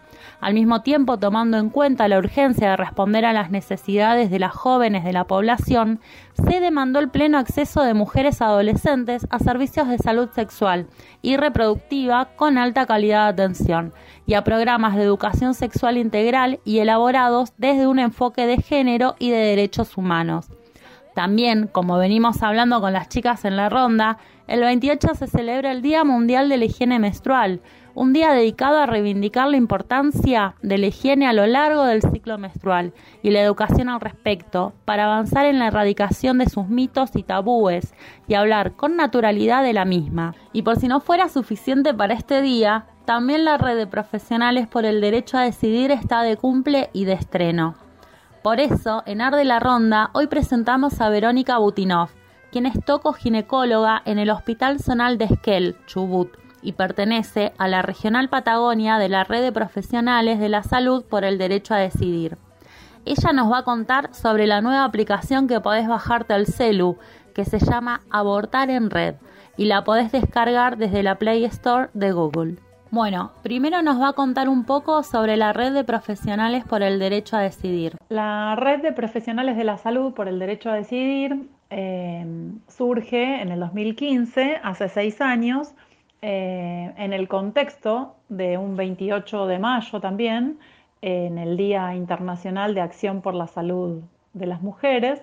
Al 0.41 0.55
mismo 0.55 0.83
tiempo, 0.83 1.19
tomando 1.19 1.57
en 1.57 1.69
cuenta 1.69 2.07
la 2.07 2.19
urgencia 2.19 2.71
de 2.71 2.77
responder 2.77 3.25
a 3.25 3.33
las 3.33 3.51
necesidades 3.51 4.31
de 4.31 4.39
las 4.39 4.53
jóvenes 4.53 5.03
de 5.03 5.13
la 5.13 5.25
población, 5.25 6.01
se 6.35 6.61
demandó 6.61 7.01
el 7.01 7.09
pleno 7.09 7.39
acceso 7.39 7.83
de 7.83 7.95
mujeres 7.95 8.41
adolescentes 8.41 9.27
a 9.31 9.41
servicios 9.41 9.89
de 9.89 9.99
salud 9.99 10.29
sexual 10.31 10.87
y 11.23 11.37
reproductiva 11.37 12.37
con 12.37 12.57
alta 12.57 12.87
calidad 12.87 13.25
de 13.25 13.43
atención 13.43 13.93
y 14.27 14.35
a 14.35 14.45
programas 14.45 14.95
de 14.95 15.03
educación 15.03 15.55
sexual 15.55 15.97
integral 15.97 16.61
y 16.65 16.79
elaborados 16.79 17.53
desde 17.57 17.89
un 17.89 17.99
enfoque 17.99 18.47
de 18.47 18.59
género 18.59 19.17
y 19.19 19.31
de 19.31 19.39
derechos 19.39 19.97
humanos. 19.97 20.47
También, 21.17 21.67
como 21.67 21.99
venimos 21.99 22.45
hablando 22.45 22.81
con 22.81 22.93
las 22.93 23.09
chicas 23.09 23.45
en 23.45 23.57
la 23.57 23.69
ronda, 23.69 24.19
el 24.49 24.61
28 24.61 25.15
se 25.15 25.27
celebra 25.27 25.71
el 25.71 25.83
Día 25.83 26.05
Mundial 26.05 26.49
de 26.49 26.57
la 26.57 26.65
Higiene 26.65 26.99
Menstrual, 26.99 27.61
un 27.95 28.15
día 28.15 28.33
dedicado 28.33 28.79
a 28.79 28.87
reivindicar 28.87 29.49
la 29.49 29.59
importancia 29.59 30.55
de 30.63 30.79
la 30.79 30.87
higiene 30.87 31.27
a 31.27 31.35
lo 31.35 31.47
largo 31.47 31.85
del 31.85 32.01
ciclo 32.01 32.39
menstrual 32.39 32.95
y 33.23 33.31
la 33.31 33.43
educación 33.43 33.89
al 33.89 34.01
respecto, 34.01 34.73
para 34.87 35.05
avanzar 35.05 35.45
en 35.45 35.59
la 35.59 35.67
erradicación 35.67 36.39
de 36.39 36.49
sus 36.49 36.69
mitos 36.69 37.15
y 37.15 37.25
tabúes 37.25 37.93
y 38.27 38.35
hablar 38.35 38.73
con 38.73 38.97
naturalidad 38.97 39.63
de 39.63 39.75
la 39.75 39.85
misma. 39.85 40.35
Y 40.53 40.63
por 40.63 40.77
si 40.77 40.89
no 40.89 41.01
fuera 41.01 41.29
suficiente 41.29 41.93
para 41.93 42.15
este 42.15 42.41
día, 42.41 42.87
también 43.05 43.45
la 43.45 43.59
red 43.59 43.77
de 43.77 43.87
profesionales 43.87 44.67
por 44.67 44.87
el 44.87 45.01
derecho 45.01 45.37
a 45.37 45.43
decidir 45.43 45.91
está 45.91 46.23
de 46.23 46.37
cumple 46.37 46.89
y 46.95 47.05
de 47.05 47.15
estreno. 47.15 47.75
Por 48.43 48.61
eso, 48.61 49.03
en 49.05 49.21
Ar 49.21 49.35
de 49.35 49.45
la 49.45 49.61
Ronda, 49.61 50.11
hoy 50.15 50.29
presentamos 50.29 51.01
a 51.01 51.09
Verónica 51.11 51.59
Butinov, 51.59 52.11
quien 52.51 52.67
es 52.67 52.83
toco-ginecóloga 52.85 54.03
en 54.05 54.19
el 54.19 54.31
Hospital 54.31 54.81
Zonal 54.81 55.19
de 55.19 55.27
Esquel, 55.27 55.77
Chubut, 55.87 56.37
y 56.63 56.73
pertenece 56.73 57.53
a 57.59 57.69
la 57.69 57.83
Regional 57.83 58.29
Patagonia 58.29 58.99
de 58.99 59.09
la 59.09 59.25
Red 59.25 59.43
de 59.43 59.53
Profesionales 59.53 60.39
de 60.41 60.49
la 60.49 60.63
Salud 60.63 61.05
por 61.05 61.25
el 61.25 61.39
Derecho 61.39 61.75
a 61.75 61.79
Decidir. 61.79 62.37
Ella 63.05 63.33
nos 63.33 63.51
va 63.51 63.59
a 63.59 63.65
contar 63.65 64.15
sobre 64.15 64.47
la 64.47 64.61
nueva 64.61 64.85
aplicación 64.85 65.47
que 65.47 65.61
podés 65.61 65.89
bajarte 65.89 66.35
al 66.35 66.47
celu, 66.47 66.99
que 67.35 67.45
se 67.45 67.59
llama 67.59 68.01
Abortar 68.11 68.71
en 68.71 68.91
Red, 68.91 69.15
y 69.57 69.67
la 69.67 69.85
podés 69.85 70.13
descargar 70.13 70.77
desde 70.77 71.03
la 71.03 71.17
Play 71.17 71.45
Store 71.45 71.91
de 71.95 72.13
Google. 72.13 72.57
Bueno, 72.91 73.33
primero 73.43 73.83
nos 73.83 74.01
va 74.01 74.09
a 74.09 74.13
contar 74.15 74.49
un 74.49 74.65
poco 74.65 75.03
sobre 75.03 75.37
la 75.37 75.53
red 75.53 75.75
de 75.75 75.85
profesionales 75.85 76.65
por 76.65 76.83
el 76.83 76.99
derecho 76.99 77.37
a 77.37 77.41
decidir. 77.41 77.97
La 78.09 78.57
red 78.57 78.81
de 78.81 78.93
profesionales 78.93 79.59
de 79.59 79.65
la 79.65 79.77
salud 79.77 80.15
por 80.15 80.27
el 80.27 80.39
derecho 80.39 80.71
a 80.71 80.75
decidir 80.75 81.51
eh, 81.71 82.25
surge 82.69 83.41
en 83.41 83.51
el 83.51 83.61
2015, 83.61 84.61
hace 84.63 84.89
seis 84.89 85.21
años, 85.21 85.75
eh, 86.21 86.93
en 86.97 87.13
el 87.13 87.29
contexto 87.29 88.17
de 88.29 88.59
un 88.59 88.77
28 88.77 89.47
de 89.47 89.59
mayo 89.61 90.01
también, 90.01 90.59
en 91.01 91.39
el 91.39 91.57
Día 91.57 91.95
Internacional 91.95 92.75
de 92.75 92.81
Acción 92.81 93.23
por 93.23 93.35
la 93.35 93.47
Salud 93.47 94.03
de 94.33 94.47
las 94.47 94.61
Mujeres, 94.61 95.23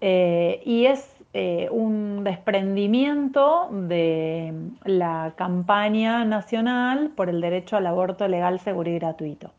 eh, 0.00 0.62
y 0.64 0.86
es 0.86 1.12
eh, 1.32 1.68
un 1.72 2.22
desprendimiento 2.22 3.68
de 3.72 4.54
la 4.84 5.32
campaña 5.34 6.24
nacional 6.24 7.10
por 7.16 7.28
el 7.28 7.40
derecho 7.40 7.76
al 7.76 7.86
aborto 7.88 8.28
legal, 8.28 8.60
seguro 8.60 8.90
y 8.90 8.94
gratuito. 8.94 9.50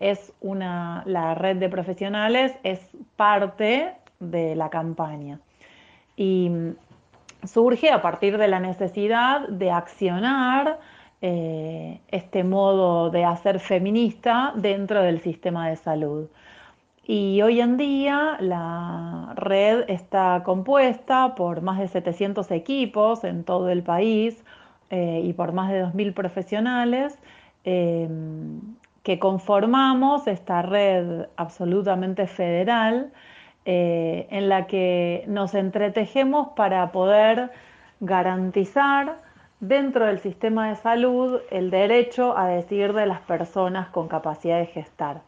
Es 0.00 0.32
una, 0.40 1.04
la 1.06 1.34
red 1.36 1.58
de 1.58 1.68
profesionales 1.68 2.52
es 2.64 2.80
parte 3.14 3.92
de 4.20 4.56
la 4.56 4.70
campaña 4.70 5.40
y 6.16 6.50
surge 7.44 7.90
a 7.90 8.02
partir 8.02 8.38
de 8.38 8.48
la 8.48 8.60
necesidad 8.60 9.48
de 9.48 9.70
accionar 9.70 10.78
eh, 11.22 12.00
este 12.08 12.44
modo 12.44 13.10
de 13.10 13.24
hacer 13.24 13.60
feminista 13.60 14.52
dentro 14.54 15.02
del 15.02 15.20
sistema 15.20 15.68
de 15.68 15.76
salud. 15.76 16.28
Y 17.04 17.40
hoy 17.42 17.60
en 17.60 17.76
día 17.76 18.36
la 18.40 19.32
red 19.36 19.84
está 19.88 20.42
compuesta 20.44 21.34
por 21.34 21.62
más 21.62 21.78
de 21.78 21.88
700 21.88 22.50
equipos 22.50 23.22
en 23.24 23.44
todo 23.44 23.70
el 23.70 23.82
país 23.82 24.44
eh, 24.90 25.22
y 25.24 25.32
por 25.32 25.52
más 25.52 25.70
de 25.70 25.84
2.000 25.84 26.14
profesionales 26.14 27.18
eh, 27.64 28.08
que 29.04 29.18
conformamos 29.20 30.26
esta 30.26 30.62
red 30.62 31.26
absolutamente 31.36 32.26
federal 32.26 33.12
eh, 33.68 34.28
en 34.30 34.48
la 34.48 34.68
que 34.68 35.24
nos 35.26 35.52
entretejemos 35.54 36.50
para 36.54 36.92
poder 36.92 37.50
garantizar 37.98 39.16
dentro 39.58 40.06
del 40.06 40.20
sistema 40.20 40.68
de 40.68 40.76
salud 40.76 41.40
el 41.50 41.70
derecho 41.70 42.38
a 42.38 42.46
decidir 42.46 42.92
de 42.92 43.06
las 43.06 43.20
personas 43.22 43.88
con 43.88 44.06
capacidad 44.06 44.60
de 44.60 44.66
gestar. 44.66 45.22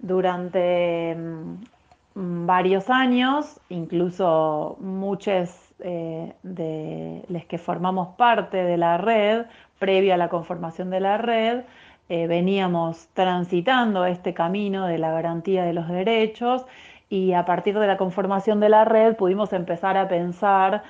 Durante 0.00 1.14
mm, 1.14 2.46
varios 2.46 2.90
años, 2.90 3.60
incluso 3.68 4.76
muchos 4.80 5.54
eh, 5.78 6.32
de 6.42 7.24
los 7.28 7.44
que 7.44 7.58
formamos 7.58 8.16
parte 8.16 8.56
de 8.56 8.76
la 8.76 8.98
red, 8.98 9.46
previo 9.78 10.14
a 10.14 10.16
la 10.16 10.28
conformación 10.28 10.90
de 10.90 10.98
la 10.98 11.16
red, 11.16 11.60
eh, 12.08 12.26
veníamos 12.26 13.06
transitando 13.14 14.04
este 14.04 14.34
camino 14.34 14.86
de 14.86 14.98
la 14.98 15.12
garantía 15.12 15.62
de 15.64 15.74
los 15.74 15.88
derechos 15.88 16.64
y 17.10 17.32
a 17.32 17.44
partir 17.44 17.78
de 17.78 17.86
la 17.86 17.96
conformación 17.96 18.60
de 18.60 18.68
la 18.68 18.84
red 18.84 19.16
pudimos 19.16 19.52
empezar 19.52 19.96
a 19.96 20.08
pensar 20.08 20.82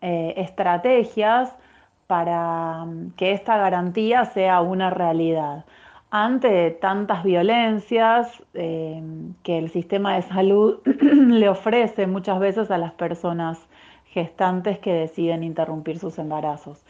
eh, 0.00 0.34
estrategias 0.36 1.52
para 2.06 2.84
mm, 2.84 3.12
que 3.16 3.32
esta 3.32 3.56
garantía 3.56 4.24
sea 4.26 4.60
una 4.60 4.90
realidad. 4.90 5.64
Ante 6.10 6.70
tantas 6.70 7.24
violencias 7.24 8.42
eh, 8.54 9.02
que 9.42 9.58
el 9.58 9.70
sistema 9.70 10.14
de 10.14 10.22
salud 10.22 10.78
le 11.02 11.48
ofrece 11.48 12.06
muchas 12.06 12.38
veces 12.38 12.70
a 12.70 12.78
las 12.78 12.92
personas 12.92 13.58
gestantes 14.06 14.78
que 14.78 14.92
deciden 14.92 15.42
interrumpir 15.42 15.98
sus 15.98 16.18
embarazos. 16.18 16.84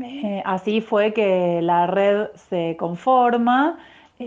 Eh, 0.00 0.42
así 0.46 0.80
fue 0.80 1.12
que 1.12 1.60
la 1.60 1.86
red 1.86 2.28
se 2.34 2.76
conforma 2.78 3.78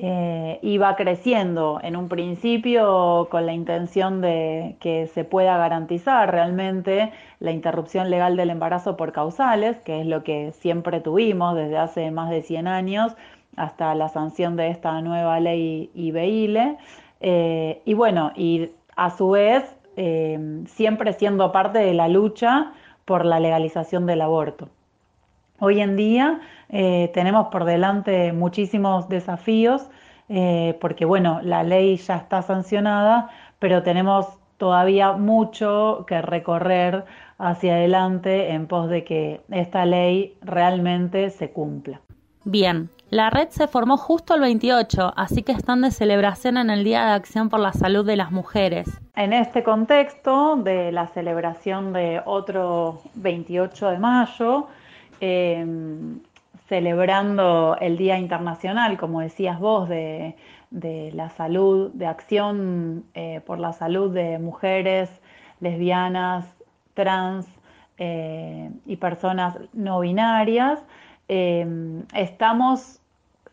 eh, 0.04 0.60
y 0.62 0.78
va 0.78 0.96
creciendo 0.96 1.80
en 1.82 1.96
un 1.96 2.10
principio 2.10 3.28
con 3.30 3.46
la 3.46 3.54
intención 3.54 4.22
de 4.22 4.76
que 4.80 5.08
se 5.08 5.24
pueda 5.24 5.58
garantizar 5.58 6.32
realmente 6.32 7.12
la 7.40 7.52
interrupción 7.52 8.10
legal 8.10 8.36
del 8.38 8.50
embarazo 8.50 8.98
por 8.98 9.12
causales, 9.12 9.78
que 9.82 10.02
es 10.02 10.08
lo 10.08 10.24
que 10.24 10.52
siempre 10.54 11.02
tuvimos 11.02 11.56
desde 11.56 11.78
hace 11.78 12.12
más 12.12 12.30
de 12.30 12.42
100 12.42 12.68
años 12.68 13.16
hasta 13.56 13.96
la 13.96 14.10
sanción 14.10 14.56
de 14.56 14.70
esta 14.70 15.00
nueva 15.02 15.40
ley 15.40 15.90
IBILE. 15.94 16.78
Eh, 17.22 17.82
y 17.86 17.94
bueno, 17.94 18.32
y 18.36 18.72
a 18.96 19.10
su 19.12 19.30
vez 19.30 19.64
eh, 19.98 20.64
siempre 20.68 21.14
siendo 21.14 21.52
parte 21.52 21.80
de 21.80 21.94
la 21.94 22.08
lucha 22.08 22.74
por 23.06 23.26
la 23.26 23.40
legalización 23.40 24.06
del 24.06 24.22
aborto. 24.22 24.70
Hoy 25.60 25.80
en 25.82 25.96
día 25.96 26.42
eh, 26.70 27.12
tenemos 27.14 27.48
por 27.48 27.66
delante 27.66 28.34
muchísimos 28.34 29.08
desafíos 29.08 29.88
eh, 30.28 30.78
porque, 30.82 31.06
bueno, 31.06 31.40
la 31.44 31.64
ley 31.64 31.98
ya 31.98 32.18
está 32.18 32.42
sancionada, 32.42 33.30
pero 33.60 33.84
tenemos 33.84 34.28
todavía 34.58 35.14
mucho 35.14 36.06
que 36.08 36.22
recorrer 36.22 37.06
hacia 37.38 37.76
adelante 37.76 38.52
en 38.52 38.68
pos 38.68 38.90
de 38.90 39.04
que 39.04 39.42
esta 39.52 39.86
ley 39.86 40.38
realmente 40.42 41.30
se 41.30 41.52
cumpla. 41.52 42.02
Bien, 42.44 42.90
la 43.10 43.30
red 43.30 43.50
se 43.50 43.68
formó 43.68 43.98
justo 43.98 44.36
el 44.36 44.42
28, 44.42 45.14
así 45.16 45.42
que 45.42 45.52
están 45.52 45.82
de 45.82 45.92
celebración 45.92 46.58
en 46.58 46.70
el 46.70 46.84
Día 46.84 47.06
de 47.06 47.12
Acción 47.14 47.50
por 47.50 47.60
la 47.60 47.74
Salud 47.74 48.06
de 48.06 48.16
las 48.16 48.32
Mujeres. 48.32 48.88
En 49.16 49.34
este 49.34 49.64
contexto 49.64 50.56
de 50.56 50.92
la 50.92 51.08
celebración 51.08 51.92
de 51.92 52.22
otro 52.26 53.02
28 53.16 53.90
de 53.90 53.98
mayo, 53.98 54.68
Em, 55.20 56.20
celebrando 56.68 57.78
el 57.80 57.98
Día 57.98 58.18
Internacional, 58.18 58.98
como 58.98 59.22
decías 59.22 59.60
vos, 59.60 59.88
de, 59.88 60.36
la 61.14 61.30
salud, 61.30 61.92
de 61.94 62.08
acción 62.08 63.06
eh, 63.14 63.42
por 63.46 63.60
la 63.60 63.72
salud 63.72 64.12
de 64.14 64.40
mujeres, 64.40 65.10
lesbianas, 65.60 66.46
trans 66.94 67.46
eh, 67.98 68.72
y 68.86 68.96
personas 68.98 69.58
no 69.74 70.00
binarias, 70.00 70.84
em, 71.28 72.04
estamos 72.14 73.00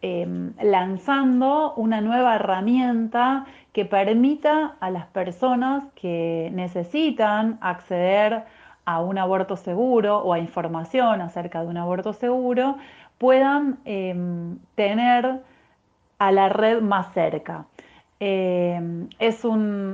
em, 0.01 0.53
lanzando 0.61 1.75
una 1.75 2.01
nueva 2.01 2.35
herramienta 2.37 3.45
que 3.73 3.85
permita 3.85 4.77
a 4.81 4.91
las 4.91 5.07
personas 5.07 5.85
que 5.95 6.51
necesitan 6.53 7.59
acceder 7.61 8.45
a 8.85 9.01
un 9.01 9.19
aborto 9.19 9.57
seguro 9.57 10.19
o 10.19 10.33
a 10.33 10.39
información 10.39 11.21
acerca 11.21 11.63
de 11.63 11.69
un 11.69 11.77
aborto 11.77 12.13
seguro, 12.13 12.77
puedan 13.19 13.79
em, 13.85 14.59
tener 14.75 15.41
a 16.19 16.33
la 16.33 16.49
red 16.49 16.81
más 16.81 17.13
cerca. 17.13 17.67
Em, 18.21 19.09
es 19.19 19.43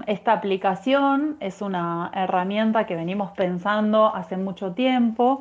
esta 0.07 0.33
aplicación 0.35 1.39
es 1.41 1.63
una 1.63 2.11
herramienta 2.15 2.85
que 2.85 2.95
venimos 2.95 3.31
pensando 3.33 4.15
hace 4.15 4.37
mucho 4.37 4.73
tiempo. 4.73 5.41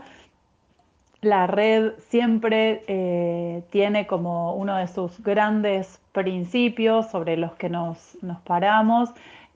La 1.22 1.48
red 1.48 1.94
siempre 2.10 2.84
eh, 2.88 3.64
tiene 3.72 4.08
como 4.08 4.54
uno 4.54 4.78
de 4.78 4.88
sus 4.88 5.22
grandes 5.22 6.00
principios 6.14 7.08
sobre 7.08 7.36
los 7.36 7.54
que 7.56 7.70
nos, 7.70 8.18
nos 8.22 8.40
paramos 8.40 9.10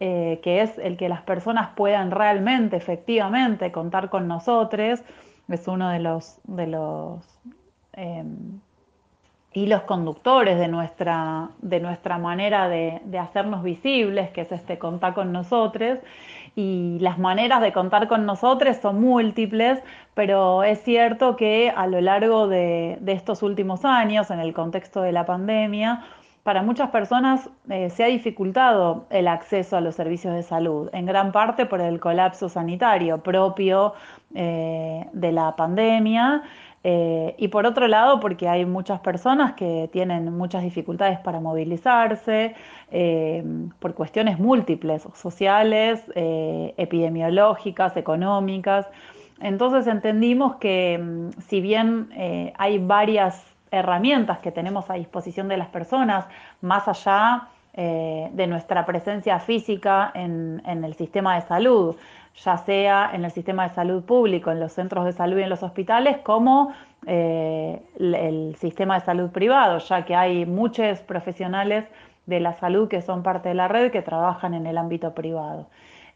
eh, 0.04 0.40
que 0.42 0.64
es 0.64 0.80
el 0.80 0.98
que 0.98 1.10
las 1.10 1.22
personas 1.22 1.70
puedan 1.76 2.10
realmente, 2.10 2.76
efectivamente, 2.76 3.72
contar 3.72 4.10
con 4.10 4.28
nosotros, 4.28 5.04
es 5.48 5.68
uno 5.68 5.90
de 5.90 6.00
los, 6.00 6.40
de 6.46 6.66
los 6.66 7.24
em, 7.94 8.60
hilos 9.54 9.84
conductores 9.84 10.58
de 10.58 10.68
nuestra, 10.68 11.50
de 11.62 11.80
nuestra 11.82 12.18
manera 12.18 12.68
de, 12.68 13.00
de, 13.06 13.20
hacernos 13.20 13.62
visibles, 13.62 14.32
que 14.32 14.42
es 14.42 14.52
este 14.52 14.80
contar 14.80 15.14
con 15.14 15.32
nosotros. 15.32 16.00
Y 16.56 16.98
las 17.00 17.20
maneras 17.20 17.62
de 17.62 17.72
contar 17.72 18.08
con 18.08 18.26
nosotros 18.26 18.78
son 18.78 19.02
múltiples, 19.02 19.84
pero 20.16 20.64
es 20.64 20.82
cierto 20.82 21.36
que 21.36 21.72
a 21.76 21.86
lo 21.86 22.02
largo 22.02 22.48
de, 22.48 22.98
de 23.02 23.12
estos 23.12 23.44
últimos 23.44 23.86
años, 23.86 24.32
en 24.32 24.40
el 24.40 24.56
contexto 24.56 25.04
de 25.04 25.12
la 25.12 25.28
pandemia, 25.28 26.04
para 26.44 26.64
muchas 26.64 26.90
personas 26.90 27.50
eh, 27.70 27.90
se 27.92 28.04
ha 28.04 28.08
dificultado 28.08 29.06
el 29.10 29.28
acceso 29.28 29.78
a 29.78 29.82
los 29.82 29.96
servicios 29.96 30.34
de 30.34 30.42
salud, 30.42 30.90
en 30.92 31.06
gran 31.06 31.32
parte 31.32 31.66
por 31.68 31.82
el 31.82 32.00
colapso 32.00 32.50
sanitario 32.50 33.20
propio 33.20 33.94
eh, 34.34 35.06
de 35.14 35.32
la 35.32 35.56
pandemia 35.56 36.42
eh, 36.84 37.36
y 37.38 37.50
por 37.50 37.68
otro 37.68 37.88
lado 37.88 38.20
porque 38.20 38.50
hay 38.50 38.66
muchas 38.66 39.02
personas 39.02 39.54
que 39.54 39.88
tienen 39.94 40.36
muchas 40.36 40.64
dificultades 40.64 41.20
para 41.20 41.40
movilizarse 41.40 42.56
por 43.80 43.94
cuestiones 43.94 44.38
múltiples, 44.38 45.08
sociales, 45.14 46.04
epidemiológicas, 46.16 47.96
económicas. 47.96 48.86
Entonces 49.40 49.88
entendimos 49.88 50.58
que 50.58 51.00
mm, 51.02 51.40
si 51.48 51.62
bien 51.62 52.10
hay 52.58 52.80
varias 52.80 53.51
herramientas 53.72 54.40
que 54.40 54.52
tenemos 54.52 54.90
a 54.90 54.96
disposición 54.96 55.48
de 55.48 55.58
las 55.58 55.70
personas, 55.70 56.26
más 56.62 56.88
allá 56.88 57.48
eh, 57.74 58.30
de 58.34 58.48
nuestra 58.48 58.86
presencia 58.86 59.40
física 59.40 60.12
en, 60.14 60.62
el 60.66 60.94
sistema 60.96 61.36
de 61.36 61.42
salud, 61.42 61.96
ya 62.44 62.58
sea 62.58 63.12
en 63.14 63.24
el 63.24 63.32
sistema 63.32 63.68
de 63.68 63.74
salud 63.74 64.04
público, 64.04 64.52
en 64.52 64.60
los 64.60 64.74
centros 64.74 65.06
de 65.06 65.14
salud 65.14 65.40
y 65.40 65.44
en 65.44 65.50
los 65.50 65.64
hospitales, 65.64 66.18
como 66.18 66.74
eh, 67.08 67.82
el 67.98 68.56
sistema 68.60 69.00
de 69.00 69.06
salud 69.06 69.30
privado, 69.32 69.78
ya 69.78 70.04
que 70.04 70.16
hay 70.16 70.46
muchos 70.46 71.00
profesionales 71.00 71.86
de 72.26 72.40
la 72.42 72.54
salud 72.54 72.90
que 72.90 73.02
son 73.02 73.24
parte 73.24 73.50
de 73.50 73.56
la 73.56 73.70
red 73.70 73.90
que 73.90 74.02
trabajan 74.02 74.54
en 74.54 74.68
el 74.68 74.78
ámbito 74.78 75.14
privado. 75.14 75.68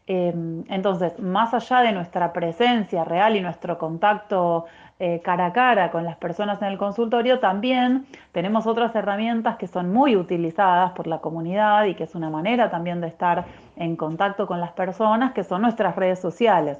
Em, 0.06 0.64
entonces, 0.68 1.18
más 1.18 1.52
allá 1.52 1.80
de 1.80 1.92
nuestra 1.92 2.32
presencia 2.32 3.04
real 3.04 3.34
y 3.34 3.40
nuestro 3.40 3.76
contacto 3.76 4.66
eh, 4.98 5.20
cara 5.22 5.46
a 5.46 5.52
cara 5.52 5.90
con 5.90 6.04
las 6.04 6.16
personas 6.16 6.62
en 6.62 6.68
el 6.68 6.78
consultorio, 6.78 7.38
también 7.38 8.06
tenemos 8.32 8.66
otras 8.66 8.94
herramientas 8.94 9.56
que 9.56 9.66
son 9.66 9.92
muy 9.92 10.16
utilizadas 10.16 10.92
por 10.92 11.06
la 11.06 11.18
comunidad 11.18 11.84
y 11.84 11.94
que 11.94 12.04
es 12.04 12.14
una 12.14 12.30
manera 12.30 12.70
también 12.70 13.02
de 13.02 13.08
estar 13.08 13.44
en 13.76 13.96
contacto 13.96 14.46
con 14.46 14.58
las 14.58 14.72
personas, 14.72 15.32
que 15.32 15.44
son 15.44 15.62
nuestras 15.62 15.96
redes 15.96 16.18
sociales. 16.18 16.78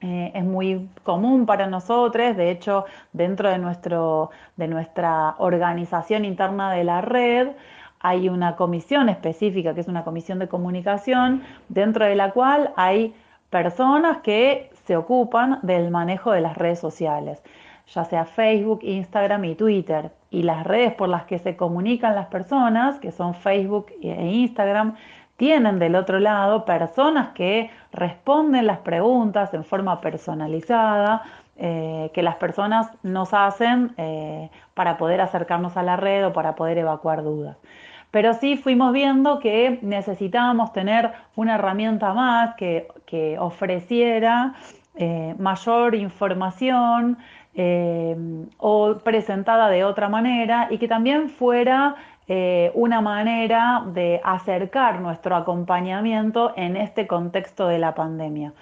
Eh, 0.00 0.30
es 0.34 0.44
muy 0.44 0.88
común 1.02 1.44
para 1.44 1.66
nosotros, 1.66 2.36
de 2.36 2.50
hecho, 2.50 2.84
dentro 3.12 3.50
de, 3.50 3.58
nuestro, 3.58 4.30
de 4.56 4.68
nuestra 4.68 5.34
organización 5.38 6.24
interna 6.24 6.72
de 6.72 6.84
la 6.84 7.00
red, 7.00 7.48
hay 8.00 8.28
una 8.28 8.56
comisión 8.56 9.08
específica, 9.08 9.74
que 9.74 9.80
es 9.80 9.88
una 9.88 10.04
comisión 10.04 10.38
de 10.38 10.48
comunicación, 10.48 11.42
dentro 11.68 12.04
de 12.04 12.14
la 12.14 12.30
cual 12.30 12.72
hay 12.76 13.14
personas 13.50 14.18
que 14.18 14.70
se 14.88 14.96
ocupan 14.96 15.58
del 15.60 15.90
manejo 15.90 16.32
de 16.32 16.40
las 16.40 16.56
redes 16.56 16.78
sociales, 16.78 17.42
ya 17.88 18.06
sea 18.06 18.24
Facebook, 18.24 18.80
Instagram 18.82 19.44
y 19.44 19.54
Twitter. 19.54 20.12
Y 20.30 20.44
las 20.44 20.66
redes 20.66 20.94
por 20.94 21.10
las 21.10 21.24
que 21.24 21.38
se 21.38 21.56
comunican 21.56 22.14
las 22.14 22.28
personas, 22.28 22.98
que 22.98 23.12
son 23.12 23.34
Facebook 23.34 23.88
e 24.02 24.30
Instagram, 24.32 24.94
tienen 25.36 25.78
del 25.78 25.94
otro 25.94 26.18
lado 26.20 26.64
personas 26.64 27.28
que 27.34 27.70
responden 27.92 28.66
las 28.66 28.78
preguntas 28.78 29.52
en 29.52 29.62
forma 29.62 30.00
personalizada, 30.00 31.22
eh, 31.58 32.10
que 32.14 32.22
las 32.22 32.36
personas 32.36 32.90
nos 33.02 33.34
hacen 33.34 33.92
eh, 33.98 34.48
para 34.72 34.96
poder 34.96 35.20
acercarnos 35.20 35.76
a 35.76 35.82
la 35.82 35.96
red 35.96 36.26
o 36.26 36.32
para 36.32 36.54
poder 36.54 36.78
evacuar 36.78 37.22
dudas. 37.22 37.58
Pero 38.10 38.32
sí 38.34 38.56
fuimos 38.56 38.92
viendo 38.92 39.38
que 39.38 39.78
necesitábamos 39.82 40.72
tener 40.72 41.12
una 41.36 41.56
herramienta 41.56 42.14
más 42.14 42.54
que, 42.54 42.88
ofreciera 43.38 44.54
eh, 45.00 45.34
mayor 45.38 45.94
información 45.94 47.18
eh, 47.54 48.16
o 48.58 48.98
presentada 48.98 49.68
de 49.68 49.84
otra 49.84 50.08
manera 50.08 50.66
y 50.70 50.78
que 50.78 50.88
también 50.88 51.28
fuera 51.30 51.94
eh, 52.26 52.72
una 52.74 53.00
manera 53.00 53.84
de 53.86 54.20
acercar 54.24 55.00
nuestro 55.00 55.36
acompañamiento 55.36 56.52
en 56.56 56.76
este 56.76 57.06
contexto 57.06 57.68
de 57.68 57.78
la 57.78 57.94
pandemia. 57.94 58.52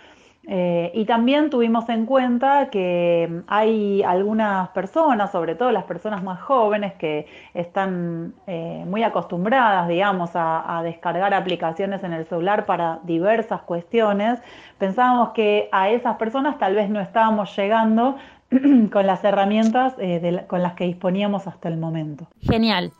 Eh, 0.48 0.92
y 0.94 1.04
también 1.06 1.50
tuvimos 1.50 1.88
en 1.88 2.06
cuenta 2.06 2.70
que 2.70 3.42
hay 3.48 4.02
algunas 4.04 4.68
personas, 4.68 5.32
sobre 5.32 5.56
todo 5.56 5.72
las 5.72 5.84
personas 5.84 6.22
más 6.22 6.40
jóvenes, 6.40 6.94
que 6.94 7.26
están 7.52 8.32
eh, 8.46 8.84
muy 8.86 9.02
acostumbradas, 9.02 9.88
digamos, 9.88 10.30
a, 10.34 10.82
descargar 10.84 11.34
aplicaciones 11.34 12.04
en 12.04 12.12
el 12.12 12.26
celular 12.26 12.64
para 12.64 13.00
diversas 13.02 13.62
cuestiones. 13.62 14.38
Pensábamos 14.78 15.30
que 15.30 15.68
a 15.72 15.88
esas 15.88 16.16
personas 16.16 16.58
tal 16.58 16.76
vez 16.76 16.88
no 16.90 17.00
estábamos 17.00 17.56
llegando 17.56 18.16
con 18.92 19.06
las 19.06 19.24
herramientas 19.24 19.94
eh, 19.98 20.44
con 20.46 20.62
las 20.62 20.74
que 20.74 20.84
disponíamos 20.84 21.48
hasta 21.48 21.68
el 21.68 21.76
momento. 21.76 22.28
Genial. 22.40 22.92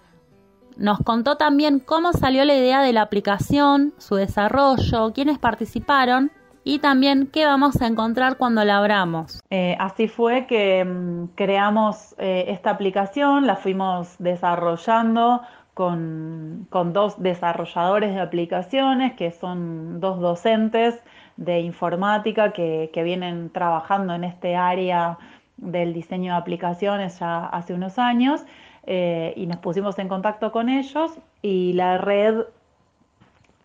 Nos 0.77 0.99
contó 0.99 1.37
también 1.37 1.79
cómo 1.79 2.13
salió 2.13 2.45
la 2.45 2.55
idea 2.55 2.83
de 2.83 2.93
la 2.93 3.03
aplicación, 3.03 3.95
su 3.99 4.17
desarrollo, 4.17 5.13
quiénes 5.15 5.39
participaron 5.39 6.33
y 6.67 6.81
también 6.81 7.29
qué 7.33 7.47
vamos 7.47 7.81
a 7.81 7.87
encontrar 7.87 8.39
cuando 8.39 8.65
la 8.65 8.79
abramos. 8.79 9.41
Eh, 9.51 9.77
así 9.79 10.09
fue 10.09 10.47
que 10.49 10.85
mm, 10.85 11.29
creamos 11.37 12.17
eh, 12.19 12.47
esta 12.49 12.71
aplicación, 12.71 13.47
la 13.47 13.55
fuimos 13.55 14.17
desarrollando 14.19 15.43
con, 15.75 16.67
dos 16.93 17.23
desarrolladores 17.23 18.13
de 18.15 18.21
aplicaciones, 18.21 19.13
que 19.13 19.31
son 19.31 20.01
dos 20.01 20.19
docentes 20.19 21.01
de 21.37 21.61
informática 21.61 22.53
que, 22.53 22.91
vienen 23.05 23.51
trabajando 23.51 24.15
en 24.15 24.25
este 24.25 24.57
área 24.57 25.19
del 25.59 25.95
diseño 25.95 26.33
de 26.33 26.39
aplicaciones 26.39 27.21
ya 27.21 27.47
hace 27.47 27.75
unos 27.75 27.97
años. 27.97 28.45
Eh, 28.89 29.35
y 29.37 29.47
nos 29.47 29.59
pusimos 29.59 30.01
en 30.01 30.09
contacto 30.09 30.51
con 30.51 30.69
ellos 30.69 31.13
y 31.43 31.75
la 31.75 31.99
red 31.99 32.41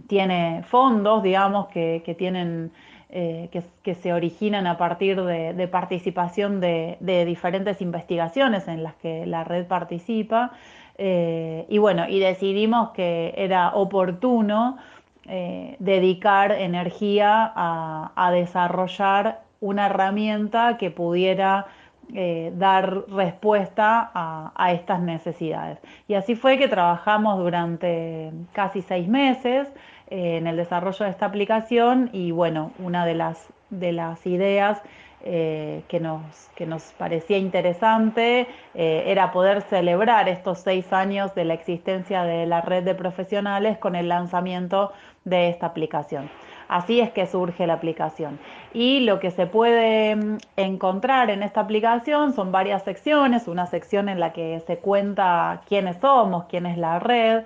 tiene 0.05 0.63
fondos, 0.67 1.23
digamos, 1.23 1.67
que, 1.69 2.03
que 2.05 2.13
tienen 2.13 2.71
eh, 3.13 3.49
que, 3.83 3.95
se 3.95 4.13
originan 4.13 4.67
a 4.67 4.77
partir 4.77 5.21
de, 5.21 5.67
participación 5.67 6.61
de, 6.61 6.97
diferentes 7.25 7.81
investigaciones 7.81 8.69
en 8.69 8.83
las 8.83 8.93
que 8.95 9.25
la 9.25 9.43
red 9.43 9.65
participa. 9.65 10.51
Eh, 10.97 11.65
y 11.67 11.77
bueno, 11.77 12.07
y 12.07 12.19
decidimos 12.19 12.91
que 12.91 13.33
era 13.35 13.75
oportuno 13.75 14.77
eh, 15.27 15.75
dedicar 15.79 16.53
energía 16.53 17.51
a, 17.53 18.31
desarrollar 18.31 19.41
una 19.59 19.87
herramienta 19.87 20.77
que 20.77 20.89
pudiera 20.89 21.67
dar 22.53 23.09
respuesta 23.09 24.09
a, 24.13 24.71
estas 24.71 25.01
necesidades. 25.01 25.79
Y 26.07 26.13
así 26.13 26.35
fue 26.35 26.57
que 26.57 26.69
trabajamos 26.69 27.39
durante 27.39 28.31
casi 28.53 28.81
seis 28.81 29.07
meses 29.09 29.67
en 30.11 30.45
el 30.45 30.57
desarrollo 30.57 31.05
de 31.05 31.11
esta 31.11 31.25
aplicación 31.25 32.09
y 32.11 32.31
bueno, 32.31 32.71
una 32.77 33.05
de 33.05 33.15
las, 33.15 33.47
de 33.69 33.93
las 33.93 34.27
ideas 34.27 34.81
eh, 35.23 35.83
que, 35.87 35.99
nos, 35.99 36.49
que 36.55 36.65
nos 36.65 36.83
parecía 36.97 37.37
interesante 37.37 38.47
eh, 38.73 39.03
era 39.05 39.31
poder 39.31 39.61
celebrar 39.61 40.27
estos 40.27 40.59
seis 40.59 40.91
años 40.91 41.33
de 41.33 41.45
la 41.45 41.53
existencia 41.53 42.23
de 42.23 42.45
la 42.45 42.61
red 42.61 42.83
de 42.83 42.95
profesionales 42.95 43.77
con 43.77 43.95
el 43.95 44.09
lanzamiento 44.09 44.91
de 45.23 45.49
esta 45.49 45.67
aplicación. 45.67 46.29
Así 46.67 47.01
es 47.01 47.11
que 47.11 47.27
surge 47.27 47.67
la 47.67 47.73
aplicación. 47.73 48.39
Y 48.73 49.01
lo 49.01 49.19
que 49.19 49.31
se 49.31 49.47
puede 49.47 50.15
mm, 50.15 50.37
encontrar 50.55 51.29
en 51.29 51.43
esta 51.43 51.61
aplicación 51.61 52.33
son 52.33 52.51
varias 52.51 52.83
secciones, 52.83 53.47
una 53.47 53.65
sección 53.67 54.09
en 54.09 54.19
la 54.19 54.33
que 54.33 54.61
se 54.65 54.77
cuenta 54.77 55.61
quiénes 55.67 55.97
somos, 55.97 56.45
quién 56.45 56.65
es 56.65 56.77
la 56.77 56.99
red, 56.99 57.43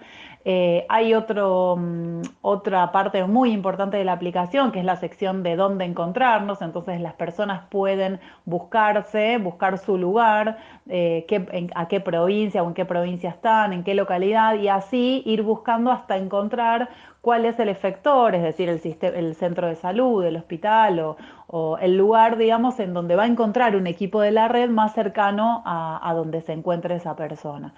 eh, 0.47 0.85
hay 0.89 1.15
otro, 1.15 1.75
mm, 1.75 2.21
otra 2.41 2.91
parte 2.91 3.23
muy 3.25 3.51
importante 3.51 3.97
de 3.97 4.05
la 4.05 4.11
aplicación 4.13 4.71
que 4.71 4.77
es 4.77 4.85
la 4.85 4.95
sección 4.95 5.41
de 5.41 5.55
dónde 5.55 5.85
encontrarnos, 5.85 6.61
entonces 6.61 7.01
las 7.01 7.13
personas 7.13 7.63
pueden 7.71 8.19
buscarse, 8.45 9.39
buscar 9.39 9.79
su 9.79 9.97
lugar, 9.97 10.59
eh, 10.87 11.25
a 11.73 11.87
qué 11.87 11.99
provincia 11.99 12.61
o 12.61 12.67
en 12.67 12.75
qué 12.75 12.85
provincia 12.85 13.31
están, 13.31 13.73
en 13.73 13.83
qué 13.83 13.95
localidad 13.95 14.53
y 14.53 14.67
así 14.67 15.23
ir 15.25 15.41
buscando 15.41 15.91
hasta 15.91 16.15
encontrar 16.15 16.89
cuál 17.21 17.45
es 17.45 17.59
el 17.59 17.69
efector, 17.69 18.35
es 18.35 18.43
decir, 18.43 18.69
el, 18.69 18.79
el 19.15 19.33
centro 19.33 19.67
de 19.67 19.75
salud, 19.75 20.23
el 20.23 20.37
hospital 20.37 20.99
o, 20.99 21.14
o, 21.47 21.77
el 21.77 21.97
lugar, 21.97 22.37
digamos, 22.37 22.79
en 22.79 22.93
donde 22.93 23.15
va 23.15 23.23
a 23.23 23.27
encontrar 23.27 23.75
un 23.75 23.87
equipo 23.87 24.21
de 24.21 24.31
la 24.31 24.47
red 24.47 24.69
más 24.69 24.93
cercano 24.93 25.61
a, 25.65 26.13
donde 26.15 26.41
se 26.41 26.53
encuentre 26.53 26.95
esa 26.95 27.15
persona. 27.15 27.73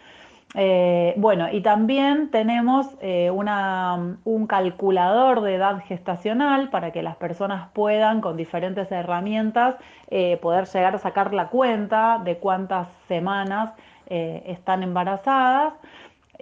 Eh, 0.56 1.14
bueno, 1.18 1.52
y 1.52 1.62
también 1.62 2.32
tenemos 2.32 2.88
eh, 3.02 3.30
un 3.30 4.48
calculador 4.48 5.42
de 5.42 5.56
edad 5.56 5.84
gestacional 5.86 6.70
para 6.70 6.92
que 6.92 7.04
las 7.04 7.18
personas 7.18 7.70
puedan 7.74 8.22
con 8.22 8.38
diferentes 8.38 8.90
herramientas 8.92 9.76
eh, 10.10 10.38
poder 10.42 10.66
llegar 10.68 10.96
a 10.96 11.00
sacar 11.00 11.34
la 11.34 11.50
cuenta 11.50 12.22
de 12.24 12.38
cuántas 12.38 12.88
semanas 13.08 13.74
están 14.10 14.84
embarazadas. 14.84 15.74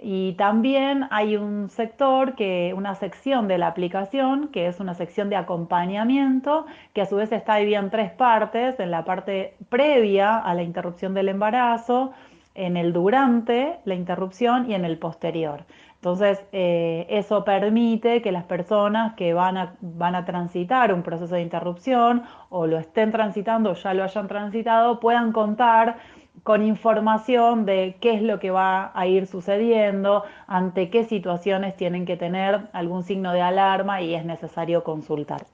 Y 0.00 0.32
también 0.34 1.06
hay 1.10 1.36
un 1.36 1.70
sector, 1.70 2.34
que, 2.34 2.74
una 2.76 2.94
sección 2.94 3.48
de 3.48 3.58
la 3.58 3.68
aplicación, 3.68 4.48
que 4.48 4.66
es 4.66 4.78
una 4.78 4.94
sección 4.94 5.30
de 5.30 5.36
acompañamiento, 5.36 6.66
que 6.92 7.00
a 7.02 7.06
su 7.06 7.16
vez 7.16 7.32
está 7.32 7.56
dividida 7.56 7.78
en 7.78 7.90
tres 7.90 8.12
partes, 8.12 8.78
en 8.78 8.90
la 8.90 9.04
parte 9.04 9.56
previa 9.68 10.36
a 10.36 10.54
la 10.54 10.62
interrupción 10.62 11.14
del 11.14 11.30
embarazo, 11.30 12.12
en 12.54 12.76
el 12.76 12.92
durante 12.92 13.78
la 13.84 13.94
interrupción 13.94 14.70
y 14.70 14.74
en 14.74 14.84
el 14.84 14.98
posterior. 14.98 15.64
Entonces, 15.96 16.44
eh, 16.52 17.06
eso 17.08 17.44
permite 17.44 18.22
que 18.22 18.30
las 18.32 18.44
personas 18.44 19.14
que 19.14 19.34
van 19.34 19.56
a, 19.56 19.74
van 19.80 20.14
a 20.14 20.24
transitar 20.24 20.92
un 20.92 21.02
proceso 21.02 21.34
de 21.34 21.42
interrupción 21.42 22.22
o 22.48 22.66
lo 22.66 22.78
estén 22.78 23.12
transitando 23.12 23.70
o 23.70 23.74
ya 23.74 23.92
lo 23.94 24.04
hayan 24.04 24.28
transitado, 24.28 25.00
puedan 25.00 25.32
contar 25.32 25.96
con 26.42 26.64
información 26.64 27.66
de 27.66 27.96
qué 28.00 28.14
es 28.14 28.22
lo 28.22 28.38
que 28.38 28.50
va 28.50 28.92
a 28.94 29.06
ir 29.06 29.26
sucediendo, 29.26 30.24
ante 30.46 30.90
qué 30.90 31.04
situaciones 31.04 31.76
tienen 31.76 32.06
que 32.06 32.16
tener 32.16 32.68
algún 32.72 33.02
signo 33.02 33.32
de 33.32 33.42
alarma 33.42 34.00
y 34.00 34.14
es 34.14 34.24
necesario 34.24 34.84
consultar. 34.84 35.46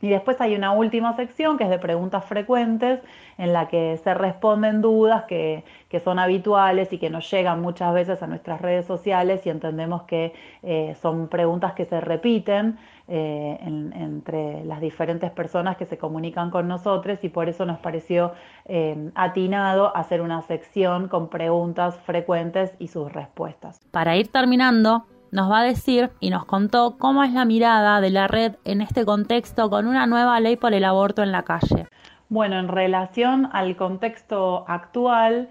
Y 0.00 0.08
después 0.08 0.40
hay 0.40 0.54
una 0.54 0.70
última 0.72 1.16
sección 1.16 1.58
que 1.58 1.64
es 1.64 1.70
de 1.70 1.78
preguntas 1.78 2.24
frecuentes 2.24 3.00
en 3.36 3.52
la 3.52 3.66
que 3.66 3.98
se 4.04 4.14
responden 4.14 4.80
dudas 4.80 5.24
que, 5.24 5.64
son 6.04 6.20
habituales 6.20 6.92
y 6.92 6.98
que 6.98 7.10
nos 7.10 7.28
llegan 7.30 7.60
muchas 7.60 7.92
veces 7.92 8.22
a 8.22 8.28
nuestras 8.28 8.60
redes 8.60 8.86
sociales 8.86 9.44
y 9.44 9.50
entendemos 9.50 10.02
que 10.02 10.34
eh, 10.62 10.94
son 11.00 11.26
preguntas 11.28 11.72
que 11.72 11.84
se 11.84 12.00
repiten 12.00 12.78
eh, 13.08 13.58
entre 13.62 14.64
las 14.64 14.80
diferentes 14.80 15.30
personas 15.30 15.76
que 15.76 15.86
se 15.86 15.96
comunican 15.98 16.50
con 16.50 16.68
nosotros 16.68 17.18
y 17.22 17.28
por 17.28 17.48
eso 17.48 17.64
nos 17.64 17.78
pareció 17.78 18.32
eh, 18.66 19.10
atinado 19.14 19.96
hacer 19.96 20.20
una 20.20 20.42
sección 20.42 21.08
con 21.08 21.28
preguntas 21.28 21.98
frecuentes 22.04 22.74
y 22.78 22.88
sus 22.88 23.12
respuestas. 23.12 23.80
Para 23.90 24.16
ir 24.16 24.28
terminando, 24.28 25.06
nos 25.30 25.50
va 25.50 25.60
a 25.60 25.64
decir 25.64 26.10
y 26.20 26.30
nos 26.30 26.44
contó 26.44 26.96
cómo 26.98 27.24
es 27.24 27.32
la 27.32 27.44
mirada 27.44 28.00
de 28.00 28.10
la 28.10 28.28
red 28.28 28.56
en 28.64 28.80
este 28.80 29.04
contexto 29.04 29.70
con 29.70 29.86
una 29.86 30.06
nueva 30.06 30.38
ley 30.40 30.56
por 30.56 30.74
el 30.74 30.84
aborto 30.84 31.22
en 31.22 31.32
la 31.32 31.42
calle. 31.42 31.86
Bueno, 32.28 32.58
en 32.58 32.68
relación 32.68 33.48
al 33.52 33.76
contexto 33.76 34.64
actual, 34.68 35.48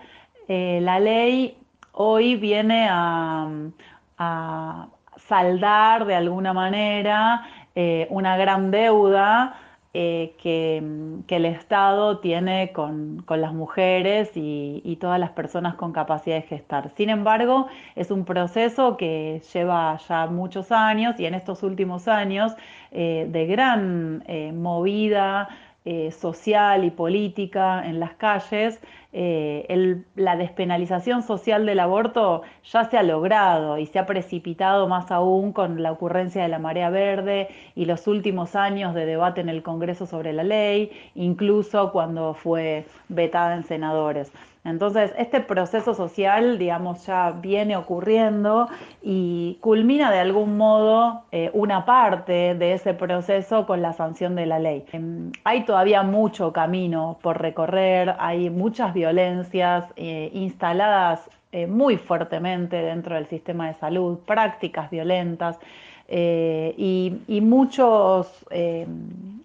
eh, 0.48 0.80
la 0.82 1.00
ley 1.00 1.58
hoy 1.92 2.36
viene 2.36 2.88
a, 2.90 3.50
saldar 5.18 6.06
de 6.06 6.16
alguna 6.16 6.54
manera 6.54 7.44
eh, 7.76 8.08
una 8.10 8.38
gran 8.38 8.72
deuda 8.72 9.60
eh, 9.94 10.36
que, 10.42 10.78
el 10.78 11.46
Estado 11.46 12.20
tiene 12.20 12.72
con, 12.72 13.24
las 13.30 13.54
mujeres 13.54 14.32
y, 14.36 14.98
todas 15.02 15.20
las 15.20 15.32
personas 15.32 15.76
con 15.76 15.92
capacidad 15.92 16.36
de 16.38 16.42
gestar. 16.44 16.92
Sin 16.96 17.10
embargo, 17.10 17.68
es 17.96 18.12
un 18.12 18.26
proceso 18.26 18.98
que 18.98 19.42
lleva 19.54 19.98
ya 20.08 20.28
muchos 20.28 20.72
años 20.72 21.20
y 21.20 21.26
en 21.26 21.34
estos 21.34 21.64
últimos 21.64 22.08
años 22.08 22.54
eh, 22.92 23.28
de 23.30 23.46
gran 23.48 24.24
movida 24.56 25.50
eh, 25.86 26.12
social 26.12 26.84
y 26.84 26.92
política 26.92 27.88
en 27.88 28.00
las 28.00 28.14
calles, 28.16 28.82
eh, 29.14 30.04
la 30.16 30.36
despenalización 30.36 31.24
social 31.24 31.66
del 31.66 31.80
aborto 31.80 32.42
ya 32.66 32.84
se 32.86 32.98
ha 32.98 33.04
logrado 33.04 33.78
y 33.78 33.86
se 33.86 33.98
ha 33.98 34.06
precipitado 34.06 34.88
más 34.88 35.12
aún 35.12 35.54
con 35.54 35.82
la 35.82 35.92
ocurrencia 35.92 36.44
de 36.44 36.50
la 36.50 36.60
marea 36.60 36.90
verde 36.90 37.48
y 37.74 37.86
los 37.86 38.06
últimos 38.08 38.56
años 38.56 38.94
de 38.94 39.06
debate 39.06 39.42
en 39.42 39.50
el 39.50 39.64
Congreso 39.64 40.06
sobre 40.06 40.34
la 40.34 40.44
ley, 40.44 40.92
incluso 41.16 41.92
cuando 41.92 42.34
fue 42.34 42.86
vetada 43.08 43.56
en 43.56 43.64
senadores. 43.64 44.32
Entonces, 44.68 45.14
este 45.18 45.40
proceso 45.40 45.94
social, 45.94 46.60
digamos, 46.60 47.06
ya 47.06 47.32
viene 47.32 47.78
ocurriendo 47.78 48.68
y 49.02 49.58
culmina 49.62 50.12
de 50.12 50.20
algún 50.20 50.58
modo 50.58 51.24
eh, 51.32 51.50
una 51.54 51.86
parte 51.86 52.54
de 52.54 52.74
ese 52.74 52.94
proceso 52.94 53.66
con 53.66 53.82
la 53.82 53.94
sanción 53.94 54.36
de 54.36 54.46
la 54.46 54.60
ley. 54.60 54.84
Em, 54.92 55.32
hay 55.46 55.64
todavía 55.64 56.04
mucho 56.04 56.52
camino 56.52 57.18
por 57.22 57.42
recorrer, 57.42 58.16
hay 58.20 58.50
muchas 58.50 58.94
violencias 58.94 59.86
eh, 59.96 60.32
instaladas 60.34 61.22
eh, 61.54 61.66
muy 61.66 61.96
fuertemente 61.96 62.76
dentro 62.76 63.16
del 63.16 63.28
sistema 63.28 63.68
de 63.70 63.76
salud, 63.76 64.20
prácticas 64.26 64.90
violentas 64.90 65.58
y, 66.10 67.40
muchos 67.42 68.28
em, 68.50 69.37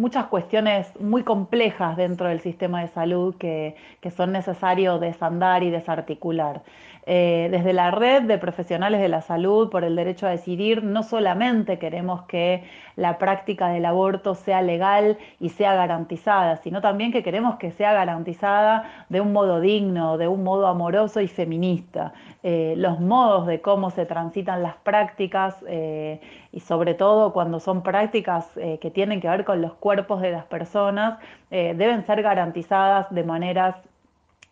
muchas 0.00 0.26
cuestiones 0.26 0.88
muy 0.98 1.22
complejas 1.24 1.96
dentro 1.96 2.26
del 2.28 2.40
sistema 2.40 2.80
de 2.80 2.88
salud 2.88 3.36
que, 3.36 3.76
que 4.00 4.10
son 4.10 4.32
necesarios 4.32 4.98
desandar 5.00 5.62
y 5.62 5.70
desarticular. 5.70 6.62
Eh, 7.12 7.48
desde 7.50 7.72
la 7.72 7.90
red 7.90 8.22
de 8.22 8.38
profesionales 8.38 9.00
de 9.00 9.08
la 9.08 9.20
salud 9.20 9.68
por 9.68 9.82
el 9.82 9.96
derecho 9.96 10.28
a 10.28 10.30
decidir, 10.30 10.84
no 10.84 11.02
solamente 11.02 11.76
queremos 11.76 12.22
que 12.22 12.62
la 12.94 13.18
práctica 13.18 13.66
del 13.66 13.84
aborto 13.84 14.36
sea 14.36 14.62
legal 14.62 15.18
y 15.40 15.48
sea 15.48 15.74
garantizada, 15.74 16.58
sino 16.58 16.80
también 16.80 17.10
que 17.10 17.24
queremos 17.24 17.56
que 17.56 17.72
sea 17.72 17.92
garantizada 17.94 19.06
de 19.08 19.20
un 19.20 19.32
modo 19.32 19.60
digno, 19.60 20.18
de 20.18 20.28
un 20.28 20.44
modo 20.44 20.68
amoroso 20.68 21.20
y 21.20 21.26
feminista. 21.26 22.12
Eh, 22.44 22.74
los 22.76 23.00
modos 23.00 23.48
de 23.48 23.60
cómo 23.60 23.90
se 23.90 24.06
transitan 24.06 24.62
las 24.62 24.76
prácticas 24.76 25.56
eh, 25.66 26.20
y 26.52 26.60
sobre 26.60 26.94
todo 26.94 27.32
cuando 27.32 27.58
son 27.58 27.82
prácticas 27.82 28.48
que 28.80 28.90
tienen 28.92 29.20
que 29.20 29.28
ver 29.28 29.44
con 29.44 29.60
los 29.60 29.72
cuerpos 29.74 30.20
de 30.20 30.30
las 30.30 30.44
personas, 30.44 31.18
deben 31.50 32.06
ser 32.06 32.22
garantizadas 32.22 33.12
de 33.12 33.24
maneras 33.24 33.74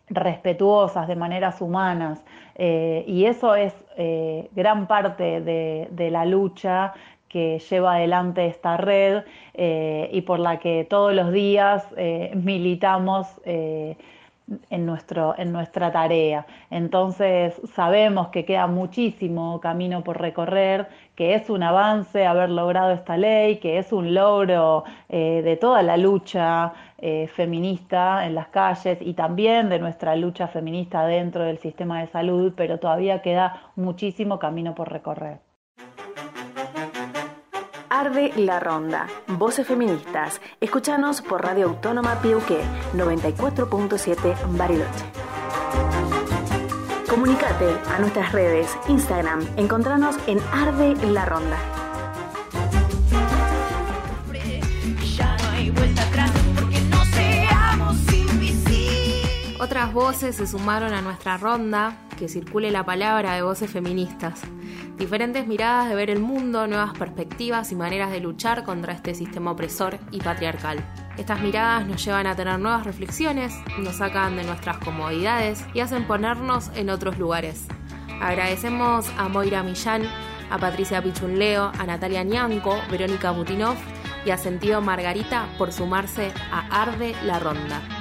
respetuosas, 0.09 1.07
de 1.07 1.15
maneras 1.15 1.61
humanas. 1.61 2.23
Eh, 2.55 3.03
y 3.07 3.25
eso 3.25 3.55
es 3.55 3.73
eh, 3.97 4.49
gran 4.53 4.87
parte 4.87 5.41
de, 5.41 6.09
la 6.11 6.25
lucha 6.25 6.93
que 7.27 7.59
lleva 7.59 7.95
adelante 7.95 8.47
esta 8.47 8.75
red 8.77 9.23
eh, 9.53 10.09
y 10.11 10.21
por 10.21 10.39
la 10.39 10.57
que 10.59 10.85
todos 10.89 11.13
los 11.13 11.31
días 11.31 11.85
militamos 12.33 13.27
en, 14.69 14.85
nuestro, 14.85 15.35
en 15.37 15.51
nuestra 15.51 15.91
tarea. 15.91 16.45
Entonces 16.69 17.59
sabemos 17.73 18.29
que 18.29 18.45
queda 18.45 18.67
muchísimo 18.67 19.59
camino 19.59 20.03
por 20.03 20.19
recorrer, 20.19 20.87
que 21.15 21.35
es 21.35 21.49
un 21.49 21.63
avance 21.63 22.25
haber 22.25 22.49
logrado 22.49 22.91
esta 22.91 23.17
ley, 23.17 23.57
que 23.57 23.77
es 23.77 23.91
un 23.91 24.13
logro 24.13 24.83
eh, 25.09 25.41
de 25.43 25.57
toda 25.57 25.81
la 25.81 25.97
lucha 25.97 26.73
eh, 26.97 27.27
feminista 27.35 28.25
en 28.25 28.35
las 28.35 28.47
calles 28.47 28.97
y 29.01 29.13
también 29.13 29.69
de 29.69 29.79
nuestra 29.79 30.15
lucha 30.15 30.47
feminista 30.47 31.05
dentro 31.05 31.43
del 31.43 31.57
sistema 31.57 32.01
de 32.01 32.07
salud, 32.07 32.53
pero 32.55 32.79
todavía 32.79 33.21
queda 33.21 33.71
muchísimo 33.75 34.39
camino 34.39 34.75
por 34.75 34.91
recorrer. 34.91 35.48
Arde 37.99 38.31
la 38.37 38.61
Ronda. 38.61 39.07
Voces 39.27 39.67
feministas. 39.67 40.39
Escúchanos 40.61 41.21
por 41.21 41.43
Radio 41.43 41.65
Autónoma 41.65 42.21
Piuque 42.21 42.61
94.7 42.95 44.37
Bariloche. 44.55 45.05
Comunicate 47.09 47.75
a 47.93 47.99
nuestras 47.99 48.31
redes, 48.31 48.73
Instagram, 48.87 49.45
encontranos 49.57 50.15
en 50.27 50.39
Arde 50.53 50.95
la 51.07 51.25
Ronda. 51.25 51.78
Otras 59.59 59.93
voces 59.93 60.37
se 60.37 60.47
sumaron 60.47 60.93
a 60.93 61.01
nuestra 61.01 61.37
ronda, 61.37 61.97
que 62.17 62.29
circule 62.29 62.71
la 62.71 62.85
palabra 62.85 63.33
de 63.35 63.41
voces 63.41 63.69
feministas 63.69 64.41
diferentes 64.99 65.47
miradas 65.47 65.87
de 65.87 65.95
ver 65.95 66.09
el 66.09 66.19
mundo, 66.19 66.67
nuevas 66.67 66.93
perspectivas 66.93 67.71
y 67.71 67.75
maneras 67.75 68.11
de 68.11 68.19
luchar 68.19 68.65
contra 68.65 68.93
este 68.93 69.15
sistema 69.15 69.51
opresor 69.51 69.97
y 70.11 70.19
patriarcal. 70.19 70.83
Estas 71.17 71.41
miradas 71.41 71.87
nos 71.87 72.03
llevan 72.03 72.27
a 72.27 72.35
tener 72.35 72.59
nuevas 72.59 72.83
reflexiones, 72.83 73.53
nos 73.79 73.95
sacan 73.95 74.35
de 74.35 74.43
nuestras 74.43 74.77
comodidades 74.79 75.65
y 75.73 75.79
hacen 75.79 76.05
ponernos 76.05 76.69
en 76.75 76.89
otros 76.89 77.17
lugares. 77.17 77.65
Agradecemos 78.21 79.09
a 79.17 79.29
Moira 79.29 79.63
Millán, 79.63 80.03
a 80.51 80.57
Patricia 80.57 81.01
Pichunleo, 81.01 81.71
a 81.79 81.85
Natalia 81.85 82.23
Ñanco, 82.23 82.77
Verónica 82.91 83.31
Butinov 83.31 83.77
y 84.25 84.31
a 84.31 84.37
Sentido 84.37 84.81
Margarita 84.81 85.47
por 85.57 85.71
sumarse 85.71 86.33
a 86.51 86.81
Arde 86.81 87.15
la 87.23 87.39
Ronda. 87.39 87.98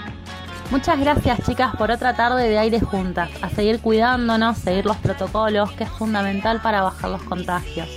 Muchas 0.70 1.00
gracias 1.00 1.40
chicas 1.46 1.74
por 1.76 1.90
otra 1.90 2.14
tarde 2.14 2.46
de 2.46 2.58
aire 2.58 2.78
juntas, 2.78 3.30
a 3.40 3.48
seguir 3.48 3.80
cuidándonos, 3.80 4.58
seguir 4.58 4.84
los 4.84 4.98
protocolos, 4.98 5.72
que 5.72 5.84
es 5.84 5.90
fundamental 5.90 6.60
para 6.60 6.82
bajar 6.82 7.08
los 7.08 7.22
contagios. 7.22 7.88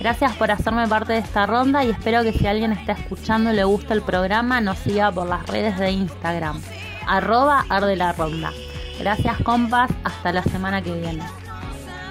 Gracias 0.00 0.36
por 0.36 0.50
hacerme 0.50 0.86
parte 0.86 1.14
de 1.14 1.20
esta 1.20 1.46
ronda 1.46 1.82
y 1.82 1.88
espero 1.88 2.22
que 2.22 2.34
si 2.34 2.46
alguien 2.46 2.72
está 2.72 2.92
escuchando 2.92 3.50
y 3.50 3.56
le 3.56 3.64
gusta 3.64 3.94
el 3.94 4.02
programa 4.02 4.60
nos 4.60 4.78
siga 4.80 5.10
por 5.10 5.26
las 5.26 5.46
redes 5.46 5.78
de 5.78 5.92
Instagram, 5.92 6.60
arroba 7.06 7.64
arde 7.70 7.96
la 7.96 8.12
ronda. 8.12 8.52
Gracias 9.00 9.40
compas, 9.42 9.90
hasta 10.04 10.30
la 10.30 10.42
semana 10.42 10.82
que 10.82 10.92
viene. 10.92 11.24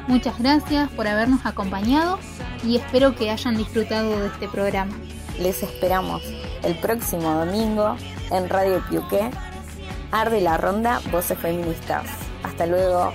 Muchas 0.07 0.39
gracias 0.39 0.89
por 0.89 1.07
habernos 1.07 1.45
acompañado 1.45 2.17
y 2.63 2.77
espero 2.77 3.13
que 3.13 3.29
hayan 3.29 3.57
disfrutado 3.57 4.19
de 4.19 4.25
este 4.25 4.47
programa. 4.47 4.93
Les 5.39 5.61
esperamos 5.61 6.23
el 6.63 6.75
próximo 6.79 7.31
domingo 7.31 7.95
en 8.31 8.49
Radio 8.49 8.83
Piuqué 8.89 9.29
Arde 10.13 10.41
la 10.41 10.57
ronda, 10.57 11.01
voces 11.11 11.39
feministas. 11.39 12.05
Hasta 12.43 12.67
luego. 12.67 13.11